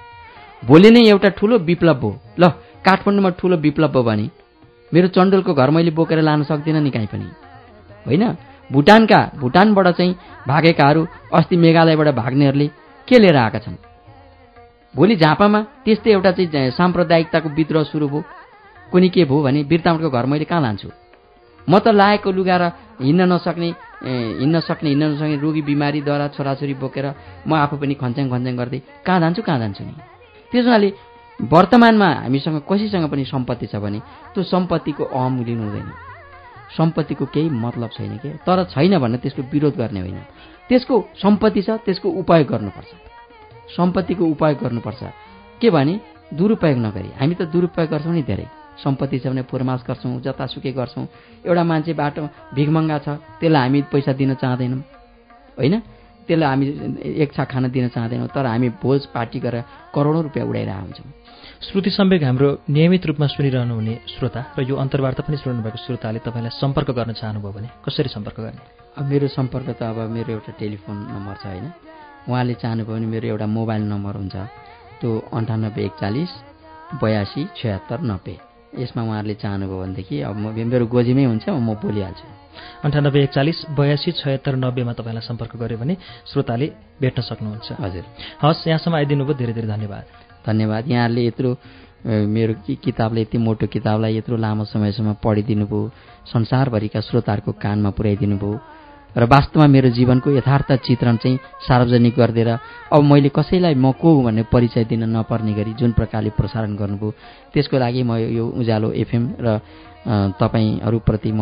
भोलि 0.67 0.89
नै 0.91 1.01
एउटा 1.07 1.29
ठुलो 1.39 1.57
विप्लव 1.63 1.99
हो। 2.03 2.11
ल 2.39 2.43
काठमाडौँमा 2.83 3.29
ठुलो 3.39 3.55
विप्लव 3.57 3.95
हो 3.95 4.03
भने 4.03 4.29
मेरो 4.91 5.07
चण्डोलको 5.07 5.53
घर 5.53 5.69
मैले 5.69 5.91
बोकेर 5.91 6.19
लान 6.21 6.43
सक्दिनँ 6.43 6.81
नि 6.83 6.91
कहीँ 6.91 7.07
पनि। 7.07 7.27
होइन? 8.07 8.23
भुटानका 8.71 9.19
भुटानबाट 9.39 9.87
चाहिँ 9.87 10.13
भागेकाहरू 10.47 11.07
अस्ति 11.33 11.55
मेघालयबाट 11.55 12.07
भाग्नेहरूले 12.15 12.67
के 13.07 13.19
लिएर 13.19 13.35
आएका 13.35 13.59
छन्? 13.59 13.75
भोलि 14.95 15.15
झापामा 15.15 15.59
त्यस्तै 15.85 16.11
एउटा 16.11 16.31
चाहिँ 16.31 16.71
साम्प्रदायिकताको 16.71 17.49
विद्रोह 17.49 17.83
सुरु 17.83 18.07
भयो। 18.07 18.23
कुनै 18.91 19.09
के 19.09 19.25
भयो 19.25 19.41
भने 19.43 19.63
बिरतामको 19.63 20.09
घर 20.09 20.25
मैले 20.25 20.45
कहाँ 20.45 20.61
लान्छु? 20.61 20.89
म 21.69 21.79
त 21.79 21.87
लाएको 21.89 22.31
लुगा 22.31 22.57
र 22.57 22.63
हिँड्न 23.01 23.21
नसक्ने 23.33 23.69
हिँड्न 24.39 24.59
सक्ने 24.59 24.89
हिँड्न 24.89 25.05
नसक्ने 25.13 25.37
रोगी 25.41 25.61
बिमारीद्वारा 25.61 26.27
छोराछोरी 26.35 26.73
बोकेर 26.77 27.05
म 27.47 27.53
आफू 27.53 27.75
पनि 27.81 27.93
खन्च्याङ 27.97 28.29
खन्च्याङ 28.29 28.55
गर्दै 28.57 28.79
कहाँ 29.05 29.19
जान्छु 29.19 29.41
कहाँ 29.41 29.59
जान्छु 29.59 29.83
नि? 29.83 29.93
त्यस 30.51 30.65
हुनाले 30.65 30.89
वर्तमानमा 31.39 32.09
हामीसँग 32.25 32.61
कसैसँग 32.69 33.05
पनि 33.11 33.23
सम्पत्ति 33.25 33.65
छ 33.67 33.75
भने 33.81 33.99
त्यो 34.33 34.43
सम्पत्तिको 34.43 35.03
अहम 35.03 35.43
लिनु 35.43 35.63
हुँदैन। 35.63 35.89
सम्पत्तिको 36.77 37.25
केही 37.33 37.49
मतलब 37.49 37.89
छैन 37.97 38.17
के? 38.23 38.29
तर 38.45 38.63
छैन 38.71 38.97
भने 38.99 39.17
त्यसको 39.17 39.41
विरोध 39.51 39.75
गर्ने 39.75 39.99
होइन। 39.99 40.19
त्यसको 40.69 40.95
सम्पत्ति 41.21 41.61
छ 41.61 41.69
त्यसको 41.85 42.09
उपयोग 42.21 42.47
गर्नुपर्छ। 42.47 42.91
सम्पत्तिको 43.75 44.23
उपयोग 44.25 44.57
गर्नुपर्छ। 44.63 45.01
के 45.61 45.69
भने 45.69 45.99
दुरुपयोग 46.33 46.77
नगरी। 46.77 47.09
हामी 47.19 47.35
त 47.35 47.41
दुरुपयोग 47.51 47.89
गर्छौँ 47.89 48.13
नि 48.13 48.23
धेरै। 48.23 48.47
सम्पत्ति 48.83 49.19
छ 49.19 49.27
भने 49.27 49.43
पुरमास 49.47 49.83
गर्छौँ 49.87 50.21
जतासुकै 50.21 50.71
गर्छौँ। 50.71 51.05
एउटा 51.45 51.63
मान्छे 51.63 51.93
बाटो 51.93 52.21
भिखमङ्गा 52.55 52.97
छ 52.99 53.07
त्यसलाई 53.39 53.61
हामी 53.61 53.81
पैसा 53.91 54.13
दिन 54.13 54.33
चाहँदैनौँ। 54.35 54.81
होइन? 55.59 55.75
त्यसलाई 56.27 56.49
हामी 56.49 56.65
एक 57.21 57.33
छाक 57.33 57.47
खान 57.51 57.69
दिन 57.71 57.87
चाहँदैनौँ 57.93 58.27
तर 58.33 58.45
हामी 58.45 58.69
भोज 58.81 59.05
पार्टी 59.13 59.39
गरेर 59.39 59.63
करोडौँ 59.93 60.23
रुपियाँ 60.23 60.47
उडाइरहेको 60.47 60.81
हुन्छौँ। 60.81 61.11
श्रुति 61.65 61.89
सम्वेक 61.89 62.23
हाम्रो 62.23 62.49
नियमित 62.69 63.05
रूपमा 63.05 63.27
सुनिरहनुहुने 63.27 63.93
श्रोता 64.09 64.41
र 64.57 64.61
यो 64.65 64.75
अन्तर्वार्ता 64.75 65.23
पनि 65.23 65.37
सुन्नुभएको 65.37 65.77
श्रोताले 65.85 66.19
तपाईँलाई 66.19 66.51
सम्पर्क 66.59 66.89
गर्न 66.91 67.13
चाहनुभयो 67.13 67.51
भने 67.51 67.69
कसरी 67.85 68.09
सम्पर्क 68.11 68.37
गर्ने? 68.41 68.61
अब 68.97 69.05
मेरो 69.05 69.27
सम्पर्क 69.31 69.67
त 69.79 69.81
अब 69.85 70.09
मेरो 70.11 70.33
एउटा 70.33 70.51
टेलिफोन 70.59 70.97
नम्बर 71.15 71.35
छ 71.41 71.45
होइन? 71.45 71.65
उहाँले 72.27 72.53
चाहनुभयो 72.59 72.95
भने 72.95 73.07
मेरो 73.07 73.27
एउटा 73.27 73.47
मोबाइल 73.47 73.83
नम्बर 73.85 74.13
हुन्छ। 74.19 74.35
त्यो 74.99 75.09
अन्ठानब्बे 75.33 75.81
एकचालिस 75.85 76.31
बयासी 77.01 77.41
छयत्तर 77.55 77.99
नब्बे। 78.01 78.54
यसमा 78.77 79.01
उहाँहरूले 79.03 79.35
चाहनुभयो 79.43 79.77
भनेदेखि 79.81 80.15
अब 80.21 80.35
म 80.35 80.45
मेरो 80.71 80.85
गोजीमै 80.85 81.25
हुन्छ 81.25 81.45
म 81.49 81.75
बोलिहाल्छु। 81.75 82.25
अन्ठानब्बे 82.85 83.19
एकचालिस 83.23 83.57
बयासी 83.77 84.11
छयत्तर 84.21 84.55
नब्बेमा 84.55 84.93
तपाईँलाई 84.93 85.23
सम्पर्क 85.29 85.53
गर्यो 85.61 85.77
भने 85.77 85.95
श्रोताले 86.31 86.67
भेट्न 87.01 87.19
सक्नुहुन्छ। 87.21 87.67
हजुर। 87.83 88.03
हस् 88.43 88.67
यहाँसम्म 88.67 88.95
आइदिनु 88.95 89.23
भयो 89.25 89.35
धेरै 89.35 89.53
धेरै 89.53 89.67
धन्यवाद। 89.67 90.03
धन्यवाद। 90.47 90.83
यहाँहरूले 90.87 91.21
यत्रो 91.25 91.49
मेरो 92.05 92.53
किताबले 92.85 93.21
यति 93.21 93.37
मोटो 93.37 93.65
किताबलाई 93.65 94.17
यत्रो 94.17 94.35
लामो 94.37 94.63
समयसम्म 94.69 95.13
पढिदिनु 95.23 95.65
भयो 95.65 95.91
संसारभरिका 96.29 96.99
श्रोताहरूको 97.01 97.51
कानमा 97.57 97.89
पुर्याइदिनु 97.97 98.37
भयो 98.37 98.59
र 99.15 99.23
वास्तवमा 99.25 99.67
मेरो 99.67 99.89
जीवनको 99.89 100.31
यथार्थ 100.31 100.71
चित्रण 100.83 101.15
चाहिँ 101.17 101.37
सार्वजनिक 101.61 102.15
गरिदिएर 102.15 102.49
अब 102.91 103.03
मैले 103.03 103.29
कसैलाई 103.29 103.75
म 103.75 103.91
को 103.93 104.09
भन्ने 104.23 104.43
परिचय 104.51 104.83
दिन 104.85 105.03
नपर्ने 105.09 105.53
गरी 105.53 105.73
जुन 105.73 105.91
प्रकारले 105.91 106.29
प्रसारण 106.35 106.75
गर्नुभयो 106.75 107.11
त्यसको 107.53 107.77
लागि 107.77 108.03
म 108.03 108.19
यो 108.29 108.45
उज्यालो 108.59 108.91
एफएम 108.93 109.23
र 109.39 109.59
तपाईँहरूप्रति 110.35 111.31
म 111.31 111.41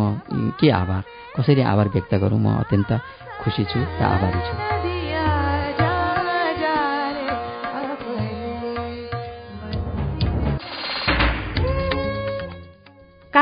के 0.54 0.70
आभार 0.72 1.02
कसरी 1.36 1.62
आभार 1.64 1.88
व्यक्त 1.88 2.14
गरौँ 2.14 2.38
म 2.38 2.56
अत्यन्त 2.56 2.90
खुसी 3.42 3.64
छु 3.64 3.78
र 3.78 4.02
आभारी 4.04 4.40
छु। 4.40 4.83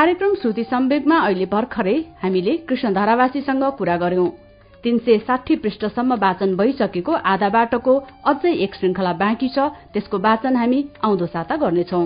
कार्यक्रम 0.03 0.33
श्रुति 0.35 0.63
सम्वेकमा 0.63 1.17
अहिले 1.17 1.45
भर्खरै 1.45 1.93
हामीले 2.21 2.53
कृष्ण 2.69 2.93
धारावासीसँग 2.93 3.63
कुरा 3.77 3.95
गर्यौं। 3.97 4.27
तीन 4.83 4.97
सय 4.99 5.17
साठी 5.19 5.55
पृष्ठसम्म 5.63 6.13
वाचन 6.23 6.55
भइसकेको 6.57 7.11
आधा 7.33 7.49
बाटोको 7.49 7.93
अझै 8.27 8.51
एक 8.65 8.75
श्रृंखला 8.75 9.13
बाँकी 9.23 9.49
छ 9.55 9.67
त्यसको 9.93 10.19
वाचन 10.19 10.55
हामी 10.55 10.83
आउँदो 11.03 11.25
साता 11.25 11.55
गर्नेछौं। 11.55 12.03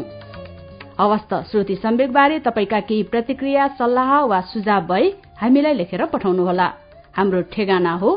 हवस् 1.00 1.26
त 1.32 1.41
श्रुति 1.50 1.76
सम्वेकबारे 1.78 2.39
तपाईँका 2.45 2.80
केही 2.86 3.04
प्रतिक्रिया 3.10 3.68
सल्लाह 3.82 4.12
वा 4.30 4.41
सुझाव 4.54 4.86
भए 4.93 5.10
हामीलाई 5.41 5.74
लेखेर 5.74 6.06
पठाउनुहोला। 6.14 6.68
हाम्रो 7.18 7.41
ठेगाना 7.50 7.93
हो 7.98 8.16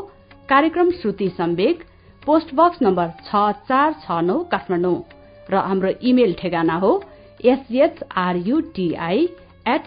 कार्यक्रम 0.49 0.91
Shruti 1.01 1.29
Sambeg 1.41 1.83
post 2.23 2.55
box 2.55 2.81
number 2.83 3.07
छ 3.25 3.29
चार 3.65 3.89
छ 4.05 4.21
नौ 4.29 4.39
काठमाडौँ। 4.53 4.97
र 5.49 5.67
हाम्रो 5.67 5.97
इमेल 6.05 6.31
ठेगाना 6.39 6.75
हो 6.85 6.91
एसएचआरयुटीआई 7.51 9.29
एट 9.67 9.81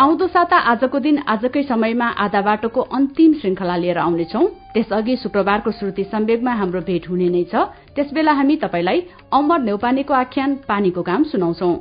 आउँदो 0.00 0.26
साता 0.26 0.56
आजको 0.56 0.98
दिन 0.98 1.18
आजकै 1.18 1.62
समयमा 1.62 2.06
आधा 2.06 2.40
बाटोको 2.40 2.80
अन्तिम 2.80 3.32
श्रृंखला 3.32 3.76
लिएर 3.76 3.98
आउनेछौ। 3.98 4.46
त्यसअघि 4.74 5.16
शुक्रबारको 5.16 5.70
श्रुति 5.70 6.04
सम्वेगमा 6.04 6.52
हाम्रो 6.52 6.80
भेट 6.80 7.08
हुने 7.08 7.28
नै 7.28 7.44
छ। 7.44 7.54
त्यसबेला 7.94 8.32
हामी 8.32 8.56
तपाईँलाई 8.56 9.00
अमर 9.32 9.58
नेौपानेको 9.60 10.14
आख्यान 10.14 10.54
पानीको 10.68 11.02
काम 11.02 11.22
सुनाउँछौ। 11.22 11.72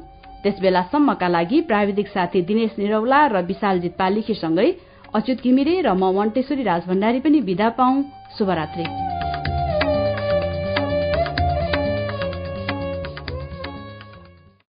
त्यसबेलासम्मका 0.44 1.28
लागि 1.28 1.62
प्राविधिक 1.62 2.08
साथी 2.08 2.42
दिनेश 2.42 2.76
निरौला 2.80 3.28
र 3.28 3.42
विशालजित 3.42 3.94
पालिखीसँगै 3.98 4.70
अच्युत 5.14 5.42
घिमिरे 5.42 5.82
र 5.82 5.94
म 5.94 6.14
मन्टेश्वरी 6.14 6.64
राजभण्डारी 6.64 7.20
पनि 7.20 7.40
विदा 7.40 7.70
पाऊ। 7.70 8.02
शुभरात्री। 8.38 9.53